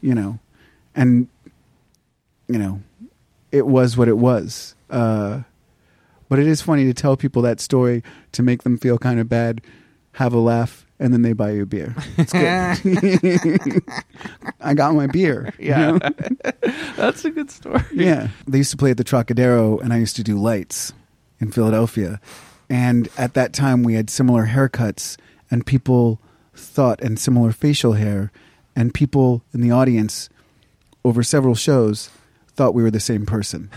you 0.00 0.14
know, 0.14 0.38
and 0.94 1.28
you 2.48 2.58
know, 2.58 2.80
it 3.52 3.66
was 3.66 3.96
what 3.96 4.08
it 4.08 4.16
was. 4.18 4.74
Uh, 4.88 5.42
but 6.28 6.38
it 6.38 6.46
is 6.46 6.62
funny 6.62 6.84
to 6.86 6.94
tell 6.94 7.16
people 7.16 7.42
that 7.42 7.60
story 7.60 8.02
to 8.32 8.42
make 8.42 8.62
them 8.62 8.78
feel 8.78 8.98
kind 8.98 9.20
of 9.20 9.28
bad, 9.28 9.60
have 10.12 10.32
a 10.32 10.38
laugh, 10.38 10.86
and 11.00 11.12
then 11.12 11.22
they 11.22 11.32
buy 11.32 11.50
you 11.50 11.62
a 11.62 11.66
beer. 11.66 11.96
It's 12.16 12.32
good. 12.32 13.82
I 14.60 14.74
got 14.74 14.94
my 14.94 15.06
beer. 15.08 15.52
you 15.58 15.68
Yeah. 15.70 15.92
know? 15.92 15.98
That's 16.96 17.24
a 17.24 17.30
good 17.30 17.50
story. 17.50 17.82
Yeah. 17.92 18.28
They 18.46 18.58
used 18.58 18.70
to 18.70 18.76
play 18.76 18.90
at 18.92 18.96
the 18.98 19.04
Trocadero, 19.04 19.80
and 19.82 19.92
I 19.92 19.96
used 19.98 20.14
to 20.16 20.22
do 20.22 20.38
lights 20.38 20.92
in 21.40 21.50
Philadelphia. 21.50 22.20
And 22.68 23.08
at 23.18 23.34
that 23.34 23.52
time, 23.52 23.82
we 23.82 23.94
had 23.94 24.10
similar 24.10 24.46
haircuts, 24.46 25.16
and 25.50 25.66
people 25.66 26.20
thought, 26.54 27.00
and 27.00 27.18
similar 27.18 27.50
facial 27.52 27.94
hair, 27.94 28.30
and 28.76 28.94
people 28.94 29.42
in 29.52 29.60
the 29.60 29.70
audience 29.72 30.28
over 31.04 31.22
several 31.22 31.54
shows 31.54 32.10
thought 32.54 32.74
we 32.74 32.82
were 32.82 32.90
the 32.90 33.00
same 33.00 33.24
person, 33.26 33.70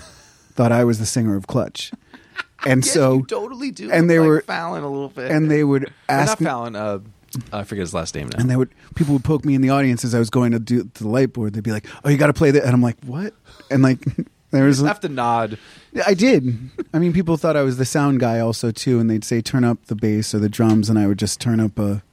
thought 0.51 0.71
I 0.71 0.83
was 0.83 0.99
the 0.99 1.05
singer 1.05 1.35
of 1.35 1.47
Clutch. 1.47 1.91
And 2.65 2.85
so, 2.85 3.15
you 3.15 3.25
totally 3.25 3.71
do. 3.71 3.91
and 3.91 4.09
they 4.09 4.19
like 4.19 4.27
were- 4.27 4.41
Fallon 4.41 4.83
a 4.83 4.89
little 4.89 5.09
bit, 5.09 5.31
and 5.31 5.49
they 5.51 5.63
would 5.63 5.91
ask 6.07 6.39
not 6.39 6.39
me, 6.39 6.45
Fallon. 6.45 6.75
Uh, 6.75 6.99
I 7.51 7.63
forget 7.63 7.81
his 7.81 7.93
last 7.93 8.13
name 8.15 8.29
now. 8.29 8.39
and 8.39 8.49
they 8.49 8.55
would 8.55 8.69
people 8.95 9.13
would 9.13 9.23
poke 9.23 9.43
me 9.43 9.55
in 9.55 9.61
the 9.61 9.69
audience 9.71 10.05
as 10.05 10.13
I 10.15 10.19
was 10.19 10.29
going 10.29 10.51
to 10.51 10.59
do 10.59 10.83
to 10.83 11.03
the 11.03 11.09
light 11.09 11.33
board. 11.33 11.53
They'd 11.53 11.63
be 11.63 11.71
like, 11.71 11.87
"Oh, 12.05 12.09
you 12.09 12.17
got 12.17 12.27
to 12.27 12.33
play 12.33 12.51
that," 12.51 12.63
and 12.63 12.73
I'm 12.73 12.81
like, 12.81 12.97
"What?" 13.05 13.33
And 13.71 13.81
like, 13.83 13.99
There 14.51 14.65
was 14.65 14.79
You 14.81 14.85
have 14.85 14.99
to 14.99 15.09
nod. 15.09 15.57
I 16.05 16.13
did. 16.13 16.69
I 16.93 16.99
mean, 16.99 17.11
people 17.11 17.37
thought 17.37 17.55
I 17.57 17.63
was 17.63 17.77
the 17.77 17.85
sound 17.85 18.19
guy 18.19 18.39
also 18.39 18.69
too, 18.69 18.99
and 18.99 19.09
they'd 19.09 19.23
say 19.23 19.41
turn 19.41 19.63
up 19.63 19.83
the 19.87 19.95
bass 19.95 20.35
or 20.35 20.39
the 20.39 20.47
drums, 20.49 20.89
and 20.91 20.99
I 20.99 21.07
would 21.07 21.17
just 21.17 21.41
turn 21.41 21.59
up 21.59 21.79
a, 21.79 22.03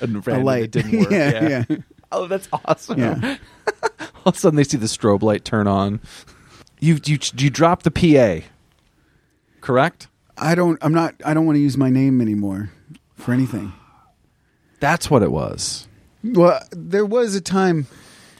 And 0.00 0.26
a 0.26 0.38
light. 0.38 0.70
Didn't 0.70 0.98
work. 1.00 1.10
yeah, 1.10 1.64
yeah. 1.68 1.76
Oh, 2.14 2.26
that's 2.26 2.46
awesome. 2.66 2.98
Yeah. 2.98 3.36
All 4.00 4.22
of 4.26 4.34
a 4.36 4.38
sudden, 4.38 4.56
they 4.56 4.64
see 4.64 4.76
the 4.78 4.84
strobe 4.86 5.22
light 5.22 5.44
turn 5.46 5.66
on. 5.66 6.00
You 6.80 6.98
you 7.06 7.18
you 7.36 7.48
drop 7.50 7.82
the 7.84 7.90
PA, 7.90 8.46
correct? 9.62 10.08
I 10.36 10.54
don't. 10.54 10.78
I'm 10.82 10.92
not. 10.92 11.14
I 11.24 11.32
don't 11.32 11.46
want 11.46 11.56
to 11.56 11.60
use 11.60 11.78
my 11.78 11.88
name 11.88 12.20
anymore 12.20 12.70
for 13.14 13.32
anything. 13.32 13.72
That's 14.80 15.08
what 15.08 15.22
it 15.22 15.32
was. 15.32 15.88
Well, 16.22 16.60
there 16.70 17.06
was 17.06 17.34
a 17.34 17.40
time 17.40 17.86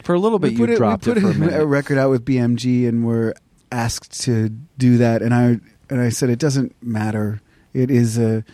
For 0.02 0.14
a 0.14 0.18
little 0.18 0.38
bit, 0.38 0.52
you 0.52 0.64
it, 0.64 0.70
we 0.70 0.76
put 0.76 1.16
it 1.16 1.20
for 1.20 1.44
a 1.44 1.60
a 1.62 1.66
record 1.66 1.98
out 1.98 2.10
with 2.10 2.24
BMG, 2.24 2.86
and 2.88 3.06
were 3.06 3.34
asked 3.70 4.20
to 4.22 4.50
do 4.76 4.98
that, 4.98 5.22
and 5.22 5.32
I 5.32 5.60
and 5.88 6.00
I 6.00 6.10
said 6.10 6.28
it 6.28 6.38
doesn't 6.38 6.74
matter. 6.82 7.40
It 7.72 7.90
is 7.90 8.18
a, 8.18 8.44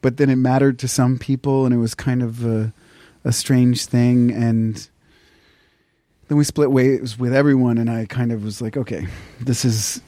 but 0.00 0.16
then 0.16 0.30
it 0.30 0.36
mattered 0.36 0.78
to 0.80 0.88
some 0.88 1.18
people, 1.18 1.64
and 1.64 1.74
it 1.74 1.78
was 1.78 1.94
kind 1.94 2.22
of 2.22 2.44
a, 2.44 2.72
a 3.24 3.32
strange 3.32 3.86
thing, 3.86 4.30
and 4.30 4.88
then 6.28 6.38
we 6.38 6.44
split 6.44 6.70
ways 6.70 7.18
with 7.18 7.34
everyone, 7.34 7.78
and 7.78 7.90
I 7.90 8.06
kind 8.06 8.30
of 8.30 8.44
was 8.44 8.62
like, 8.62 8.76
okay, 8.76 9.08
this 9.40 9.64
is 9.64 10.00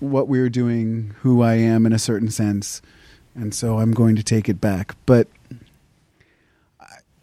what 0.00 0.28
we're 0.28 0.50
doing, 0.50 1.14
who 1.20 1.42
I 1.42 1.54
am 1.54 1.86
in 1.86 1.92
a 1.92 1.98
certain 1.98 2.30
sense, 2.30 2.82
and 3.34 3.54
so 3.54 3.78
I'm 3.78 3.92
going 3.92 4.16
to 4.16 4.22
take 4.22 4.48
it 4.48 4.60
back, 4.60 4.96
but. 5.06 5.28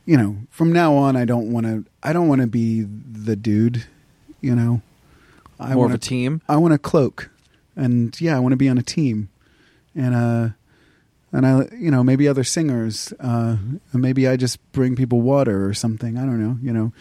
You 0.09 0.15
know, 0.15 0.37
from 0.49 0.71
now 0.71 0.95
on, 0.95 1.17
I 1.17 1.25
don't 1.25 1.51
want 1.51 1.65
to. 1.65 1.83
I 2.01 2.13
don't 2.13 2.29
want 2.29 2.39
to 2.39 2.47
be 2.47 2.81
the 2.81 3.35
dude. 3.35 3.83
You 4.39 4.55
know, 4.55 4.81
I 5.59 5.73
More 5.73 5.83
want 5.83 5.91
of 5.91 5.97
a 5.97 5.99
team. 5.99 6.41
I 6.47 6.55
want 6.55 6.71
to 6.71 6.77
cloak, 6.77 7.29
and 7.75 8.15
yeah, 8.21 8.37
I 8.37 8.39
want 8.39 8.53
to 8.53 8.57
be 8.57 8.69
on 8.69 8.77
a 8.77 8.83
team, 8.83 9.27
and 9.95 10.15
uh, 10.15 10.49
and 11.33 11.45
I, 11.45 11.67
you 11.75 11.91
know, 11.91 12.05
maybe 12.05 12.25
other 12.25 12.45
singers, 12.45 13.11
uh, 13.19 13.57
and 13.91 14.01
maybe 14.01 14.29
I 14.29 14.37
just 14.37 14.59
bring 14.71 14.95
people 14.95 15.19
water 15.19 15.67
or 15.67 15.73
something. 15.73 16.17
I 16.17 16.21
don't 16.21 16.41
know. 16.41 16.57
You 16.61 16.71
know, 16.71 16.93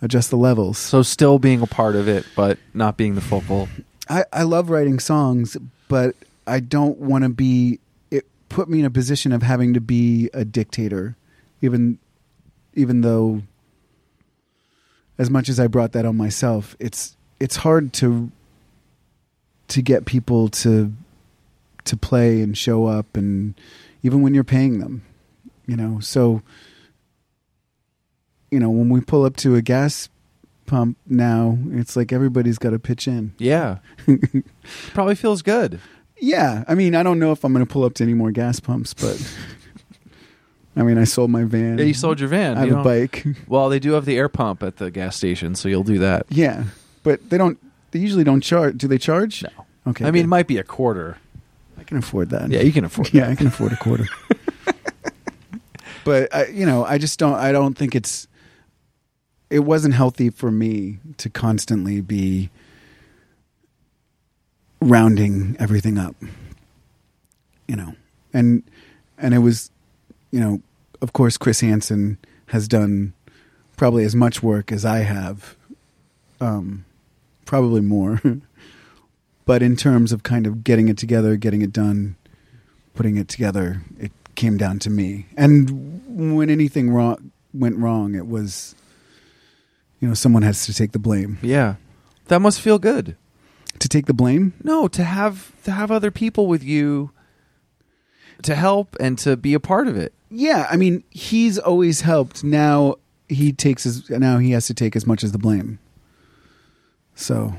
adjust 0.00 0.30
the 0.30 0.36
levels. 0.36 0.78
So 0.78 1.02
still 1.02 1.40
being 1.40 1.62
a 1.62 1.66
part 1.66 1.96
of 1.96 2.06
it, 2.06 2.24
but 2.36 2.58
not 2.74 2.96
being 2.96 3.16
the 3.16 3.20
focal. 3.20 3.68
I, 4.12 4.26
I 4.30 4.42
love 4.42 4.68
writing 4.68 5.00
songs, 5.00 5.56
but 5.88 6.14
I 6.46 6.60
don't 6.60 6.98
want 6.98 7.24
to 7.24 7.30
be. 7.30 7.80
It 8.10 8.26
put 8.50 8.68
me 8.68 8.80
in 8.80 8.84
a 8.84 8.90
position 8.90 9.32
of 9.32 9.42
having 9.42 9.72
to 9.72 9.80
be 9.80 10.28
a 10.34 10.44
dictator, 10.44 11.16
even 11.62 11.98
even 12.74 13.00
though, 13.00 13.42
as 15.16 15.30
much 15.30 15.48
as 15.48 15.58
I 15.58 15.66
brought 15.66 15.92
that 15.92 16.04
on 16.04 16.14
myself, 16.14 16.76
it's 16.78 17.16
it's 17.40 17.56
hard 17.56 17.94
to 17.94 18.30
to 19.68 19.80
get 19.80 20.04
people 20.04 20.50
to 20.50 20.92
to 21.84 21.96
play 21.96 22.42
and 22.42 22.56
show 22.56 22.84
up, 22.84 23.16
and 23.16 23.54
even 24.02 24.20
when 24.20 24.34
you're 24.34 24.44
paying 24.44 24.78
them, 24.78 25.02
you 25.66 25.74
know. 25.74 26.00
So, 26.00 26.42
you 28.50 28.60
know, 28.60 28.68
when 28.68 28.90
we 28.90 29.00
pull 29.00 29.24
up 29.24 29.36
to 29.38 29.54
a 29.54 29.62
gas 29.62 30.10
pump 30.66 30.96
now, 31.06 31.58
it's 31.70 31.96
like 31.96 32.12
everybody's 32.12 32.58
got 32.58 32.70
to 32.70 32.78
pitch 32.78 33.06
in. 33.08 33.34
Yeah, 33.38 33.78
probably 34.94 35.14
feels 35.14 35.42
good. 35.42 35.80
Yeah, 36.18 36.64
I 36.68 36.74
mean, 36.74 36.94
I 36.94 37.02
don't 37.02 37.18
know 37.18 37.32
if 37.32 37.44
I'm 37.44 37.52
going 37.52 37.66
to 37.66 37.70
pull 37.72 37.84
up 37.84 37.94
to 37.94 38.04
any 38.04 38.14
more 38.14 38.30
gas 38.30 38.60
pumps, 38.60 38.94
but 38.94 39.20
I 40.76 40.82
mean, 40.82 40.96
I 40.98 41.04
sold 41.04 41.30
my 41.30 41.44
van. 41.44 41.78
Yeah, 41.78 41.84
you 41.84 41.94
sold 41.94 42.20
your 42.20 42.28
van. 42.28 42.56
I 42.56 42.60
have 42.60 42.68
you 42.68 42.78
a 42.78 42.84
bike. 42.84 43.24
Well, 43.48 43.68
they 43.68 43.78
do 43.78 43.92
have 43.92 44.04
the 44.04 44.16
air 44.16 44.28
pump 44.28 44.62
at 44.62 44.76
the 44.76 44.90
gas 44.90 45.16
station, 45.16 45.54
so 45.54 45.68
you'll 45.68 45.82
do 45.82 45.98
that. 45.98 46.26
yeah, 46.30 46.64
but 47.02 47.28
they 47.30 47.38
don't. 47.38 47.58
They 47.90 47.98
usually 47.98 48.24
don't 48.24 48.40
charge. 48.40 48.78
Do 48.78 48.88
they 48.88 48.98
charge? 48.98 49.42
No. 49.42 49.66
Okay. 49.88 50.06
I 50.06 50.10
mean, 50.10 50.24
it 50.24 50.28
might 50.28 50.46
be 50.46 50.58
a 50.58 50.64
quarter. 50.64 51.18
I 51.76 51.82
can 51.84 51.96
afford 51.98 52.30
that. 52.30 52.50
Yeah, 52.50 52.60
you 52.60 52.72
can 52.72 52.84
afford. 52.84 53.12
yeah, 53.12 53.28
I 53.28 53.34
can 53.34 53.48
afford 53.48 53.72
a 53.72 53.76
quarter. 53.76 54.06
but 56.04 56.34
I, 56.34 56.46
you 56.46 56.64
know, 56.66 56.84
I 56.84 56.98
just 56.98 57.18
don't. 57.18 57.34
I 57.34 57.52
don't 57.52 57.76
think 57.76 57.94
it's. 57.94 58.28
It 59.52 59.60
wasn't 59.60 59.94
healthy 59.94 60.30
for 60.30 60.50
me 60.50 60.98
to 61.18 61.28
constantly 61.28 62.00
be 62.00 62.50
rounding 64.80 65.56
everything 65.58 65.98
up. 65.98 66.16
You 67.68 67.76
know, 67.76 67.94
and 68.32 68.62
and 69.18 69.34
it 69.34 69.38
was, 69.38 69.70
you 70.30 70.40
know, 70.40 70.60
of 71.00 71.12
course, 71.12 71.36
Chris 71.36 71.60
Hansen 71.60 72.18
has 72.46 72.66
done 72.68 73.12
probably 73.76 74.04
as 74.04 74.14
much 74.14 74.42
work 74.42 74.70
as 74.72 74.84
I 74.84 74.98
have, 74.98 75.56
um, 76.40 76.84
probably 77.44 77.80
more. 77.80 78.20
but 79.44 79.62
in 79.62 79.76
terms 79.76 80.12
of 80.12 80.22
kind 80.22 80.46
of 80.46 80.64
getting 80.64 80.88
it 80.88 80.98
together, 80.98 81.36
getting 81.36 81.62
it 81.62 81.72
done, 81.72 82.16
putting 82.94 83.16
it 83.16 83.28
together, 83.28 83.82
it 83.98 84.12
came 84.34 84.56
down 84.56 84.78
to 84.80 84.90
me. 84.90 85.26
And 85.36 86.36
when 86.36 86.50
anything 86.50 86.90
wrong 86.90 87.32
went 87.52 87.76
wrong, 87.76 88.14
it 88.14 88.26
was, 88.26 88.74
you 90.02 90.08
know, 90.08 90.14
someone 90.14 90.42
has 90.42 90.66
to 90.66 90.74
take 90.74 90.90
the 90.92 90.98
blame. 90.98 91.38
Yeah, 91.40 91.76
that 92.26 92.40
must 92.40 92.60
feel 92.60 92.78
good. 92.78 93.16
To 93.78 93.88
take 93.88 94.06
the 94.06 94.12
blame? 94.12 94.52
No, 94.62 94.86
to 94.88 95.02
have 95.04 95.52
to 95.62 95.70
have 95.70 95.90
other 95.90 96.10
people 96.10 96.46
with 96.46 96.62
you 96.62 97.12
to 98.42 98.54
help 98.54 98.96
and 99.00 99.16
to 99.20 99.36
be 99.36 99.54
a 99.54 99.60
part 99.60 99.86
of 99.88 99.96
it. 99.96 100.12
Yeah, 100.28 100.66
I 100.68 100.76
mean, 100.76 101.04
he's 101.10 101.58
always 101.58 102.00
helped. 102.02 102.42
Now 102.42 102.96
he 103.28 103.52
takes 103.52 103.84
his. 103.84 104.10
Now 104.10 104.38
he 104.38 104.50
has 104.50 104.66
to 104.66 104.74
take 104.74 104.96
as 104.96 105.06
much 105.06 105.22
as 105.24 105.32
the 105.32 105.38
blame. 105.38 105.78
So, 107.14 107.54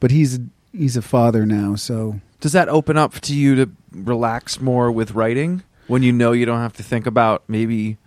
but 0.00 0.10
he's 0.10 0.40
he's 0.72 0.96
a 0.96 1.02
father 1.02 1.46
now, 1.46 1.76
so 1.76 2.20
Does 2.40 2.52
that 2.52 2.68
open 2.68 2.96
up 2.96 3.20
to 3.20 3.34
you 3.34 3.54
to 3.56 3.70
relax 3.92 4.60
more 4.60 4.90
with 4.90 5.12
writing 5.12 5.62
when 5.86 6.02
you 6.02 6.12
know 6.12 6.32
you 6.32 6.44
don't 6.44 6.60
have 6.60 6.74
to 6.74 6.82
think 6.82 7.06
about 7.06 7.42
maybe 7.48 7.98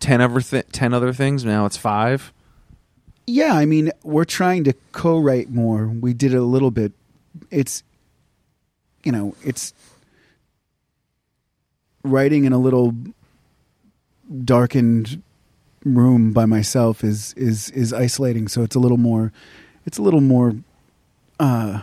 ten 0.00 0.20
other 0.20 0.40
th- 0.40 0.66
ten 0.72 0.92
other 0.92 1.12
things? 1.12 1.44
Now 1.44 1.66
it's 1.66 1.76
five. 1.76 2.32
Yeah, 3.26 3.54
I 3.54 3.64
mean, 3.64 3.90
we're 4.02 4.24
trying 4.24 4.64
to 4.64 4.74
co-write 4.92 5.50
more. 5.50 5.86
We 5.88 6.12
did 6.12 6.34
it 6.34 6.38
a 6.38 6.42
little 6.42 6.70
bit. 6.70 6.92
It's, 7.50 7.82
you 9.02 9.12
know, 9.12 9.34
it's 9.42 9.72
writing 12.02 12.44
in 12.44 12.52
a 12.52 12.58
little 12.58 12.94
darkened 14.44 15.22
room 15.84 16.32
by 16.32 16.46
myself 16.46 17.04
is 17.04 17.34
is 17.34 17.70
is 17.70 17.92
isolating. 17.92 18.48
So 18.48 18.62
it's 18.62 18.74
a 18.74 18.78
little 18.78 18.96
more, 18.98 19.32
it's 19.86 19.98
a 19.98 20.02
little 20.02 20.20
more, 20.20 20.54
uh, 21.40 21.82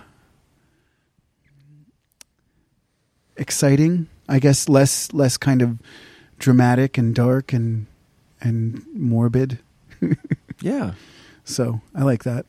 exciting. 3.38 4.08
I 4.30 4.40
guess 4.40 4.70
less 4.70 5.12
less 5.12 5.38
kind 5.38 5.62
of 5.62 5.80
dramatic 6.40 6.98
and 6.98 7.14
dark 7.14 7.52
and 7.54 7.88
and 8.42 8.86
morbid. 8.94 9.60
Yeah. 10.64 10.92
So 11.52 11.82
I 11.94 12.04
like 12.04 12.24
that. 12.24 12.46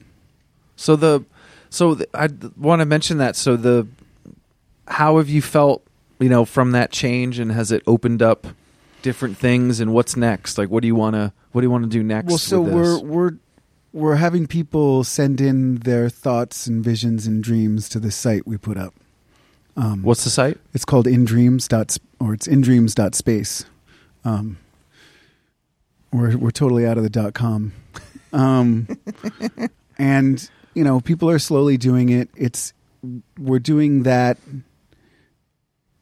So 0.76 0.96
the 0.96 1.24
so 1.70 1.94
the, 1.94 2.09
I 2.14 2.28
want 2.57 2.80
to 2.80 2.86
mention 2.86 3.18
that. 3.18 3.36
So 3.36 3.57
the 3.57 3.86
how 4.88 5.18
have 5.18 5.28
you 5.28 5.42
felt? 5.42 5.84
You 6.18 6.28
know, 6.28 6.44
from 6.44 6.70
that 6.70 6.92
change, 6.92 7.40
and 7.40 7.50
has 7.50 7.72
it 7.72 7.82
opened 7.84 8.22
up 8.22 8.46
different 9.03 9.36
things? 9.36 9.80
And 9.80 9.92
what's 9.92 10.16
next? 10.16 10.57
Like, 10.57 10.68
what 10.68 10.82
do 10.82 10.86
you 10.86 10.94
want 10.94 11.16
to 11.16 11.32
what 11.50 11.62
do 11.62 11.66
you 11.66 11.70
want 11.70 11.84
to 11.84 11.90
do 11.90 12.03
next? 12.03 12.28
Well, 12.28 12.38
so 12.38 12.61
we're 12.61 13.00
we're 13.00 13.32
we're 13.92 14.16
having 14.16 14.46
people 14.46 15.05
send 15.05 15.40
in 15.40 15.76
their 15.76 16.09
thoughts 16.09 16.66
and 16.66 16.82
visions 16.82 17.26
and 17.26 17.42
dreams 17.42 17.88
to 17.90 18.00
the 18.00 18.11
site 18.11 18.46
we 18.46 18.57
put 18.57 18.76
up. 18.76 18.94
Um, 19.76 20.03
what's 20.03 20.24
the 20.24 20.30
site? 20.30 20.59
it's 20.74 20.84
called 20.84 21.07
indreams 21.07 21.66
dot 21.66 21.96
or 22.20 22.34
it's 22.34 22.46
indreams 22.46 22.94
dot 22.94 23.14
space. 23.14 23.64
Um, 24.24 24.59
we're 26.12 26.36
we're 26.36 26.50
totally 26.50 26.86
out 26.86 26.98
of 26.98 27.03
the 27.03 27.11
dot 27.11 27.34
com, 27.34 27.72
um, 28.33 28.89
and 29.99 30.51
you 30.74 30.85
know 30.85 31.01
people 31.01 31.28
are 31.30 31.39
slowly 31.39 31.76
doing 31.76 32.09
it. 32.09 32.28
It's 32.37 32.72
we're 33.39 33.59
doing 33.59 34.05
that. 34.05 34.39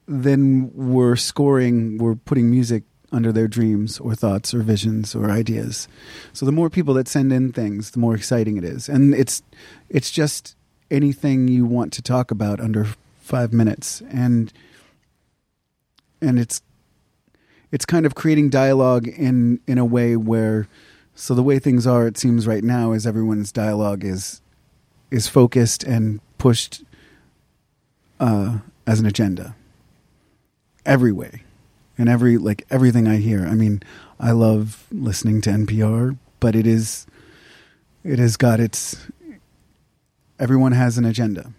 Then 0.06 0.70
we're 0.74 1.16
scoring. 1.16 1.98
We're 1.98 2.16
putting 2.16 2.50
music 2.50 2.84
under 3.12 3.32
their 3.32 3.48
dreams 3.48 3.98
or 3.98 4.14
thoughts 4.14 4.54
or 4.54 4.60
visions 4.60 5.14
or 5.14 5.30
ideas. 5.30 5.88
So 6.32 6.46
the 6.46 6.52
more 6.52 6.70
people 6.70 6.94
that 6.94 7.08
send 7.08 7.32
in 7.32 7.52
things, 7.52 7.90
the 7.90 7.98
more 7.98 8.14
exciting 8.14 8.56
it 8.56 8.64
is, 8.64 8.88
and 8.88 9.14
it's 9.14 9.42
it's 9.88 10.10
just 10.10 10.56
anything 10.90 11.48
you 11.48 11.64
want 11.64 11.92
to 11.94 12.02
talk 12.02 12.30
about 12.30 12.60
under 12.60 12.86
five 13.20 13.52
minutes, 13.52 14.02
and 14.10 14.52
and 16.20 16.38
it's 16.38 16.62
it's 17.72 17.84
kind 17.84 18.06
of 18.06 18.14
creating 18.14 18.50
dialogue 18.50 19.06
in 19.06 19.60
in 19.66 19.78
a 19.78 19.84
way 19.84 20.16
where 20.16 20.66
so 21.20 21.34
the 21.34 21.42
way 21.42 21.58
things 21.58 21.86
are 21.86 22.06
it 22.06 22.18
seems 22.18 22.46
right 22.46 22.64
now 22.64 22.92
is 22.92 23.06
everyone's 23.06 23.52
dialogue 23.52 24.04
is 24.04 24.40
is 25.10 25.28
focused 25.28 25.82
and 25.82 26.20
pushed 26.38 26.82
uh, 28.18 28.58
as 28.86 29.00
an 29.00 29.06
agenda 29.06 29.54
every 30.86 31.12
way 31.12 31.42
and 31.98 32.08
every 32.08 32.38
like 32.38 32.66
everything 32.70 33.06
i 33.06 33.16
hear 33.16 33.46
i 33.46 33.54
mean 33.54 33.82
i 34.18 34.30
love 34.30 34.86
listening 34.90 35.40
to 35.40 35.50
npr 35.50 36.16
but 36.38 36.54
it 36.54 36.66
is 36.66 37.06
it 38.04 38.18
has 38.18 38.36
got 38.36 38.60
its 38.60 38.96
everyone 40.40 40.72
has 40.72 40.98
an 40.98 41.04
agenda. 41.04 41.52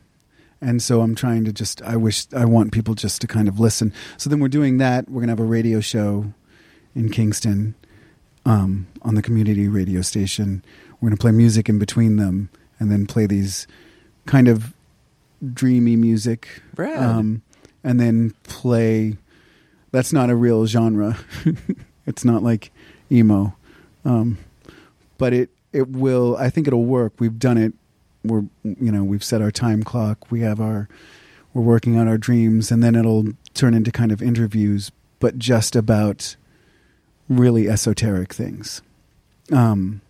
And 0.59 0.81
so 0.81 1.01
I'm 1.01 1.15
trying 1.15 1.45
to 1.45 1.53
just, 1.53 1.81
I 1.83 1.95
wish, 1.95 2.25
I 2.33 2.45
want 2.45 2.71
people 2.71 2.95
just 2.95 3.21
to 3.21 3.27
kind 3.27 3.47
of 3.47 3.59
listen. 3.59 3.93
So 4.17 4.29
then 4.29 4.39
we're 4.39 4.47
doing 4.47 4.77
that. 4.77 5.07
We're 5.07 5.21
going 5.21 5.27
to 5.27 5.31
have 5.31 5.39
a 5.39 5.43
radio 5.43 5.79
show 5.79 6.33
in 6.93 7.09
Kingston 7.09 7.75
um, 8.45 8.87
on 9.01 9.15
the 9.15 9.21
community 9.21 9.67
radio 9.67 10.01
station. 10.01 10.63
We're 10.99 11.09
going 11.09 11.17
to 11.17 11.21
play 11.21 11.31
music 11.31 11.69
in 11.69 11.79
between 11.79 12.17
them 12.17 12.49
and 12.79 12.91
then 12.91 13.05
play 13.05 13.25
these 13.25 13.67
kind 14.25 14.47
of 14.47 14.73
dreamy 15.53 15.95
music. 15.95 16.61
Um, 16.99 17.41
and 17.83 17.99
then 17.99 18.33
play, 18.43 19.17
that's 19.91 20.13
not 20.13 20.29
a 20.29 20.35
real 20.35 20.65
genre. 20.65 21.17
it's 22.05 22.23
not 22.23 22.43
like 22.43 22.71
emo. 23.11 23.55
Um, 24.05 24.37
but 25.17 25.33
it, 25.33 25.49
it 25.73 25.89
will, 25.89 26.35
I 26.37 26.49
think 26.49 26.67
it'll 26.67 26.85
work. 26.85 27.13
We've 27.19 27.39
done 27.39 27.57
it 27.57 27.73
we're 28.23 28.43
you 28.63 28.91
know 28.91 29.03
we've 29.03 29.23
set 29.23 29.41
our 29.41 29.51
time 29.51 29.83
clock 29.83 30.29
we 30.31 30.41
have 30.41 30.59
our 30.59 30.87
we're 31.53 31.61
working 31.61 31.97
on 31.97 32.07
our 32.07 32.17
dreams 32.17 32.71
and 32.71 32.83
then 32.83 32.95
it'll 32.95 33.25
turn 33.53 33.73
into 33.73 33.91
kind 33.91 34.11
of 34.11 34.21
interviews 34.21 34.91
but 35.19 35.37
just 35.37 35.75
about 35.75 36.35
really 37.39 37.67
esoteric 37.69 38.33
things. 38.33 38.81
Um 39.51 40.01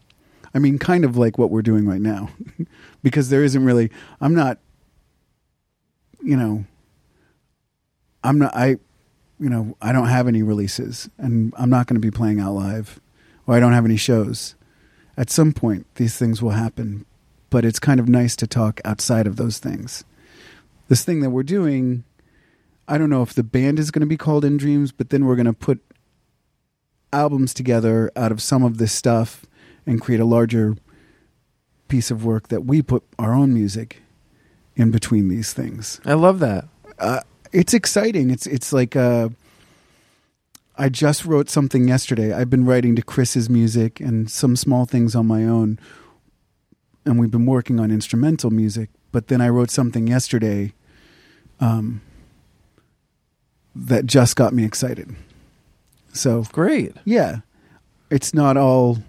i 0.53 0.59
mean 0.59 0.77
kind 0.77 1.05
of 1.05 1.15
like 1.15 1.37
what 1.37 1.49
we're 1.49 1.61
doing 1.61 1.85
right 1.85 2.01
now. 2.01 2.29
Because 3.03 3.29
there 3.29 3.43
isn't 3.43 3.65
really 3.65 3.89
i'm 4.19 4.35
not 4.35 4.59
you 6.21 6.37
know 6.37 6.65
i'm 8.23 8.37
not 8.37 8.55
i 8.55 8.77
you 9.39 9.49
know 9.49 9.75
i 9.81 9.91
don't 9.91 10.07
have 10.07 10.27
any 10.27 10.43
releases 10.43 11.09
and 11.17 11.51
i'm 11.57 11.71
not 11.71 11.87
going 11.87 11.99
to 11.99 12.07
be 12.07 12.11
playing 12.11 12.39
out 12.39 12.53
live 12.53 12.99
or 13.47 13.55
i 13.55 13.59
don't 13.59 13.73
have 13.73 13.85
any 13.85 13.97
shows. 13.97 14.53
At 15.17 15.31
some 15.31 15.51
point 15.51 15.87
these 15.95 16.15
things 16.15 16.43
will 16.43 16.51
happen 16.51 17.05
but 17.51 17.65
it's 17.65 17.77
kind 17.79 17.99
of 17.99 18.09
nice 18.09 18.35
to 18.37 18.47
talk 18.47 18.81
outside 18.83 19.27
of 19.27 19.35
those 19.35 19.59
things. 19.59 20.03
This 20.87 21.03
thing 21.03 21.19
that 21.19 21.29
we're 21.29 21.43
doing, 21.43 22.03
I 22.87 22.97
don't 22.97 23.11
know 23.11 23.21
if 23.21 23.33
the 23.33 23.43
band 23.43 23.77
is 23.77 23.91
going 23.91 23.99
to 23.99 24.07
be 24.07 24.17
called 24.17 24.43
In 24.43 24.57
Dreams, 24.57 24.91
but 24.91 25.11
then 25.11 25.25
we're 25.25 25.35
going 25.35 25.45
to 25.45 25.53
put 25.53 25.81
albums 27.13 27.53
together 27.53 28.11
out 28.15 28.31
of 28.31 28.41
some 28.41 28.63
of 28.63 28.77
this 28.77 28.91
stuff 28.91 29.45
and 29.85 29.99
create 29.99 30.19
a 30.19 30.25
larger 30.25 30.75
piece 31.87 32.11
of 32.11 32.23
work 32.23 32.47
that 32.49 32.65
we 32.65 32.81
put 32.81 33.03
our 33.19 33.33
own 33.33 33.53
music 33.53 34.01
in 34.75 34.91
between 34.91 35.27
these 35.27 35.53
things. 35.53 35.99
I 36.05 36.13
love 36.13 36.39
that. 36.39 36.65
Uh, 36.97 37.21
it's 37.51 37.73
exciting. 37.73 38.29
It's 38.29 38.47
it's 38.47 38.71
like 38.71 38.95
uh, 38.95 39.29
I 40.77 40.89
just 40.89 41.25
wrote 41.25 41.49
something 41.49 41.87
yesterday. 41.87 42.33
I've 42.33 42.49
been 42.49 42.65
writing 42.65 42.95
to 42.95 43.01
Chris's 43.01 43.49
music 43.49 43.99
and 43.99 44.29
some 44.31 44.55
small 44.55 44.85
things 44.85 45.15
on 45.15 45.27
my 45.27 45.45
own 45.45 45.77
and 47.05 47.19
we've 47.19 47.31
been 47.31 47.45
working 47.45 47.79
on 47.79 47.91
instrumental 47.91 48.49
music. 48.49 48.89
But 49.11 49.27
then 49.27 49.41
I 49.41 49.49
wrote 49.49 49.69
something 49.69 50.07
yesterday 50.07 50.73
um, 51.59 52.01
that 53.75 54.05
just 54.05 54.35
got 54.35 54.53
me 54.53 54.63
excited. 54.63 55.15
So 56.13 56.43
Great. 56.51 56.95
yeah, 57.05 57.39
it's 58.09 58.33
not 58.33 58.57
all 58.57 58.99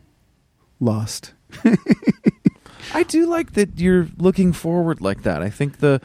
lost. 0.80 1.32
I 2.94 3.02
do 3.04 3.26
like 3.26 3.52
that 3.52 3.78
you're 3.78 4.08
looking 4.18 4.52
forward 4.52 5.00
like 5.00 5.22
that. 5.22 5.42
I 5.42 5.50
think 5.50 5.78
the 5.78 6.00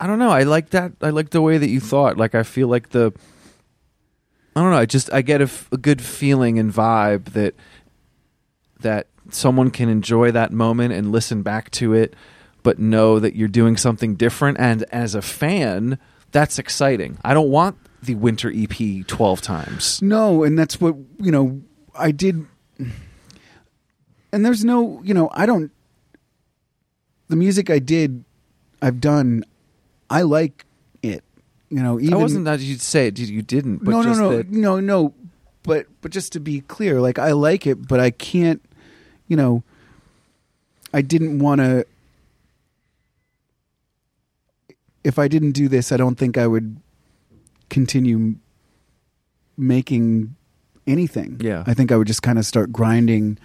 I 0.00 0.06
don't 0.06 0.18
know. 0.18 0.30
I 0.30 0.44
like 0.44 0.70
that. 0.70 0.92
I 1.02 1.10
like 1.10 1.30
the 1.30 1.42
way 1.42 1.58
that 1.58 1.68
you 1.68 1.78
thought. 1.80 2.16
Like 2.16 2.34
I 2.34 2.42
feel 2.42 2.68
like 2.68 2.90
the 2.90 3.12
I 4.56 4.62
don't 4.62 4.70
know. 4.72 4.78
I 4.78 4.86
just 4.86 5.12
I 5.12 5.22
get 5.22 5.40
a, 5.40 5.44
f- 5.44 5.68
a 5.72 5.76
good 5.76 6.02
feeling 6.02 6.58
and 6.58 6.72
vibe 6.72 7.26
that 7.32 7.54
that 8.80 9.06
someone 9.30 9.70
can 9.70 9.88
enjoy 9.88 10.32
that 10.32 10.52
moment 10.52 10.92
and 10.92 11.12
listen 11.12 11.42
back 11.42 11.70
to 11.72 11.92
it, 11.92 12.14
but 12.62 12.78
know 12.78 13.18
that 13.18 13.36
you're 13.36 13.48
doing 13.48 13.76
something 13.76 14.16
different. 14.16 14.58
And 14.58 14.84
as 14.84 15.14
a 15.14 15.22
fan, 15.22 15.98
that's 16.32 16.58
exciting. 16.58 17.18
I 17.24 17.34
don't 17.34 17.50
want 17.50 17.76
the 18.02 18.14
winter 18.14 18.52
EP 18.54 19.06
twelve 19.06 19.40
times. 19.42 20.00
No, 20.02 20.42
and 20.44 20.58
that's 20.58 20.80
what 20.80 20.96
you 21.18 21.30
know. 21.30 21.60
I 21.94 22.12
did, 22.12 22.46
and 24.32 24.44
there's 24.46 24.64
no, 24.64 25.02
you 25.02 25.12
know, 25.12 25.28
I 25.32 25.44
don't. 25.44 25.70
The 27.28 27.36
music 27.36 27.68
I 27.68 27.78
did, 27.78 28.24
I've 28.80 29.00
done. 29.00 29.44
I 30.08 30.22
like 30.22 30.64
it. 31.02 31.22
You 31.68 31.82
know, 31.82 32.00
even 32.00 32.14
I 32.14 32.16
wasn't 32.16 32.44
that 32.46 32.60
you'd 32.60 32.80
say 32.80 33.08
it. 33.08 33.18
You 33.18 33.42
didn't. 33.42 33.84
But 33.84 33.90
no, 33.90 34.02
no, 34.02 34.08
just 34.08 34.20
no, 34.20 34.36
that- 34.36 34.50
no, 34.50 34.80
no. 34.80 35.14
But 35.62 35.86
but 36.00 36.10
just 36.10 36.32
to 36.32 36.40
be 36.40 36.62
clear, 36.62 37.00
like 37.00 37.18
I 37.18 37.32
like 37.32 37.66
it, 37.66 37.86
but 37.86 38.00
I 38.00 38.10
can't. 38.10 38.62
You 39.28 39.36
know, 39.36 39.62
I 40.94 41.02
didn't 41.02 41.38
want 41.38 41.60
to. 41.60 41.84
If 45.04 45.18
I 45.18 45.28
didn't 45.28 45.52
do 45.52 45.68
this, 45.68 45.92
I 45.92 45.96
don't 45.96 46.16
think 46.16 46.36
I 46.36 46.46
would 46.46 46.76
continue 47.70 48.34
making 49.56 50.36
anything. 50.86 51.38
Yeah. 51.40 51.64
I 51.66 51.74
think 51.74 51.92
I 51.92 51.96
would 51.96 52.06
just 52.06 52.22
kind 52.22 52.38
of 52.38 52.44
start 52.44 52.72
grinding 52.72 53.38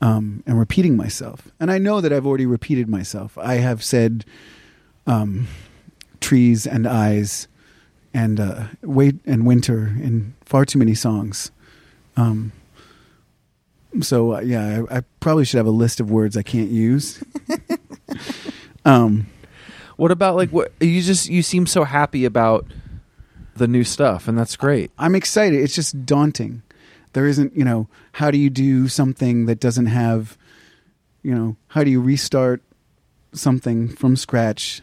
um, 0.00 0.42
and 0.46 0.58
repeating 0.58 0.96
myself. 0.96 1.48
And 1.60 1.70
I 1.70 1.78
know 1.78 2.00
that 2.00 2.12
I've 2.12 2.26
already 2.26 2.46
repeated 2.46 2.88
myself. 2.88 3.36
I 3.38 3.54
have 3.54 3.84
said 3.84 4.24
um, 5.06 5.46
trees 6.20 6.66
and 6.66 6.86
eyes 6.86 7.48
and 8.14 8.40
uh, 8.40 8.64
wait 8.82 9.16
and 9.26 9.46
winter 9.46 9.86
in 10.00 10.34
far 10.44 10.64
too 10.64 10.78
many 10.78 10.94
songs. 10.94 11.50
Um, 12.16 12.52
so 14.00 14.36
uh, 14.36 14.40
yeah, 14.40 14.84
I, 14.90 14.98
I 14.98 15.02
probably 15.20 15.44
should 15.44 15.58
have 15.58 15.66
a 15.66 15.70
list 15.70 16.00
of 16.00 16.10
words 16.10 16.36
I 16.36 16.42
can't 16.42 16.70
use. 16.70 17.22
um, 18.84 19.26
What 19.96 20.10
about 20.10 20.36
like 20.36 20.50
what 20.50 20.72
you 20.80 21.02
just 21.02 21.28
you 21.28 21.42
seem 21.42 21.66
so 21.66 21.84
happy 21.84 22.24
about 22.24 22.66
the 23.60 23.68
new 23.68 23.84
stuff 23.84 24.26
and 24.26 24.36
that's 24.36 24.56
great. 24.56 24.90
I'm 24.98 25.14
excited. 25.14 25.60
It's 25.60 25.74
just 25.74 26.04
daunting. 26.04 26.62
There 27.12 27.26
isn't, 27.26 27.54
you 27.54 27.64
know, 27.64 27.88
how 28.12 28.30
do 28.30 28.38
you 28.38 28.50
do 28.50 28.88
something 28.88 29.46
that 29.46 29.60
doesn't 29.60 29.86
have, 29.86 30.36
you 31.22 31.34
know, 31.34 31.56
how 31.68 31.84
do 31.84 31.90
you 31.90 32.00
restart 32.00 32.62
something 33.32 33.88
from 33.88 34.16
scratch 34.16 34.80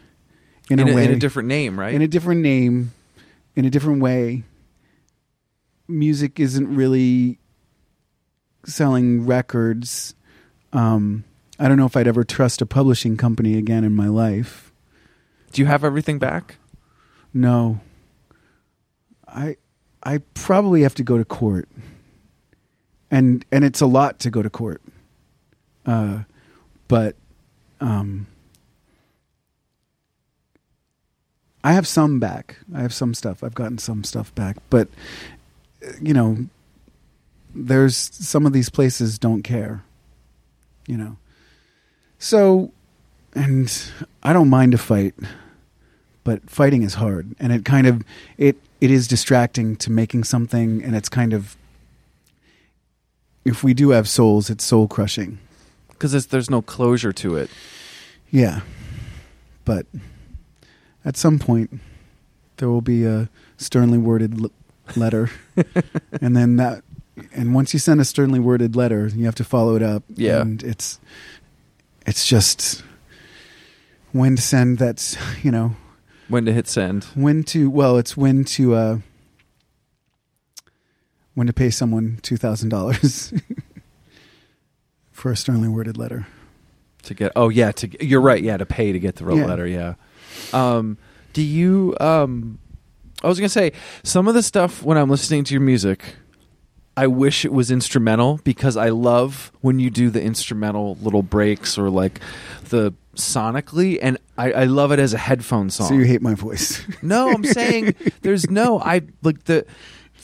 in, 0.69 0.79
In, 0.79 0.87
a 0.87 0.91
a, 0.91 0.95
way, 0.95 1.05
in 1.05 1.11
a 1.11 1.19
different 1.19 1.49
name, 1.49 1.79
right? 1.79 1.93
in 1.93 2.01
a 2.01 2.07
different 2.07 2.41
name, 2.41 2.93
in 3.55 3.65
a 3.65 3.69
different 3.69 4.01
way. 4.01 4.43
Music 5.87 6.39
isn't 6.39 6.75
really 6.75 7.39
selling 8.65 9.25
records. 9.25 10.13
Um, 10.71 11.23
I 11.57 11.67
don't 11.67 11.77
know 11.77 11.85
if 11.85 11.97
I'd 11.97 12.07
ever 12.07 12.23
trust 12.23 12.61
a 12.61 12.65
publishing 12.65 13.17
company 13.17 13.57
again 13.57 13.83
in 13.83 13.95
my 13.95 14.07
life. 14.09 14.71
Do 15.53 15.61
you 15.61 15.65
have 15.65 15.83
everything 15.83 16.19
back? 16.19 16.57
No. 17.33 17.79
I 19.27 19.57
I 20.03 20.19
probably 20.33 20.81
have 20.83 20.95
to 20.95 21.03
go 21.03 21.17
to 21.17 21.25
court. 21.25 21.67
And 23.11 23.45
and 23.51 23.63
it's 23.63 23.81
a 23.81 23.85
lot 23.85 24.19
to 24.19 24.29
go 24.29 24.41
to 24.41 24.49
court. 24.49 24.81
Uh 25.85 26.19
but 26.87 27.15
um 27.79 28.27
I 31.63 31.73
have 31.73 31.87
some 31.87 32.19
back. 32.19 32.57
I 32.73 32.81
have 32.81 32.93
some 32.93 33.13
stuff. 33.13 33.43
I've 33.43 33.55
gotten 33.55 33.77
some 33.77 34.03
stuff 34.03 34.33
back, 34.35 34.57
but 34.69 34.87
you 36.01 36.13
know, 36.13 36.37
there's 37.53 37.95
some 37.97 38.45
of 38.45 38.53
these 38.53 38.69
places 38.69 39.19
don't 39.19 39.43
care. 39.43 39.83
You 40.87 40.97
know. 40.97 41.17
So 42.19 42.71
and 43.33 43.71
I 44.23 44.33
don't 44.33 44.49
mind 44.49 44.73
a 44.73 44.77
fight 44.77 45.13
but 46.27 46.49
fighting 46.49 46.81
is 46.83 46.95
hard 46.95 47.33
and 47.39 47.53
it 47.53 47.63
kind 47.63 47.87
of 47.87 48.03
it 48.37 48.57
it 48.81 48.91
is 48.91 49.07
distracting 49.07 49.75
to 49.77 49.91
making 49.91 50.23
something 50.23 50.83
and 50.83 50.95
it's 50.95 51.09
kind 51.09 51.33
of 51.33 51.55
if 53.45 53.63
we 53.63 53.73
do 53.73 53.89
have 53.91 54.07
souls 54.07 54.49
it's 54.49 54.63
soul 54.63 54.87
crushing 54.87 55.39
Because 55.89 56.27
there's 56.27 56.49
no 56.49 56.61
closure 56.61 57.13
to 57.13 57.35
it. 57.37 57.49
yeah 58.29 58.61
but 59.65 59.85
at 61.05 61.17
some 61.17 61.39
point 61.39 61.79
there 62.57 62.69
will 62.69 62.81
be 62.81 63.03
a 63.05 63.29
sternly 63.57 63.97
worded 63.97 64.39
l- 64.41 64.51
letter 64.95 65.29
and 66.21 66.35
then 66.35 66.55
that 66.57 66.83
and 67.33 67.53
once 67.55 67.73
you 67.73 67.79
send 67.79 67.99
a 67.99 68.05
sternly 68.05 68.39
worded 68.39 68.75
letter 68.75 69.07
you 69.07 69.25
have 69.25 69.35
to 69.35 69.43
follow 69.43 69.75
it 69.75 69.81
up 69.83 70.03
Yeah. 70.15 70.41
and 70.41 70.61
it's 70.63 70.99
it's 72.05 72.25
just 72.27 72.83
when 74.11 74.35
to 74.35 74.41
send 74.41 74.77
that's 74.77 75.17
you 75.43 75.51
know 75.51 75.75
When 76.29 76.45
to 76.45 76.51
hit 76.53 76.67
send. 76.67 77.05
when 77.15 77.43
to 77.45 77.69
well 77.69 77.97
it's 77.97 78.17
when 78.17 78.43
to 78.45 78.73
uh 78.75 78.97
when 81.33 81.47
to 81.47 81.53
pay 81.53 81.69
someone 81.69 82.19
two 82.21 82.37
thousand 82.37 82.69
dollars 82.69 83.33
for 85.11 85.31
a 85.31 85.35
sternly 85.35 85.67
worded 85.69 85.97
letter 85.97 86.27
to 87.03 87.13
get 87.13 87.31
oh 87.35 87.49
yeah 87.49 87.71
to 87.71 88.05
you're 88.05 88.21
right 88.21 88.43
yeah 88.43 88.57
to 88.57 88.65
pay 88.65 88.91
to 88.91 88.99
get 88.99 89.15
the 89.15 89.25
real 89.25 89.37
Yeah. 89.37 89.45
letter 89.45 89.67
yeah 89.67 89.93
um 90.53 90.97
do 91.33 91.41
you 91.41 91.95
um 91.99 92.59
i 93.23 93.27
was 93.27 93.39
gonna 93.39 93.49
say 93.49 93.71
some 94.03 94.27
of 94.27 94.33
the 94.33 94.43
stuff 94.43 94.83
when 94.83 94.97
i'm 94.97 95.09
listening 95.09 95.43
to 95.45 95.53
your 95.53 95.61
music 95.61 96.15
I 96.99 97.05
wish 97.05 97.45
it 97.45 97.53
was 97.53 97.69
instrumental 97.69 98.39
because 98.43 98.75
I 98.75 98.89
love 98.89 99.51
when 99.61 99.77
you 99.77 99.91
do 99.91 100.09
the 100.09 100.19
instrumental 100.23 100.95
little 100.99 101.21
breaks 101.21 101.77
or 101.77 101.91
like 101.91 102.19
the 102.69 102.91
sonically, 103.17 103.99
and 104.01 104.17
I, 104.37 104.51
I 104.51 104.63
love 104.65 104.91
it 104.91 104.99
as 104.99 105.13
a 105.13 105.17
headphone 105.17 105.69
song. 105.69 105.89
So 105.89 105.93
you 105.95 106.03
hate 106.05 106.21
my 106.21 106.33
voice. 106.35 106.81
No, 107.01 107.29
I'm 107.31 107.43
saying 107.43 107.95
there's 108.21 108.49
no. 108.49 108.79
I 108.79 109.01
like 109.23 109.43
the. 109.45 109.65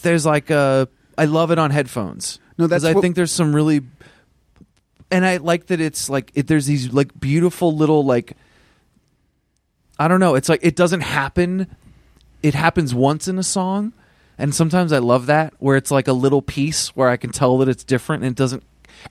There's 0.02 0.26
like 0.26 0.50
a. 0.50 0.88
I 1.18 1.26
love 1.26 1.52
it 1.52 1.60
on 1.60 1.72
headphones. 1.72 2.40
No, 2.58 2.68
that's 2.68 2.84
'Cause 2.84 2.90
I 2.90 2.94
what- 2.94 3.02
think 3.02 3.16
there's 3.16 3.32
some 3.32 3.56
really. 3.56 3.82
And 5.12 5.26
I 5.26 5.38
like 5.38 5.68
that 5.68 5.80
it's 5.80 6.10
like 6.10 6.32
it, 6.34 6.48
there's 6.48 6.66
these 6.66 6.92
like 6.94 7.20
beautiful 7.20 7.76
little 7.76 8.04
like. 8.04 8.36
I 10.00 10.08
don't 10.08 10.20
know. 10.20 10.36
It's 10.36 10.50
like 10.50 10.62
it 10.64 10.76
doesn't 10.76 11.02
happen. 11.02 11.68
It 12.42 12.54
happens 12.56 12.94
once 12.96 13.28
in 13.28 13.38
a 13.38 13.44
song, 13.44 13.94
and 14.38 14.54
sometimes 14.56 14.92
I 14.92 14.98
love 14.98 15.28
that 15.28 15.54
where 15.60 15.78
it's 15.78 15.92
like 15.92 16.08
a 16.08 16.14
little 16.14 16.42
piece 16.42 16.90
where 16.96 17.10
I 17.10 17.18
can 17.18 17.32
tell 17.32 17.58
that 17.60 17.70
it's 17.70 17.84
different 17.84 18.24
and 18.24 18.32
it 18.32 18.38
doesn't 18.38 18.64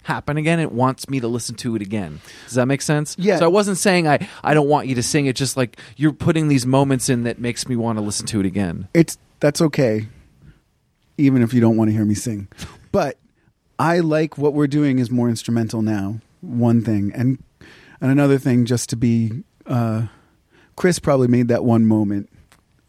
happen 0.02 0.36
again. 0.36 0.60
It 0.60 0.72
wants 0.72 1.08
me 1.08 1.20
to 1.20 1.28
listen 1.28 1.54
to 1.56 1.76
it 1.76 1.82
again. 1.82 2.20
Does 2.46 2.54
that 2.54 2.66
make 2.66 2.82
sense? 2.82 3.16
Yeah. 3.18 3.38
So 3.38 3.44
I 3.44 3.48
wasn't 3.48 3.78
saying 3.78 4.08
I 4.08 4.28
I 4.42 4.54
don't 4.54 4.68
want 4.68 4.88
you 4.88 4.94
to 4.96 5.02
sing 5.02 5.26
it. 5.26 5.36
Just 5.36 5.56
like 5.56 5.78
you're 5.96 6.12
putting 6.12 6.48
these 6.48 6.66
moments 6.66 7.08
in 7.08 7.24
that 7.24 7.38
makes 7.38 7.68
me 7.68 7.76
want 7.76 7.98
to 7.98 8.02
listen 8.02 8.26
to 8.26 8.40
it 8.40 8.46
again. 8.46 8.88
it's 8.94 9.18
that's 9.40 9.60
okay, 9.60 10.06
even 11.18 11.42
if 11.42 11.52
you 11.52 11.60
don't 11.60 11.76
want 11.76 11.88
to 11.90 11.92
hear 11.92 12.04
me 12.04 12.14
sing. 12.14 12.48
But 12.92 13.18
I 13.78 13.98
like 14.00 14.38
what 14.38 14.54
we're 14.54 14.68
doing 14.68 14.98
is 14.98 15.10
more 15.10 15.28
instrumental 15.28 15.82
now. 15.82 16.20
One 16.40 16.82
thing, 16.82 17.12
and 17.14 17.42
and 18.00 18.10
another 18.10 18.38
thing, 18.38 18.64
just 18.64 18.88
to 18.90 18.96
be, 18.96 19.44
uh, 19.66 20.06
Chris 20.76 20.98
probably 20.98 21.28
made 21.28 21.48
that 21.48 21.64
one 21.64 21.86
moment 21.86 22.28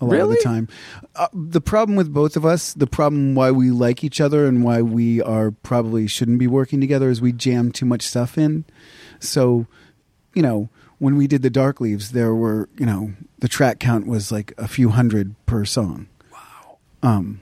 a 0.04 0.06
lot 0.06 0.14
of 0.14 0.20
Really? 0.20 0.36
the 0.36 0.42
time. 0.44 0.68
Uh, 1.16 1.28
the 1.34 1.62
problem 1.62 1.96
with 1.96 2.14
both 2.14 2.36
of 2.36 2.46
us, 2.46 2.74
the 2.74 2.88
problem 2.88 3.36
why 3.36 3.52
we 3.52 3.72
like 3.72 4.04
each 4.04 4.20
other 4.22 4.46
and 4.46 4.64
why 4.64 4.82
we 4.82 5.22
are 5.22 5.52
probably 5.52 6.08
shouldn't 6.08 6.40
be 6.40 6.48
working 6.48 6.80
together 6.82 7.10
is 7.10 7.22
we 7.22 7.32
jam 7.32 7.72
too 7.72 7.86
much 7.86 8.02
stuff 8.04 8.38
in. 8.38 8.66
So, 9.20 9.66
you 10.34 10.42
know, 10.42 10.70
when 11.00 11.16
we 11.18 11.28
did 11.28 11.42
the 11.42 11.50
Dark 11.50 11.82
Leaves, 11.82 12.12
there 12.12 12.34
were, 12.34 12.70
you 12.78 12.86
know, 12.86 13.14
the 13.40 13.48
track 13.48 13.80
count 13.80 14.08
was 14.08 14.32
like 14.32 14.54
a 14.58 14.68
few 14.68 14.90
hundred 14.90 15.36
per 15.46 15.66
song. 15.66 16.08
Wow. 16.32 16.78
Um, 17.02 17.40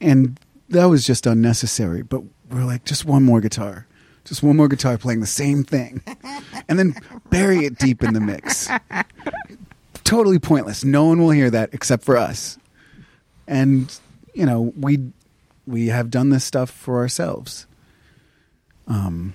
and 0.00 0.38
that 0.68 0.86
was 0.86 1.06
just 1.06 1.26
unnecessary. 1.26 2.02
But 2.02 2.22
we're 2.50 2.64
like, 2.64 2.84
just 2.84 3.04
one 3.04 3.22
more 3.22 3.40
guitar, 3.40 3.86
just 4.24 4.42
one 4.42 4.56
more 4.56 4.68
guitar 4.68 4.98
playing 4.98 5.20
the 5.20 5.26
same 5.26 5.64
thing, 5.64 6.02
and 6.68 6.78
then 6.78 6.94
bury 7.30 7.64
it 7.64 7.78
deep 7.78 8.02
in 8.02 8.14
the 8.14 8.20
mix. 8.20 8.68
Totally 10.12 10.38
pointless. 10.38 10.84
No 10.84 11.06
one 11.06 11.22
will 11.22 11.30
hear 11.30 11.48
that 11.48 11.70
except 11.72 12.04
for 12.04 12.18
us. 12.18 12.58
And 13.48 13.90
you 14.34 14.44
know, 14.44 14.70
we 14.78 15.10
we 15.66 15.86
have 15.86 16.10
done 16.10 16.28
this 16.28 16.44
stuff 16.44 16.68
for 16.68 16.98
ourselves. 16.98 17.66
Um, 18.86 19.32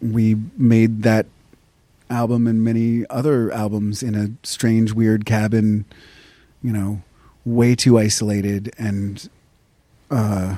we 0.00 0.34
made 0.56 1.04
that 1.04 1.26
album 2.10 2.48
and 2.48 2.64
many 2.64 3.06
other 3.08 3.52
albums 3.52 4.02
in 4.02 4.16
a 4.16 4.30
strange, 4.44 4.92
weird 4.92 5.24
cabin, 5.24 5.84
you 6.60 6.72
know, 6.72 7.00
way 7.44 7.76
too 7.76 8.00
isolated 8.00 8.74
and, 8.76 9.30
uh, 10.10 10.56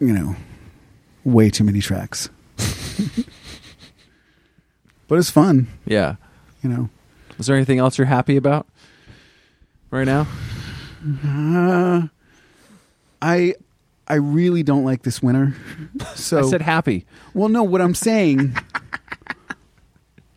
you 0.00 0.12
know, 0.12 0.36
way 1.24 1.48
too 1.48 1.64
many 1.64 1.80
tracks. 1.80 2.28
but 5.08 5.18
it's 5.18 5.30
fun, 5.30 5.68
Yeah. 5.86 6.16
you 6.62 6.68
know. 6.70 6.88
Is 7.38 7.46
there 7.46 7.56
anything 7.56 7.78
else 7.78 7.98
you're 7.98 8.06
happy 8.06 8.36
about 8.36 8.66
right 9.90 10.06
now? 10.06 10.26
Uh, 11.24 12.08
I 13.20 13.54
I 14.08 14.14
really 14.14 14.62
don't 14.62 14.84
like 14.84 15.02
this 15.02 15.22
winter. 15.22 15.54
So 16.14 16.38
I 16.38 16.42
said 16.50 16.62
happy. 16.62 17.04
Well, 17.34 17.48
no, 17.50 17.62
what 17.62 17.80
I'm 17.82 17.94
saying 17.94 18.56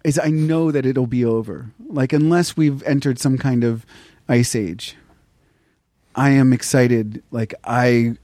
is 0.04 0.20
I 0.20 0.28
know 0.30 0.72
that 0.72 0.86
it'll 0.86 1.08
be 1.08 1.24
over. 1.24 1.68
Like 1.88 2.12
unless 2.14 2.58
we've 2.58 2.84
entered 2.84 3.18
some 3.20 3.38
kind 3.38 3.64
of 3.64 3.86
ice 4.28 4.56
age. 4.56 4.96
I 6.16 6.32
am 6.32 6.52
excited. 6.52 7.24
Like 7.32 7.54
I 7.64 8.16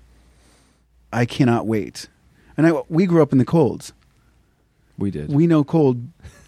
I 1.13 1.25
cannot 1.25 1.65
wait. 1.65 2.07
And 2.57 2.67
I 2.67 2.81
we 2.89 3.05
grew 3.05 3.21
up 3.21 3.31
in 3.31 3.37
the 3.37 3.45
cold. 3.45 3.93
We 4.97 5.11
did. 5.11 5.29
We 5.31 5.47
know 5.47 5.63
cold 5.63 6.07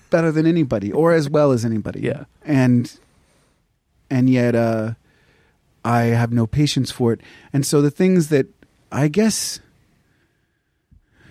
better 0.10 0.32
than 0.32 0.46
anybody 0.46 0.92
or 0.92 1.14
as 1.14 1.30
well 1.30 1.52
as 1.52 1.64
anybody. 1.66 2.02
Yeah. 2.02 2.26
And 2.46 2.92
and 4.10 4.30
yet 4.30 4.56
uh 4.56 4.94
I 5.86 6.04
have 6.06 6.32
no 6.34 6.48
patience 6.48 6.92
for 6.92 7.14
it. 7.14 7.22
And 7.54 7.66
so 7.66 7.82
the 7.82 7.92
things 7.92 8.28
that 8.30 8.48
I 8.92 9.08
guess 9.08 9.60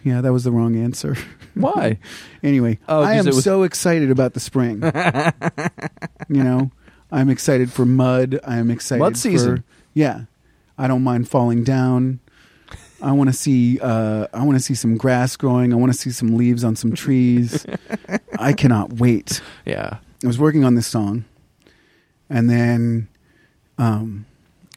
Yeah, 0.02 0.20
that 0.20 0.32
was 0.32 0.44
the 0.44 0.52
wrong 0.52 0.76
answer. 0.76 1.16
Why? 1.54 1.98
Anyway, 2.42 2.78
Oh, 2.88 3.02
I 3.02 3.14
am 3.14 3.26
was- 3.26 3.42
so 3.42 3.62
excited 3.64 4.10
about 4.10 4.34
the 4.34 4.40
spring. 4.40 4.82
you 6.28 6.42
know, 6.44 6.70
I'm 7.10 7.28
excited 7.30 7.72
for 7.72 7.84
mud. 7.86 8.38
I'm 8.44 8.70
excited 8.70 9.00
Mud 9.00 9.16
season. 9.16 9.58
For, 9.58 9.64
yeah, 9.94 10.22
I 10.78 10.86
don't 10.86 11.02
mind 11.02 11.28
falling 11.28 11.64
down. 11.64 12.20
I 13.02 13.12
want 13.12 13.28
to 13.28 13.34
see. 13.34 13.78
Uh, 13.80 14.26
I 14.32 14.42
want 14.44 14.56
to 14.56 14.62
see 14.62 14.74
some 14.74 14.96
grass 14.96 15.36
growing. 15.36 15.72
I 15.72 15.76
want 15.76 15.92
to 15.92 15.98
see 15.98 16.10
some 16.10 16.36
leaves 16.36 16.64
on 16.64 16.76
some 16.76 16.94
trees. 16.94 17.66
I 18.38 18.52
cannot 18.52 18.94
wait. 18.94 19.40
Yeah. 19.64 19.98
I 20.24 20.26
was 20.26 20.38
working 20.38 20.64
on 20.64 20.74
this 20.74 20.86
song, 20.86 21.24
and 22.30 22.48
then 22.48 23.08
um, 23.78 24.24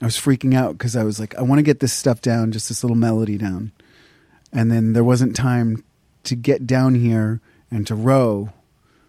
I 0.01 0.05
was 0.05 0.17
freaking 0.17 0.53
out 0.53 0.77
because 0.77 0.95
I 0.95 1.03
was 1.03 1.19
like, 1.19 1.35
I 1.35 1.41
want 1.41 1.59
to 1.59 1.63
get 1.63 1.79
this 1.79 1.93
stuff 1.93 2.21
down, 2.21 2.51
just 2.51 2.67
this 2.67 2.83
little 2.83 2.97
melody 2.97 3.37
down, 3.37 3.71
and 4.51 4.71
then 4.71 4.93
there 4.93 5.03
wasn't 5.03 5.35
time 5.35 5.83
to 6.25 6.35
get 6.35 6.67
down 6.67 6.95
here 6.95 7.39
and 7.71 7.87
to 7.87 7.95
row. 7.95 8.49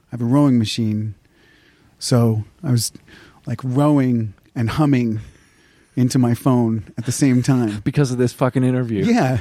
I 0.08 0.10
have 0.12 0.22
a 0.22 0.24
rowing 0.24 0.58
machine, 0.58 1.16
so 1.98 2.44
I 2.62 2.70
was 2.70 2.92
like 3.46 3.60
rowing 3.64 4.34
and 4.54 4.70
humming 4.70 5.20
into 6.00 6.18
my 6.18 6.34
phone 6.34 6.92
at 6.98 7.04
the 7.06 7.12
same 7.12 7.42
time. 7.42 7.80
Because 7.84 8.10
of 8.10 8.18
this 8.18 8.32
fucking 8.32 8.64
interview. 8.64 9.04
Yeah, 9.04 9.38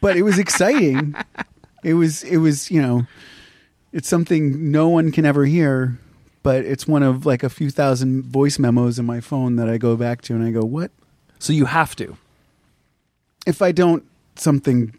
but 0.00 0.16
it 0.16 0.22
was 0.22 0.38
exciting. 0.38 1.14
it 1.82 1.94
was 1.94 2.22
it 2.24 2.36
was 2.38 2.70
you 2.70 2.80
know, 2.82 3.06
it's 3.92 4.08
something 4.08 4.70
no 4.70 4.88
one 4.88 5.10
can 5.12 5.24
ever 5.26 5.44
hear, 5.46 5.98
but 6.42 6.64
it's 6.64 6.86
one 6.86 7.02
of 7.02 7.26
like 7.26 7.42
a 7.42 7.48
few 7.50 7.70
thousand 7.70 8.24
voice 8.24 8.58
memos 8.58 8.98
in 8.98 9.06
my 9.06 9.20
phone 9.20 9.56
that 9.56 9.68
I 9.68 9.78
go 9.78 9.96
back 9.96 10.22
to 10.22 10.34
and 10.34 10.44
I 10.44 10.50
go, 10.50 10.60
what 10.64 10.90
So 11.38 11.52
you 11.52 11.64
have 11.66 11.96
to. 11.96 12.16
if 13.46 13.60
I 13.62 13.72
don't 13.72 14.04
something? 14.36 14.94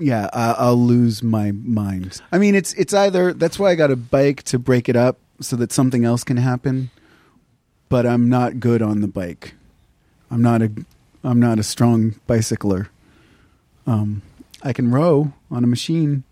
Yeah, 0.00 0.28
I, 0.32 0.52
I'll 0.58 0.76
lose 0.76 1.22
my 1.24 1.50
mind. 1.52 2.20
I 2.30 2.38
mean, 2.38 2.54
it's 2.54 2.72
it's 2.74 2.94
either 2.94 3.32
that's 3.32 3.58
why 3.58 3.70
I 3.72 3.74
got 3.74 3.90
a 3.90 3.96
bike 3.96 4.42
to 4.44 4.58
break 4.58 4.88
it 4.88 4.94
up 4.96 5.18
so 5.40 5.56
that 5.56 5.72
something 5.72 6.04
else 6.04 6.22
can 6.24 6.36
happen, 6.36 6.90
but 7.88 8.06
I'm 8.06 8.28
not 8.28 8.60
good 8.60 8.80
on 8.82 9.00
the 9.00 9.08
bike. 9.08 9.54
I'm 10.30 10.42
not 10.42 10.62
a 10.62 10.70
I'm 11.24 11.40
not 11.40 11.58
a 11.58 11.62
strong 11.62 12.14
bicycler. 12.26 12.88
Um, 13.86 14.22
I 14.62 14.72
can 14.72 14.90
row 14.90 15.32
on 15.50 15.64
a 15.64 15.66
machine, 15.66 16.24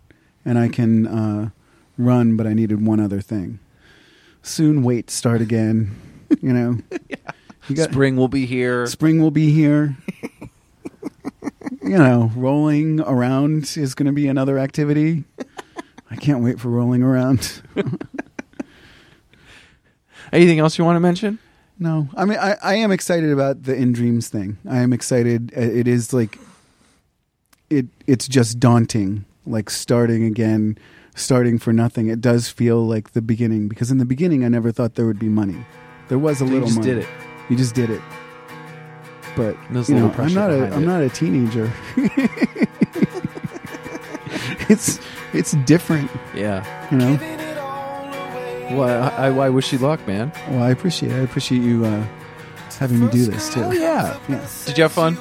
and 0.45 0.57
I 0.57 0.67
can 0.69 1.07
uh, 1.07 1.49
run, 1.97 2.37
but 2.37 2.47
I 2.47 2.53
needed 2.53 2.85
one 2.85 2.99
other 2.99 3.21
thing. 3.21 3.59
Soon, 4.43 4.83
weights 4.83 5.13
start 5.13 5.41
again. 5.41 5.95
You 6.41 6.53
know, 6.53 6.77
you 7.67 7.75
got, 7.75 7.91
Spring 7.91 8.15
will 8.15 8.27
be 8.27 8.45
here. 8.45 8.85
spring 8.87 9.21
will 9.21 9.31
be 9.31 9.51
here. 9.51 9.97
you 11.81 11.97
know, 11.97 12.31
rolling 12.35 13.01
around 13.01 13.73
is 13.75 13.95
going 13.95 14.05
to 14.07 14.11
be 14.11 14.27
another 14.27 14.57
activity. 14.59 15.23
I 16.09 16.15
can't 16.15 16.43
wait 16.43 16.59
for 16.59 16.69
rolling 16.69 17.03
around. 17.03 17.61
Anything 20.31 20.59
else 20.59 20.77
you 20.77 20.85
want 20.85 20.95
to 20.95 20.99
mention? 21.01 21.39
No, 21.79 22.07
I 22.15 22.25
mean, 22.25 22.37
I, 22.39 22.57
I 22.63 22.75
am 22.75 22.91
excited 22.91 23.31
about 23.31 23.63
the 23.63 23.75
in 23.75 23.93
dreams 23.93 24.29
thing. 24.29 24.57
I 24.67 24.79
am 24.79 24.93
excited. 24.93 25.53
Uh, 25.55 25.61
It 25.61 25.87
is 25.87 26.11
like, 26.11 26.39
it 27.69 27.85
it's 28.07 28.27
just 28.27 28.59
daunting. 28.59 29.25
Like 29.45 29.69
starting 29.69 30.23
again, 30.25 30.77
starting 31.15 31.57
for 31.59 31.71
nothing. 31.71 32.07
It 32.07 32.19
does 32.19 32.49
feel 32.49 32.85
like 32.85 33.11
the 33.13 33.21
beginning 33.21 33.67
because 33.69 33.91
in 33.91 33.97
the 33.97 34.05
beginning 34.05 34.43
I 34.43 34.49
never 34.49 34.71
thought 34.71 34.95
there 34.95 35.05
would 35.05 35.19
be 35.19 35.29
money. 35.29 35.63
There 36.09 36.17
was 36.19 36.41
a 36.41 36.45
You 36.45 36.51
little 36.51 36.67
You 36.67 36.75
just 36.75 36.79
money. 36.79 36.89
did 36.95 36.97
it. 37.03 37.09
You 37.49 37.55
just 37.55 37.75
did 37.75 37.89
it. 37.89 38.01
But 39.37 39.55
you 39.87 39.95
know, 39.95 40.11
I'm 40.17 40.33
not 40.33 40.49
a 40.51 40.55
behind 40.55 40.73
I'm 40.73 40.85
not 40.85 41.01
a 41.03 41.09
teenager. 41.09 41.71
it's 44.69 44.99
it's 45.33 45.51
different, 45.65 46.09
Yeah. 46.35 46.63
you 46.91 46.97
know. 46.97 47.36
Well, 48.71 49.11
I, 49.17 49.27
I 49.27 49.49
wish 49.49 49.71
you 49.71 49.79
luck, 49.79 50.05
man. 50.07 50.31
Well, 50.49 50.61
I 50.63 50.71
appreciate 50.71 51.11
it. 51.11 51.15
I 51.15 51.19
appreciate 51.19 51.61
you 51.61 51.85
uh, 51.85 52.05
having 52.79 52.99
me 52.99 53.09
do 53.09 53.25
this 53.25 53.53
too. 53.53 53.61
Hell 53.61 53.73
yeah. 53.73 54.19
Yeah. 54.27 54.47
Did 54.65 54.77
you 54.77 54.83
have 54.83 54.91
fun? 54.91 55.17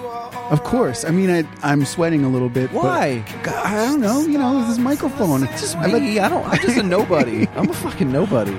Of 0.50 0.62
course. 0.64 1.04
I 1.04 1.10
mean, 1.10 1.30
I, 1.30 1.44
I'm 1.62 1.84
sweating 1.84 2.24
a 2.24 2.28
little 2.28 2.48
bit. 2.48 2.72
but- 2.72 2.82
Why? 2.84 3.24
God, 3.42 3.66
I 3.66 3.74
don't 3.86 4.00
know. 4.00 4.20
You 4.20 4.38
know, 4.38 4.66
this 4.68 4.78
microphone. 4.78 5.44
It's 5.44 5.60
just 5.60 5.76
I 5.76 5.86
let- 5.86 6.02
me. 6.02 6.18
I 6.18 6.28
don't. 6.28 6.44
I'm 6.46 6.58
just 6.60 6.76
a 6.76 6.82
nobody. 6.98 7.46
I'm 7.56 7.68
a 7.70 7.74
fucking 7.74 8.10
nobody. 8.12 8.56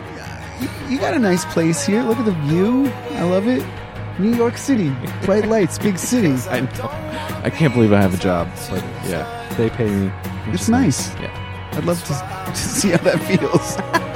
you 0.90 0.98
got 1.00 1.14
a 1.14 1.20
nice 1.20 1.46
place 1.46 1.86
here. 1.86 2.02
Look 2.04 2.18
at 2.18 2.26
the 2.26 2.32
view. 2.48 2.88
I 3.12 3.24
love 3.24 3.48
it. 3.48 3.66
New 4.20 4.34
York 4.36 4.58
City, 4.58 4.90
bright 5.24 5.46
lights, 5.54 5.78
big 5.78 6.00
city. 6.00 6.34
I 6.50 6.62
know. 6.62 6.90
I 7.44 7.52
can't 7.52 7.72
believe 7.74 7.94
I 7.94 8.02
have 8.02 8.16
a 8.16 8.18
job, 8.18 8.48
but 8.70 8.84
yeah, 9.08 9.54
they 9.58 9.70
pay 9.70 9.86
me. 9.88 10.08
which 10.08 10.56
It's 10.56 10.64
is 10.64 10.70
nice. 10.70 11.14
Yeah. 11.16 11.70
I'd 11.74 11.86
love 11.86 12.04
to, 12.06 12.52
to 12.52 12.58
see 12.58 12.90
how 12.90 12.98
that 13.04 13.20
feels. 13.22 13.78